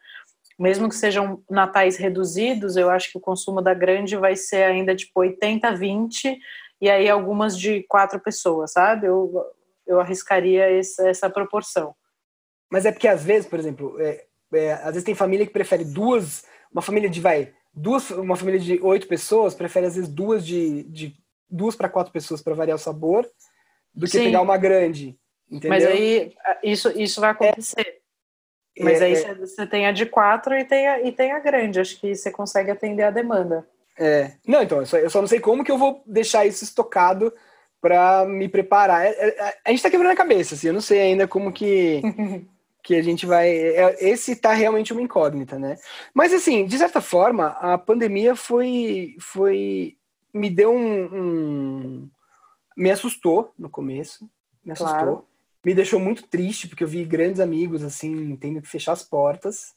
Mesmo 0.60 0.90
que 0.90 0.96
sejam 0.96 1.42
natais 1.50 1.98
reduzidos, 1.98 2.76
eu 2.76 2.90
acho 2.90 3.12
que 3.12 3.18
o 3.18 3.22
consumo 3.22 3.62
da 3.62 3.76
grande 3.76 4.18
vai 4.18 4.36
ser 4.36 4.64
ainda 4.64 4.96
tipo 4.96 5.20
80, 5.20 5.72
20, 5.72 6.38
e 6.82 6.90
aí 6.90 7.08
algumas 7.08 7.58
de 7.58 7.84
quatro 7.84 8.20
pessoas, 8.20 8.74
sabe? 8.74 9.08
Eu, 9.08 9.46
eu 9.88 10.00
arriscaria 10.00 10.70
essa, 10.78 11.08
essa 11.08 11.30
proporção. 11.30 11.96
Mas 12.70 12.86
é 12.86 12.92
porque 12.92 13.08
às 13.08 13.24
vezes, 13.24 13.48
por 13.48 13.58
exemplo, 13.58 14.00
é, 14.00 14.26
é, 14.54 14.74
às 14.74 14.92
vezes 14.92 15.04
tem 15.04 15.16
família 15.16 15.46
que 15.46 15.54
prefere 15.54 15.86
duas, 15.86 16.44
uma 16.72 16.82
família 16.82 17.10
de 17.10 17.22
vai 17.22 17.54
duas, 17.78 18.10
uma 18.10 18.36
família 18.36 18.60
de 18.60 18.80
oito 18.82 19.08
pessoas 19.08 19.54
prefere 19.54 19.86
às 19.86 19.96
vezes 19.96 20.10
duas 20.10 20.46
de, 20.46 20.84
de 20.84 21.16
duas 21.48 21.76
para 21.76 21.88
quatro 21.88 22.12
pessoas 22.12 22.42
para 22.42 22.56
variar 22.56 22.76
o 22.76 22.80
sabor, 22.80 23.30
do 23.94 24.06
que 24.06 24.14
Sim. 24.14 24.26
pegar 24.26 24.42
uma 24.42 24.58
grande. 24.58 25.18
Entendeu? 25.50 25.70
Mas 25.70 25.86
aí 25.86 26.36
isso 26.64 26.90
isso 27.00 27.22
vai 27.22 27.30
acontecer. 27.30 28.02
É, 28.76 28.84
Mas 28.84 29.02
aí 29.02 29.14
é, 29.14 29.34
você 29.36 29.66
tem 29.66 29.86
a 29.86 29.92
de 29.92 30.06
quatro 30.06 30.56
e 30.56 30.66
tem 30.66 30.88
a, 30.88 31.02
e 31.02 31.12
tem 31.12 31.32
a 31.32 31.40
grande. 31.40 31.80
Acho 31.80 32.00
que 32.00 32.14
você 32.14 32.32
consegue 32.32 32.72
atender 32.72 33.04
a 33.04 33.12
demanda. 33.12 33.68
É. 33.98 34.34
Não, 34.46 34.62
então, 34.62 34.80
eu 34.80 34.86
só, 34.86 34.98
eu 34.98 35.10
só 35.10 35.22
não 35.22 35.28
sei 35.28 35.40
como 35.40 35.64
que 35.64 35.72
eu 35.72 35.78
vou 35.78 36.04
deixar 36.06 36.46
isso 36.46 36.64
estocado 36.64 37.34
para 37.82 38.26
me 38.26 38.48
preparar. 38.48 39.06
É, 39.06 39.10
é, 39.10 39.58
a 39.66 39.70
gente 39.70 39.80
está 39.80 39.90
quebrando 39.90 40.12
a 40.12 40.18
cabeça, 40.18 40.56
assim, 40.56 40.68
eu 40.68 40.74
não 40.74 40.82
sei 40.82 41.02
ainda 41.02 41.28
como 41.28 41.52
que, 41.52 42.02
que 42.84 42.96
a 42.96 43.02
gente 43.02 43.26
vai. 43.26 43.50
É, 43.50 43.98
esse 44.00 44.34
está 44.34 44.54
realmente 44.54 44.94
uma 44.94 45.02
incógnita, 45.02 45.58
né? 45.60 45.78
Mas, 46.14 46.34
assim, 46.34 46.66
de 46.66 46.78
certa 46.78 47.02
forma, 47.02 47.48
a 47.60 47.78
pandemia 47.78 48.36
foi. 48.36 49.16
foi 49.20 49.98
me 50.34 50.50
deu 50.50 50.74
um. 50.74 51.04
um 51.14 52.10
me 52.76 52.92
assustou 52.92 53.54
no 53.58 53.70
começo, 53.70 54.30
me 54.64 54.72
assustou. 54.72 54.98
Claro. 54.98 55.28
Me 55.66 55.74
deixou 55.74 56.00
muito 56.00 56.28
triste, 56.28 56.68
porque 56.68 56.84
eu 56.84 56.88
vi 56.88 57.04
grandes 57.04 57.40
amigos, 57.40 57.84
assim, 57.84 58.36
tendo 58.36 58.62
que 58.62 58.68
fechar 58.68 58.94
as 58.94 59.04
portas. 59.04 59.76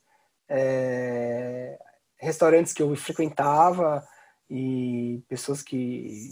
É, 0.49 1.79
restaurantes 2.19 2.73
que 2.73 2.83
eu 2.83 2.95
frequentava 2.95 4.07
e 4.49 5.23
pessoas 5.29 5.63
que 5.63 6.31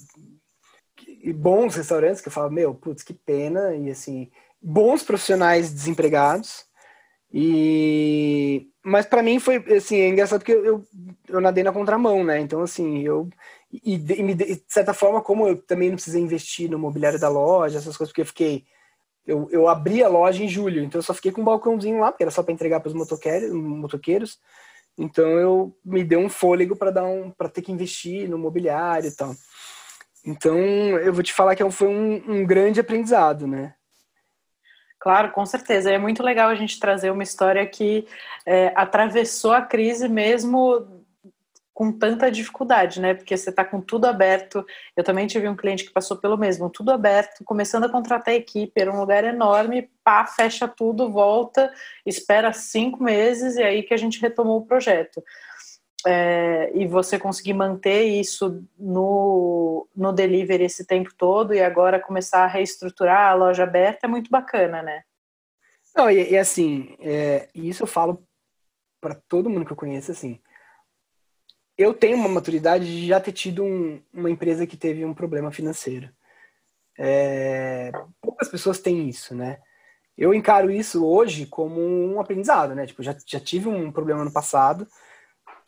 e 1.23 1.33
bons 1.33 1.75
restaurantes 1.75 2.21
que 2.21 2.29
eu 2.29 2.33
falo, 2.33 2.51
meu, 2.51 2.75
putz, 2.75 3.03
que 3.03 3.15
pena, 3.15 3.75
e 3.75 3.91
assim, 3.91 4.31
bons 4.61 5.03
profissionais 5.03 5.73
desempregados. 5.73 6.67
E 7.33 8.69
mas 8.89 9.05
para 9.05 9.23
mim 9.23 9.39
foi, 9.39 9.57
assim, 9.77 9.97
é 9.97 10.09
engraçado 10.09 10.41
porque 10.41 10.53
eu, 10.53 10.83
eu 11.29 11.41
nadei 11.43 11.63
na 11.63 11.73
contramão, 11.73 12.25
né? 12.25 12.41
Então, 12.41 12.63
assim, 12.63 13.03
eu. 13.03 13.29
E, 13.71 13.95
e 13.95 14.35
de 14.35 14.63
certa 14.67 14.95
forma, 14.95 15.21
como 15.21 15.47
eu 15.47 15.59
também 15.61 15.91
não 15.91 15.97
precisei 15.97 16.23
investir 16.23 16.71
no 16.71 16.79
mobiliário 16.79 17.21
da 17.21 17.29
loja, 17.29 17.77
essas 17.77 17.97
coisas, 17.99 18.11
porque 18.11 18.23
eu 18.23 18.27
fiquei. 18.27 18.65
Eu, 19.27 19.47
eu 19.51 19.69
abri 19.69 20.03
a 20.03 20.09
loja 20.09 20.43
em 20.43 20.49
julho, 20.49 20.83
então 20.83 21.01
eu 21.01 21.03
só 21.03 21.13
fiquei 21.13 21.31
com 21.31 21.43
um 21.43 21.45
balcãozinho 21.45 22.01
lá, 22.01 22.11
porque 22.11 22.25
era 22.25 22.31
só 22.31 22.43
para 22.43 22.55
entregar 22.55 22.81
para 22.81 22.89
os 22.89 22.95
motoqueiros, 22.95 23.53
motoqueiros. 23.53 24.39
Então 24.97 25.29
eu 25.29 25.77
me 25.85 26.03
deu 26.03 26.21
um 26.21 26.31
fôlego 26.31 26.75
para 26.75 26.91
dar 26.91 27.05
um 27.05 27.31
para 27.31 27.51
ter 27.51 27.61
que 27.61 27.71
investir 27.71 28.27
no 28.27 28.39
mobiliário 28.39 29.09
e 29.09 29.15
tal. 29.15 29.35
Então 30.25 30.59
eu 30.59 31.13
vou 31.13 31.23
te 31.23 31.33
falar 31.33 31.55
que 31.55 31.71
foi 31.71 31.89
um, 31.89 32.23
um 32.27 32.47
grande 32.47 32.81
aprendizado, 32.81 33.47
né? 33.47 33.75
Claro, 34.99 35.31
com 35.31 35.47
certeza. 35.47 35.91
É 35.91 35.99
muito 35.99 36.23
legal 36.23 36.49
a 36.49 36.55
gente 36.55 36.81
trazer 36.81 37.11
uma 37.11 37.23
história 37.23 37.65
que 37.67 38.07
é, 38.45 38.73
atravessou 38.75 39.53
a 39.53 39.63
crise 39.63 40.09
mesmo 40.09 40.99
com 41.79 41.93
tanta 41.93 42.29
dificuldade, 42.29 43.01
né? 43.01 43.15
Porque 43.15 43.37
você 43.37 43.51
está 43.51 43.65
com 43.65 43.81
tudo 43.81 44.07
aberto. 44.07 44.67
Eu 44.97 45.05
também 45.05 45.29
tive 45.29 45.49
um 45.49 45.55
cliente 45.55 45.85
que 45.85 45.93
passou 45.93 46.17
pelo 46.17 46.37
mesmo, 46.37 46.69
tudo 46.69 46.91
aberto, 46.91 47.45
começando 47.45 47.85
a 47.85 47.89
contratar 47.89 48.35
a 48.35 48.37
equipe, 48.37 48.73
era 48.81 48.93
um 48.93 48.99
lugar 48.99 49.23
enorme, 49.23 49.89
pá, 50.03 50.27
fecha 50.27 50.67
tudo, 50.67 51.09
volta, 51.09 51.73
espera 52.05 52.53
cinco 52.53 53.01
meses 53.01 53.55
e 53.55 53.63
aí 53.63 53.85
que 53.85 53.95
a 53.95 53.97
gente 53.97 54.21
retomou 54.21 54.59
o 54.59 54.67
projeto. 54.67 55.23
É, 56.07 56.71
e 56.75 56.87
você 56.87 57.19
conseguir 57.19 57.55
manter 57.55 58.05
isso 58.05 58.65
no, 58.79 59.89
no 59.95 60.13
delivery 60.13 60.65
esse 60.65 60.87
tempo 60.87 61.13
todo 61.17 61.53
e 61.53 61.61
agora 61.61 62.01
começar 62.01 62.45
a 62.45 62.47
reestruturar 62.47 63.33
a 63.33 63.35
loja 63.35 63.65
aberta 63.65 64.07
é 64.07 64.09
muito 64.09 64.31
bacana, 64.31 64.81
né? 64.81 65.03
Não, 65.97 66.09
e, 66.09 66.31
e 66.31 66.39
assim, 66.39 66.97
é, 67.01 67.49
isso 67.53 67.83
eu 67.83 67.87
falo 67.87 68.23
para 69.01 69.17
todo 69.29 69.51
mundo 69.51 69.67
que 69.67 69.73
eu 69.73 69.77
conheço, 69.77 70.13
assim, 70.13 70.41
eu 71.77 71.95
tenho 71.95 72.17
uma 72.17 72.29
maturidade 72.29 72.85
de 72.85 73.07
já 73.07 73.21
ter 73.21 73.33
tido 73.33 73.65
um, 73.65 74.03
uma 74.13 74.31
empresa 74.31 74.67
que 74.67 74.77
teve 74.77 75.05
um 75.05 75.15
problema 75.15 75.53
financeiro. 75.53 76.11
É, 76.99 77.93
poucas 78.21 78.49
pessoas 78.49 78.81
têm 78.81 79.09
isso, 79.09 79.35
né? 79.35 79.61
Eu 80.17 80.35
encaro 80.35 80.69
isso 80.69 81.07
hoje 81.07 81.47
como 81.47 81.81
um 81.81 82.21
aprendizado, 82.21 82.75
né? 82.75 82.85
Tipo, 82.85 83.05
já, 83.05 83.17
já 83.25 83.39
tive 83.39 83.69
um 83.69 83.93
problema 83.93 84.25
no 84.25 84.33
passado 84.33 84.89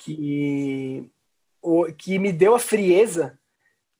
que, 0.01 1.11
que 1.99 2.19
me 2.19 2.33
deu 2.33 2.55
a 2.55 2.59
frieza 2.59 3.39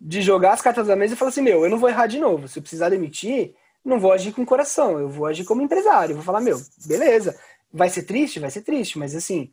de 0.01 0.23
jogar 0.23 0.53
as 0.53 0.63
cartas 0.63 0.87
da 0.87 0.97
mesa 0.97 1.13
e 1.13 1.17
falar 1.17 1.29
assim, 1.29 1.43
meu, 1.43 1.63
eu 1.63 1.71
não 1.71 1.79
vou 1.79 1.91
errar 1.91 2.07
de 2.07 2.19
novo. 2.19 2.49
Se 2.49 2.59
eu 2.59 2.63
precisar 2.63 2.89
demitir, 2.89 3.55
não 3.85 4.01
vou 4.01 4.13
agir 4.13 4.33
com 4.33 4.47
coração, 4.47 4.99
eu 4.99 5.09
vou 5.09 5.27
agir 5.27 5.45
como 5.45 5.61
empresário. 5.61 6.15
Vou 6.15 6.25
falar, 6.25 6.41
meu, 6.41 6.59
beleza, 6.87 7.39
vai 7.71 7.91
ser 7.91 8.05
triste? 8.05 8.41
Vai 8.41 8.51
ser 8.51 8.63
triste, 8.63 8.99
mas 8.99 9.15
assim, 9.15 9.53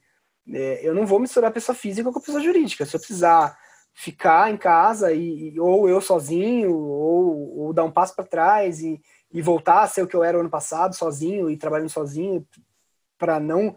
é, 0.50 0.88
eu 0.88 0.96
não 0.96 1.06
vou 1.06 1.20
misturar 1.20 1.52
pessoa 1.52 1.76
física 1.76 2.12
com 2.12 2.22
pessoa 2.22 2.42
jurídica. 2.42 2.86
Se 2.86 2.96
eu 2.96 3.00
precisar 3.00 3.58
ficar 3.94 4.52
em 4.52 4.58
casa 4.58 5.12
e 5.12 5.60
ou 5.60 5.90
eu 5.90 6.00
sozinho 6.00 6.74
ou, 6.74 7.60
ou 7.60 7.74
dar 7.74 7.84
um 7.84 7.92
passo 7.92 8.16
para 8.16 8.24
trás 8.24 8.80
e, 8.80 9.02
e 9.34 9.42
voltar 9.42 9.82
a 9.82 9.88
ser 9.88 10.04
o 10.04 10.08
que 10.08 10.16
eu 10.16 10.24
era 10.24 10.40
ano 10.40 10.50
passado, 10.50 10.96
sozinho 10.96 11.50
e 11.50 11.58
trabalhando 11.58 11.90
sozinho, 11.90 12.48
para 13.18 13.38
não 13.38 13.76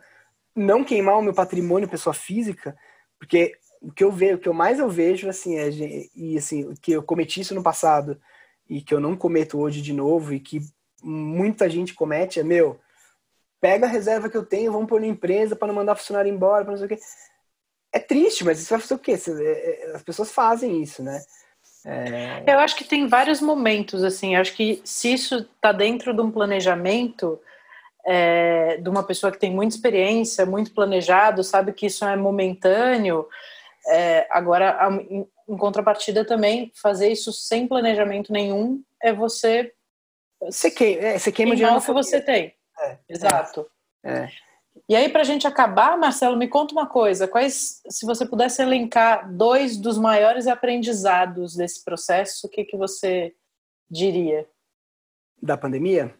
não 0.55 0.85
queimar 0.85 1.19
o 1.19 1.23
meu 1.23 1.35
patrimônio 1.35 1.89
pessoa 1.89 2.15
física, 2.15 2.77
porque 3.19 3.55
o 3.81 3.93
que 3.93 4.05
eu 4.05 4.13
vejo, 4.13 4.37
o 4.37 4.39
que 4.39 4.49
eu 4.49 4.55
mais 4.55 4.79
eu 4.79 4.89
vejo 4.89 5.29
assim 5.29 5.57
é 5.57 5.71
e 6.15 6.37
assim 6.37 6.75
que 6.83 6.93
eu 6.93 7.03
cometi 7.03 7.41
isso 7.41 7.55
no 7.55 7.63
passado 7.63 8.21
e 8.69 8.83
que 8.83 8.95
eu 8.95 9.01
não 9.01 9.17
cometo 9.17 9.59
hoje 9.59 9.81
de 9.81 9.93
novo 9.93 10.35
e 10.35 10.41
que 10.41 10.61
muita 11.03 11.69
gente 11.69 11.95
comete 11.95 12.39
é 12.39 12.43
meu 12.43 12.79
pega 13.61 13.87
a 13.87 13.91
reserva 13.91 14.29
que 14.29 14.37
eu 14.37 14.45
tenho, 14.45 14.73
vamos 14.73 14.89
pôr 14.89 15.01
na 15.01 15.07
empresa 15.07 15.55
para 15.55 15.69
não 15.69 15.75
mandar 15.75 15.95
funcionário 15.95 16.33
embora, 16.33 16.65
para 16.65 16.73
não 16.73 16.79
sei 16.79 16.87
o 16.87 16.89
quê. 16.89 16.99
É 17.93 17.99
triste, 17.99 18.45
mas 18.45 18.59
isso 18.59 18.71
vai 18.71 18.81
fazer 18.81 18.95
o 18.95 18.99
quê? 18.99 19.13
É, 19.13 19.91
é, 19.91 19.93
as 19.95 20.03
pessoas 20.03 20.31
fazem 20.33 20.83
isso, 20.83 21.03
né? 21.03 21.21
É... 21.85 22.45
Eu 22.47 22.59
acho 22.61 22.77
que 22.77 22.85
tem 22.85 23.07
vários 23.07 23.41
momentos, 23.41 24.03
assim, 24.03 24.37
acho 24.37 24.55
que 24.55 24.81
se 24.85 25.13
isso 25.13 25.37
está 25.37 25.73
dentro 25.73 26.15
de 26.15 26.21
um 26.21 26.31
planejamento 26.31 27.39
é, 28.05 28.77
de 28.79 28.89
uma 28.89 29.03
pessoa 29.03 29.31
que 29.31 29.39
tem 29.39 29.53
muita 29.53 29.75
experiência, 29.75 30.47
muito 30.47 30.73
planejado, 30.73 31.45
sabe 31.45 31.73
que 31.73 31.87
isso 31.87 32.05
é 32.05 32.17
momentâneo, 32.17 33.27
é, 33.89 34.27
agora, 34.31 34.79
em, 35.09 35.27
em 35.49 35.57
contrapartida 35.57 36.25
também, 36.25 36.73
fazer 36.75 37.09
isso 37.09 37.33
sem 37.33 37.67
planejamento 37.67 38.33
nenhum 38.33 38.83
é 39.03 39.13
você... 39.13 39.73
Você 40.43 40.71
queima, 40.71 41.03
é, 41.03 41.19
você 41.19 41.31
queima 41.31 41.55
o 41.55 41.81
que 41.81 41.93
você 41.93 42.21
tem. 42.21 42.55
É, 42.81 42.99
Exato. 43.09 43.67
É. 44.03 44.29
E 44.89 44.97
aí, 44.97 45.09
para 45.09 45.21
a 45.21 45.25
gente 45.25 45.47
acabar, 45.47 45.99
Marcelo, 45.99 46.37
me 46.37 46.49
conta 46.49 46.73
uma 46.73 46.87
coisa: 46.87 47.29
quais, 47.29 47.83
se 47.89 48.07
você 48.07 48.27
pudesse 48.27 48.63
elencar 48.63 49.31
dois 49.33 49.77
dos 49.77 49.99
maiores 49.99 50.47
aprendizados 50.47 51.55
desse 51.55 51.85
processo, 51.85 52.47
o 52.47 52.51
que, 52.51 52.65
que 52.65 52.77
você 52.77 53.35
diria? 53.91 54.49
Da 55.43 55.57
pandemia? 55.57 56.15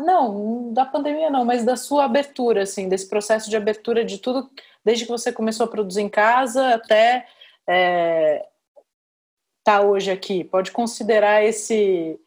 Não, 0.00 0.72
da 0.72 0.84
pandemia 0.84 1.30
não, 1.30 1.44
mas 1.44 1.64
da 1.64 1.76
sua 1.76 2.04
abertura, 2.04 2.62
assim, 2.62 2.88
desse 2.88 3.08
processo 3.08 3.48
de 3.48 3.56
abertura 3.56 4.04
de 4.04 4.18
tudo, 4.18 4.50
desde 4.84 5.04
que 5.04 5.10
você 5.10 5.32
começou 5.32 5.64
a 5.64 5.70
produzir 5.70 6.02
em 6.02 6.08
casa 6.08 6.74
até 6.74 7.26
é, 7.68 8.46
tá 9.64 9.80
hoje 9.80 10.10
aqui. 10.10 10.44
Pode 10.44 10.70
considerar 10.70 11.44
esse 11.44 12.18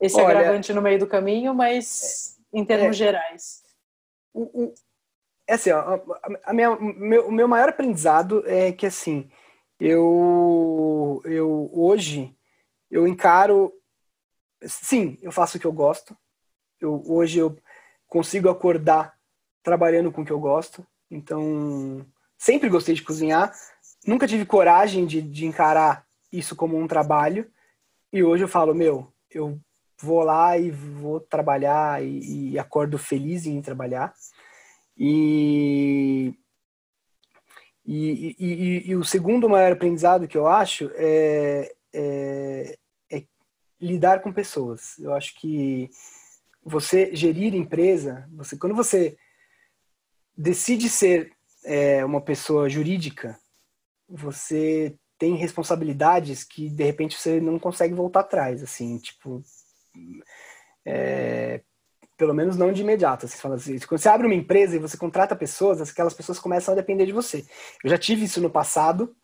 esse 0.00 0.20
Olha, 0.20 0.38
agravante 0.38 0.72
no 0.72 0.80
meio 0.80 0.98
do 0.98 1.06
caminho, 1.06 1.52
mas 1.52 2.38
em 2.52 2.64
termos 2.64 2.90
é, 2.90 2.92
gerais. 2.92 3.62
É 5.46 5.54
assim, 5.54 5.72
ó, 5.72 6.00
a 6.44 6.52
minha, 6.52 6.76
meu, 6.76 7.28
o 7.28 7.32
meu 7.32 7.48
maior 7.48 7.68
aprendizado 7.68 8.44
é 8.46 8.70
que 8.70 8.86
assim, 8.86 9.28
eu, 9.80 11.20
eu 11.24 11.68
hoje 11.72 12.34
eu 12.90 13.06
encaro, 13.06 13.72
sim, 14.62 15.18
eu 15.20 15.30
faço 15.30 15.56
o 15.56 15.60
que 15.60 15.66
eu 15.66 15.72
gosto. 15.72 16.16
Eu, 16.80 17.02
hoje 17.06 17.38
eu 17.38 17.56
consigo 18.06 18.48
acordar 18.48 19.14
trabalhando 19.62 20.10
com 20.10 20.22
o 20.22 20.24
que 20.24 20.32
eu 20.32 20.40
gosto. 20.40 20.86
Então, 21.10 22.04
sempre 22.36 22.68
gostei 22.68 22.94
de 22.94 23.02
cozinhar. 23.02 23.52
Nunca 24.06 24.26
tive 24.26 24.46
coragem 24.46 25.06
de, 25.06 25.20
de 25.20 25.46
encarar 25.46 26.06
isso 26.32 26.54
como 26.54 26.78
um 26.78 26.86
trabalho. 26.86 27.50
E 28.12 28.22
hoje 28.22 28.44
eu 28.44 28.48
falo, 28.48 28.74
meu, 28.74 29.12
eu 29.30 29.60
vou 30.00 30.22
lá 30.22 30.56
e 30.56 30.70
vou 30.70 31.20
trabalhar 31.20 32.02
e, 32.02 32.52
e 32.52 32.58
acordo 32.58 32.96
feliz 32.98 33.46
em 33.46 33.60
trabalhar. 33.60 34.14
E, 34.96 36.34
e, 37.84 38.36
e, 38.38 38.90
e, 38.90 38.96
o 38.96 39.04
segundo 39.04 39.48
maior 39.48 39.72
aprendizado 39.72 40.28
que 40.28 40.36
eu 40.36 40.46
acho 40.46 40.90
é, 40.94 41.74
é, 41.92 42.78
é, 43.10 43.24
lidar 43.80 44.20
com 44.20 44.32
pessoas. 44.32 44.98
Eu 44.98 45.14
acho 45.14 45.34
que 45.38 45.90
você 46.64 47.14
gerir 47.14 47.54
empresa, 47.54 48.28
você 48.32 48.56
quando 48.56 48.74
você 48.74 49.16
decide 50.36 50.88
ser 50.88 51.32
é, 51.64 52.04
uma 52.04 52.20
pessoa 52.20 52.68
jurídica, 52.68 53.38
você 54.08 54.96
tem 55.18 55.34
responsabilidades 55.34 56.44
que 56.44 56.70
de 56.70 56.84
repente 56.84 57.18
você 57.18 57.40
não 57.40 57.58
consegue 57.58 57.92
voltar 57.92 58.20
atrás, 58.20 58.62
assim, 58.62 58.98
tipo, 58.98 59.42
é, 60.86 61.60
pelo 62.16 62.32
menos 62.32 62.56
não 62.56 62.72
de 62.72 62.82
imediato. 62.82 63.26
Você 63.26 63.36
fala 63.36 63.56
assim, 63.56 63.78
quando 63.80 64.00
você 64.00 64.08
abre 64.08 64.26
uma 64.26 64.34
empresa 64.34 64.76
e 64.76 64.78
você 64.78 64.96
contrata 64.96 65.36
pessoas, 65.36 65.80
aquelas 65.80 66.14
pessoas 66.14 66.38
começam 66.38 66.72
a 66.72 66.76
depender 66.76 67.04
de 67.04 67.12
você. 67.12 67.44
Eu 67.82 67.90
já 67.90 67.98
tive 67.98 68.24
isso 68.24 68.40
no 68.40 68.48
passado 68.48 69.14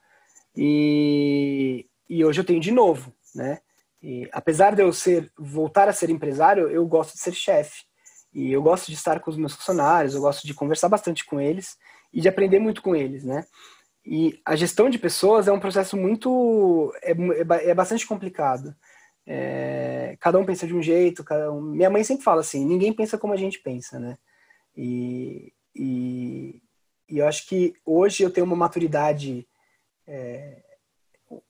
e, 0.57 1.89
e 2.09 2.25
hoje 2.25 2.41
eu 2.41 2.45
tenho 2.45 2.61
de 2.61 2.73
novo, 2.73 3.15
né? 3.35 3.61
E, 4.05 4.29
apesar 4.33 4.75
de 4.75 4.83
eu 4.83 4.93
ser 4.93 5.33
voltar 5.35 5.89
a 5.89 5.93
ser 5.93 6.11
empresário, 6.11 6.69
eu 6.69 6.87
gosto 6.87 7.15
de 7.15 7.21
ser 7.21 7.33
chefe 7.33 7.85
e 8.35 8.53
eu 8.53 8.63
gosto 8.63 8.89
de 8.89 8.93
estar 8.93 9.19
com 9.19 9.31
os 9.31 9.37
meus 9.39 9.55
funcionários, 9.55 10.15
eu 10.15 10.21
gosto 10.21 10.47
de 10.47 10.53
conversar 10.53 10.91
bastante 10.91 11.25
com 11.25 11.41
eles 11.41 11.79
e 12.13 12.21
de 12.21 12.29
aprender 12.29 12.59
muito 12.59 12.83
com 12.83 12.95
eles, 12.95 13.25
né? 13.25 13.47
E 14.05 14.39
a 14.45 14.55
gestão 14.57 14.91
de 14.91 14.99
pessoas 14.99 15.49
é 15.49 15.53
um 15.53 15.59
processo 15.59 15.97
muito 15.97 16.93
é, 17.03 17.13
é, 17.13 17.71
é 17.71 17.75
bastante 17.75 18.07
complicado. 18.07 18.77
É, 19.27 20.19
cada 20.21 20.39
um 20.39 20.45
pensa 20.45 20.67
de 20.67 20.75
um 20.75 20.83
jeito, 20.83 21.25
um... 21.51 21.63
minha 21.63 21.89
mãe 21.89 22.05
sempre 22.05 22.25
fala 22.25 22.43
assim, 22.43 22.63
ninguém 22.63 22.93
pensa 22.93 23.17
como 23.17 23.33
a 23.33 23.39
gente 23.39 23.59
pensa, 23.61 23.99
né? 23.99 24.19
E, 24.77 25.51
e, 25.75 26.61
e 27.09 27.19
eu 27.21 27.27
acho 27.27 27.49
que 27.49 27.73
hoje 27.87 28.23
eu 28.23 28.31
tenho 28.31 28.45
uma 28.45 28.55
maturidade, 28.55 29.49
é, 30.07 30.63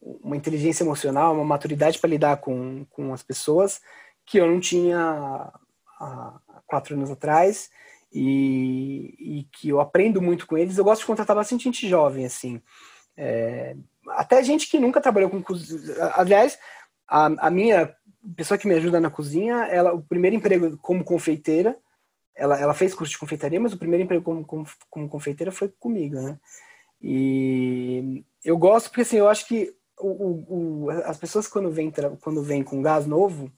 uma 0.01 0.37
inteligência 0.37 0.85
emocional, 0.85 1.35
uma 1.35 1.45
maturidade 1.45 1.99
para 1.99 2.11
lidar 2.11 2.37
com, 2.39 2.85
com 2.91 3.13
as 3.13 3.23
pessoas 3.23 3.81
que 4.25 4.39
eu 4.39 4.47
não 4.47 4.61
tinha 4.61 5.53
há 6.01 6.41
quatro 6.67 6.95
anos 6.95 7.11
atrás 7.11 7.71
e, 8.13 9.15
e 9.19 9.49
que 9.53 9.69
eu 9.69 9.81
aprendo 9.81 10.21
muito 10.21 10.47
com 10.47 10.57
eles. 10.57 10.79
Eu 10.79 10.85
gosto 10.85 11.01
de 11.01 11.07
contratar 11.07 11.37
bastante 11.37 11.65
gente 11.65 11.89
jovem, 11.89 12.25
assim. 12.25 12.61
É, 13.17 13.77
até 14.11 14.43
gente 14.43 14.71
que 14.71 14.79
nunca 14.79 15.01
trabalhou 15.01 15.31
com 15.31 15.43
aliás 16.15 16.59
a, 17.07 17.27
a 17.47 17.51
minha 17.51 17.95
pessoa 18.37 18.59
que 18.59 18.67
me 18.67 18.75
ajuda 18.75 19.01
na 19.01 19.11
cozinha, 19.11 19.67
ela 19.67 19.93
o 19.93 20.03
primeiro 20.03 20.37
emprego 20.37 20.77
como 20.79 21.05
confeiteira 21.05 21.77
ela, 22.35 22.59
ela 22.61 22.75
fez 22.75 22.95
curso 22.95 23.13
de 23.13 23.19
confeitaria, 23.19 23.61
mas 23.61 23.73
o 23.73 23.79
primeiro 23.79 24.05
emprego 24.05 24.25
como, 24.25 24.45
como, 24.45 24.67
como 24.91 25.09
confeiteira 25.09 25.53
foi 25.53 25.69
comigo, 25.69 26.17
né? 26.21 26.39
E 27.07 28.25
eu 28.43 28.57
gosto 28.57 28.89
porque, 28.89 29.03
assim, 29.03 29.19
eu 29.19 29.29
acho 29.29 29.47
que 29.47 29.77
o, 29.99 30.87
o, 30.87 30.91
as 31.05 31.19
pessoas 31.19 31.47
quando 31.47 31.71
vêm 31.71 31.93
quando 32.19 32.43
vem 32.43 32.63
com 32.63 32.81
gás 32.81 33.05
novo, 33.05 33.53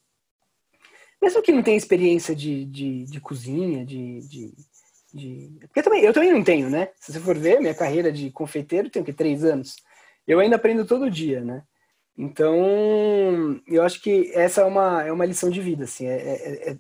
mesmo 1.23 1.41
que 1.41 1.53
não 1.53 1.63
tenha 1.63 1.77
experiência 1.77 2.35
de, 2.35 2.65
de, 2.65 3.05
de 3.05 3.21
cozinha, 3.21 3.87
de, 3.87 4.19
de, 4.29 4.53
de, 5.15 5.59
Porque 5.61 5.81
também, 5.81 6.03
eu 6.03 6.13
também 6.13 6.33
não 6.33 6.43
tenho, 6.43 6.69
né? 6.69 6.89
Se 6.99 7.13
você 7.13 7.21
for 7.21 7.39
ver, 7.39 7.61
minha 7.61 7.75
carreira 7.75 8.11
de 8.11 8.33
confeiteiro 8.33 8.91
tem 8.91 9.01
o 9.01 9.05
que? 9.05 9.13
Três 9.13 9.45
anos. 9.45 9.77
Eu 10.27 10.41
ainda 10.41 10.57
aprendo 10.57 10.85
todo 10.85 11.09
dia, 11.09 11.41
né? 11.41 11.63
Então, 12.19 13.61
eu 13.69 13.85
acho 13.85 14.03
que 14.03 14.33
essa 14.35 14.63
é 14.63 14.65
uma, 14.65 15.05
é 15.05 15.13
uma 15.13 15.25
lição 15.25 15.51
de 15.51 15.61
vida, 15.61 15.85
assim, 15.85 16.07
é, 16.07 16.17
é, 16.17 16.71
é 16.73 16.79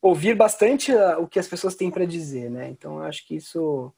ouvir 0.00 0.34
bastante 0.34 0.94
o 1.18 1.26
que 1.26 1.38
as 1.38 1.48
pessoas 1.48 1.74
têm 1.74 1.90
para 1.90 2.06
dizer, 2.06 2.50
né? 2.50 2.70
Então, 2.70 2.98
eu 2.98 3.02
acho 3.02 3.26
que 3.26 3.36
isso 3.36 3.92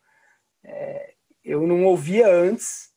é, 0.64 1.15
eu 1.46 1.64
não 1.64 1.84
ouvia 1.84 2.28
antes, 2.28 2.90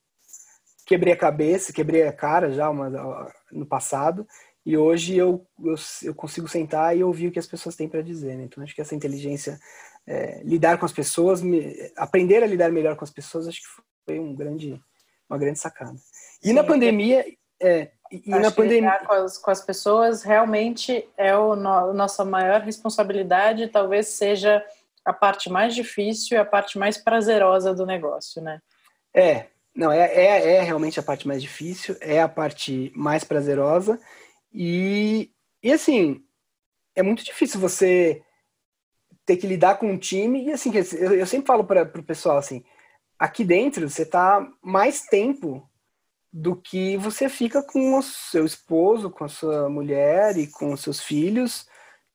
quebrei 0.85 1.13
a 1.13 1.17
cabeça, 1.17 1.71
quebrei 1.71 2.03
a 2.07 2.11
cara 2.11 2.51
já 2.51 2.67
uma, 2.67 2.89
no 3.51 3.65
passado, 3.65 4.27
e 4.65 4.75
hoje 4.75 5.15
eu, 5.15 5.45
eu, 5.63 5.75
eu, 6.03 6.15
consigo 6.15 6.47
sentar 6.47 6.97
e 6.97 7.03
ouvir 7.03 7.27
o 7.27 7.31
que 7.31 7.39
as 7.39 7.47
pessoas 7.47 7.75
têm 7.75 7.87
para 7.87 8.01
dizer. 8.01 8.35
Né? 8.35 8.43
Então, 8.43 8.63
acho 8.63 8.73
que 8.73 8.81
essa 8.81 8.95
inteligência, 8.95 9.59
é, 10.05 10.41
lidar 10.43 10.79
com 10.79 10.85
as 10.85 10.91
pessoas, 10.91 11.41
me, 11.41 11.75
aprender 11.95 12.43
a 12.43 12.47
lidar 12.47 12.71
melhor 12.71 12.95
com 12.95 13.03
as 13.03 13.11
pessoas, 13.11 13.47
acho 13.47 13.61
que 13.61 13.67
foi 14.05 14.19
um 14.19 14.35
grande, 14.35 14.81
uma 15.29 15.37
grande 15.37 15.59
sacada. 15.59 15.95
E 16.43 16.47
Sim, 16.47 16.53
na 16.53 16.63
pandemia, 16.63 17.23
é, 17.61 17.91
e, 18.11 18.29
na 18.29 18.51
pandemia 18.51 18.99
com 19.05 19.13
as, 19.13 19.37
com 19.37 19.51
as, 19.51 19.61
pessoas 19.61 20.23
realmente 20.23 21.07
é 21.15 21.35
o 21.37 21.55
no, 21.55 21.93
nossa 21.93 22.25
maior 22.25 22.61
responsabilidade, 22.61 23.67
talvez 23.67 24.07
seja 24.07 24.63
a 25.09 25.13
parte 25.13 25.49
mais 25.49 25.73
difícil 25.75 26.37
e 26.37 26.39
a 26.39 26.45
parte 26.45 26.77
mais 26.77 26.97
prazerosa 26.97 27.73
do 27.73 27.85
negócio, 27.85 28.41
né? 28.41 28.61
É, 29.13 29.47
não 29.75 29.91
é, 29.91 30.13
é, 30.13 30.55
é 30.55 30.61
realmente 30.61 30.99
a 30.99 31.03
parte 31.03 31.27
mais 31.27 31.41
difícil, 31.41 31.95
é 31.99 32.21
a 32.21 32.27
parte 32.27 32.91
mais 32.95 33.23
prazerosa 33.23 33.99
e, 34.53 35.31
e 35.63 35.71
assim 35.71 36.23
é 36.95 37.01
muito 37.01 37.23
difícil 37.23 37.59
você 37.59 38.21
ter 39.25 39.37
que 39.37 39.47
lidar 39.47 39.77
com 39.77 39.91
um 39.91 39.97
time 39.97 40.45
e 40.45 40.51
assim 40.51 40.71
eu, 40.75 41.13
eu 41.13 41.25
sempre 41.25 41.47
falo 41.47 41.63
para 41.63 41.83
o 41.83 42.03
pessoal 42.03 42.37
assim 42.37 42.63
aqui 43.17 43.43
dentro 43.43 43.87
você 43.87 44.05
tá 44.05 44.47
mais 44.61 45.01
tempo 45.01 45.69
do 46.31 46.55
que 46.55 46.95
você 46.97 47.27
fica 47.27 47.61
com 47.61 47.97
o 47.97 48.03
seu 48.03 48.45
esposo, 48.45 49.09
com 49.09 49.23
a 49.23 49.29
sua 49.29 49.69
mulher 49.69 50.37
e 50.37 50.47
com 50.47 50.71
os 50.71 50.81
seus 50.81 51.01
filhos. 51.01 51.67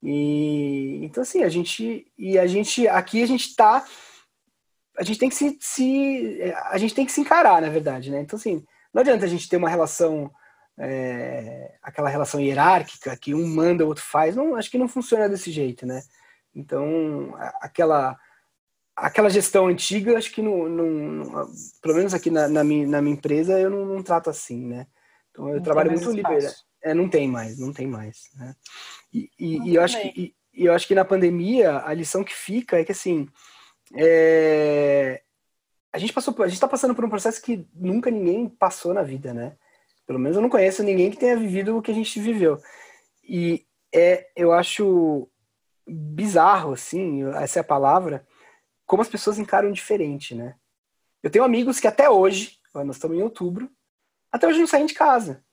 E 0.05 1.03
então 1.03 1.23
assim, 1.23 1.43
a 1.43 1.49
gente 1.49 2.05
e 2.17 2.37
a 2.37 2.45
gente 2.45 2.87
aqui 2.87 3.23
a 3.23 3.25
gente 3.25 3.55
tá 3.55 3.83
a 4.97 5.03
gente 5.03 5.19
tem 5.19 5.27
que 5.27 5.35
se, 5.35 5.57
se 5.59 6.53
a 6.67 6.77
gente 6.77 6.93
tem 6.93 7.05
que 7.05 7.11
se 7.11 7.19
encarar, 7.19 7.61
na 7.61 7.69
verdade, 7.69 8.11
né? 8.11 8.21
Então 8.21 8.37
assim, 8.37 8.63
não 8.93 9.01
adianta 9.01 9.25
a 9.25 9.27
gente 9.27 9.49
ter 9.49 9.57
uma 9.57 9.69
relação 9.69 10.31
é, 10.77 11.75
aquela 11.81 12.09
relação 12.09 12.39
hierárquica 12.39 13.17
que 13.17 13.33
um 13.33 13.47
manda, 13.47 13.83
o 13.83 13.87
outro 13.87 14.03
faz, 14.03 14.35
não 14.35 14.55
acho 14.55 14.69
que 14.69 14.77
não 14.77 14.87
funciona 14.87 15.27
desse 15.27 15.51
jeito, 15.51 15.85
né? 15.85 16.01
Então, 16.53 17.33
aquela 17.61 18.17
aquela 18.95 19.29
gestão 19.29 19.67
antiga, 19.67 20.17
acho 20.17 20.31
que 20.31 20.41
não, 20.41 20.69
não 20.69 21.51
pelo 21.81 21.95
menos 21.95 22.13
aqui 22.13 22.31
na, 22.31 22.47
na, 22.47 22.63
minha, 22.63 22.87
na 22.87 23.01
minha 23.01 23.15
empresa, 23.15 23.59
eu 23.59 23.69
não, 23.69 23.85
não, 23.85 24.01
trato 24.01 24.29
assim, 24.29 24.65
né? 24.65 24.87
Então 25.31 25.49
eu 25.49 25.55
não 25.55 25.63
trabalho 25.63 25.91
muito 25.91 26.11
livre. 26.11 26.47
É, 26.81 26.93
não 26.93 27.09
tem 27.09 27.27
mais, 27.27 27.59
não 27.59 27.73
tem 27.73 27.87
mais. 27.87 28.29
Né? 28.35 28.55
E, 29.15 29.31
e, 29.39 29.69
e 29.69 29.75
eu 29.75 29.81
acho 29.81 30.01
que, 30.01 30.07
e, 30.19 30.35
e, 30.53 30.65
eu 30.65 30.73
acho 30.73 30.85
que 30.85 30.95
na 30.95 31.05
pandemia 31.05 31.81
a 31.85 31.93
lição 31.93 32.23
que 32.23 32.33
fica 32.33 32.77
é 32.77 32.83
que 32.83 32.91
assim 32.91 33.29
é, 33.95 35.21
a 35.93 35.97
gente 35.97 36.11
passou, 36.11 36.35
a 36.39 36.47
gente 36.47 36.55
está 36.55 36.67
passando 36.67 36.93
por 36.93 37.05
um 37.05 37.09
processo 37.09 37.41
que 37.41 37.65
nunca 37.73 38.11
ninguém 38.11 38.49
passou 38.49 38.93
na 38.93 39.01
vida, 39.01 39.33
né? 39.33 39.55
Pelo 40.05 40.19
menos 40.19 40.35
eu 40.35 40.41
não 40.41 40.49
conheço 40.49 40.83
ninguém 40.83 41.09
que 41.09 41.17
tenha 41.17 41.37
vivido 41.37 41.77
o 41.77 41.81
que 41.81 41.89
a 41.89 41.93
gente 41.93 42.19
viveu. 42.19 42.59
E 43.23 43.65
é, 43.93 44.29
eu 44.35 44.51
acho 44.51 45.29
bizarro, 45.87 46.73
assim, 46.73 47.23
essa 47.35 47.59
é 47.59 47.61
a 47.61 47.63
palavra, 47.63 48.27
como 48.85 49.01
as 49.01 49.07
pessoas 49.07 49.39
encaram 49.39 49.71
diferente, 49.71 50.35
né? 50.35 50.55
Eu 51.23 51.29
tenho 51.29 51.45
amigos 51.45 51.79
que 51.79 51.87
até 51.87 52.09
hoje, 52.09 52.59
nós 52.73 52.97
estamos 52.97 53.17
em 53.17 53.23
outubro, 53.23 53.71
até 54.31 54.47
hoje 54.47 54.59
não 54.59 54.67
saem 54.67 54.85
de 54.85 54.93
casa. 54.93 55.43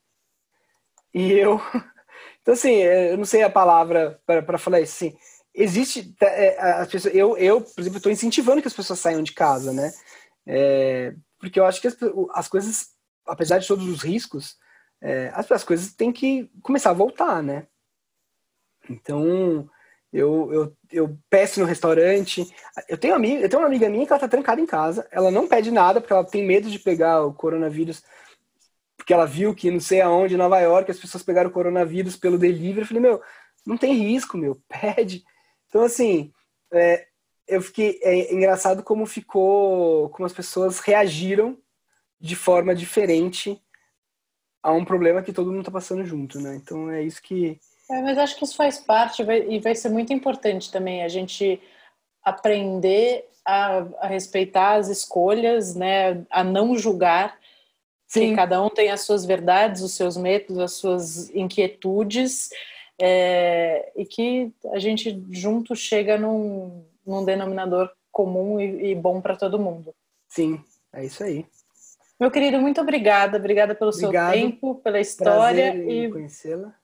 E 1.14 1.32
eu. 1.32 1.60
Então, 2.42 2.54
assim, 2.54 2.74
eu 2.74 3.16
não 3.16 3.24
sei 3.24 3.42
a 3.42 3.50
palavra 3.50 4.20
para 4.26 4.58
falar 4.58 4.80
isso. 4.80 4.94
Assim, 5.04 5.16
existe. 5.54 6.14
É, 6.20 6.60
as 6.60 6.88
pessoas, 6.88 7.14
eu, 7.14 7.36
eu, 7.36 7.60
por 7.60 7.80
exemplo, 7.80 7.98
estou 7.98 8.12
incentivando 8.12 8.60
que 8.60 8.68
as 8.68 8.74
pessoas 8.74 8.98
saiam 8.98 9.22
de 9.22 9.32
casa, 9.32 9.72
né? 9.72 9.92
É, 10.46 11.14
porque 11.38 11.58
eu 11.58 11.64
acho 11.64 11.80
que 11.80 11.86
as, 11.86 11.96
as, 12.34 12.48
coisas, 12.48 12.88
apesar 13.26 13.58
de 13.58 13.66
todos 13.66 13.86
os 13.86 14.02
riscos, 14.02 14.56
é, 15.00 15.30
as, 15.34 15.50
as 15.50 15.64
coisas 15.64 15.94
têm 15.94 16.12
que 16.12 16.50
começar 16.62 16.90
a 16.90 16.94
voltar, 16.94 17.42
né? 17.42 17.66
Então, 18.90 19.68
eu, 20.12 20.52
eu, 20.52 20.76
eu 20.90 21.18
peço 21.30 21.60
no 21.60 21.66
restaurante. 21.66 22.44
Eu 22.88 22.98
tenho, 22.98 23.14
amiga, 23.14 23.40
eu 23.40 23.48
tenho 23.48 23.62
uma 23.62 23.68
amiga 23.68 23.88
minha 23.88 24.04
que 24.04 24.12
ela 24.12 24.20
tá 24.20 24.28
trancada 24.28 24.60
em 24.60 24.66
casa. 24.66 25.06
Ela 25.10 25.30
não 25.30 25.48
pede 25.48 25.70
nada 25.70 26.00
porque 26.00 26.12
ela 26.12 26.24
tem 26.24 26.44
medo 26.44 26.68
de 26.68 26.78
pegar 26.78 27.24
o 27.24 27.32
coronavírus. 27.32 28.02
Porque 29.02 29.12
ela 29.12 29.26
viu 29.26 29.52
que 29.52 29.68
não 29.68 29.80
sei 29.80 30.00
aonde, 30.00 30.34
em 30.34 30.38
Nova 30.38 30.60
York, 30.60 30.88
as 30.88 30.98
pessoas 30.98 31.24
pegaram 31.24 31.50
o 31.50 31.52
coronavírus 31.52 32.14
pelo 32.14 32.38
delivery. 32.38 32.82
Eu 32.82 32.86
falei, 32.86 33.02
meu, 33.02 33.20
não 33.66 33.76
tem 33.76 33.94
risco, 33.94 34.38
meu, 34.38 34.62
pede. 34.70 35.24
Então, 35.66 35.82
assim, 35.82 36.32
é, 36.72 37.08
eu 37.48 37.60
fiquei. 37.60 37.98
É 38.00 38.32
engraçado 38.32 38.80
como 38.84 39.04
ficou. 39.04 40.08
Como 40.10 40.24
as 40.24 40.32
pessoas 40.32 40.78
reagiram 40.78 41.58
de 42.20 42.36
forma 42.36 42.76
diferente 42.76 43.60
a 44.62 44.70
um 44.70 44.84
problema 44.84 45.20
que 45.20 45.32
todo 45.32 45.50
mundo 45.50 45.64
tá 45.64 45.72
passando 45.72 46.04
junto, 46.04 46.40
né? 46.40 46.54
Então 46.54 46.88
é 46.88 47.02
isso 47.02 47.20
que 47.20 47.58
é, 47.90 48.00
mas 48.02 48.16
acho 48.16 48.36
que 48.36 48.44
isso 48.44 48.54
faz 48.54 48.78
parte 48.78 49.24
vai, 49.24 49.42
e 49.48 49.58
vai 49.58 49.74
ser 49.74 49.88
muito 49.88 50.12
importante 50.12 50.70
também 50.70 51.02
a 51.02 51.08
gente 51.08 51.60
aprender 52.22 53.28
a, 53.44 53.78
a 53.98 54.06
respeitar 54.06 54.76
as 54.76 54.88
escolhas, 54.88 55.74
né, 55.74 56.24
a 56.30 56.44
não 56.44 56.78
julgar 56.78 57.36
Sim. 58.12 58.30
que 58.30 58.36
cada 58.36 58.62
um 58.62 58.68
tem 58.68 58.90
as 58.90 59.00
suas 59.00 59.24
verdades, 59.24 59.80
os 59.80 59.92
seus 59.92 60.18
métodos, 60.18 60.58
as 60.58 60.72
suas 60.72 61.30
inquietudes, 61.30 62.50
é, 63.00 63.90
e 63.96 64.04
que 64.04 64.52
a 64.72 64.78
gente 64.78 65.24
junto 65.30 65.74
chega 65.74 66.18
num, 66.18 66.84
num 67.06 67.24
denominador 67.24 67.90
comum 68.10 68.60
e, 68.60 68.90
e 68.90 68.94
bom 68.94 69.20
para 69.22 69.34
todo 69.34 69.58
mundo. 69.58 69.94
Sim, 70.28 70.62
é 70.92 71.06
isso 71.06 71.24
aí. 71.24 71.46
Meu 72.20 72.30
querido, 72.30 72.60
muito 72.60 72.80
obrigada, 72.80 73.38
obrigada 73.38 73.74
pelo 73.74 73.90
Obrigado. 73.90 74.32
seu 74.32 74.42
tempo, 74.42 74.74
pela 74.76 75.00
história 75.00 75.72
Prazer 75.72 75.90
e 75.90 76.10
conhecê-la. 76.10 76.74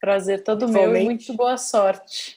Prazer 0.00 0.44
todo 0.44 0.68
meu 0.68 0.96
e 0.96 1.04
muito 1.04 1.34
boa 1.34 1.58
sorte. 1.58 2.34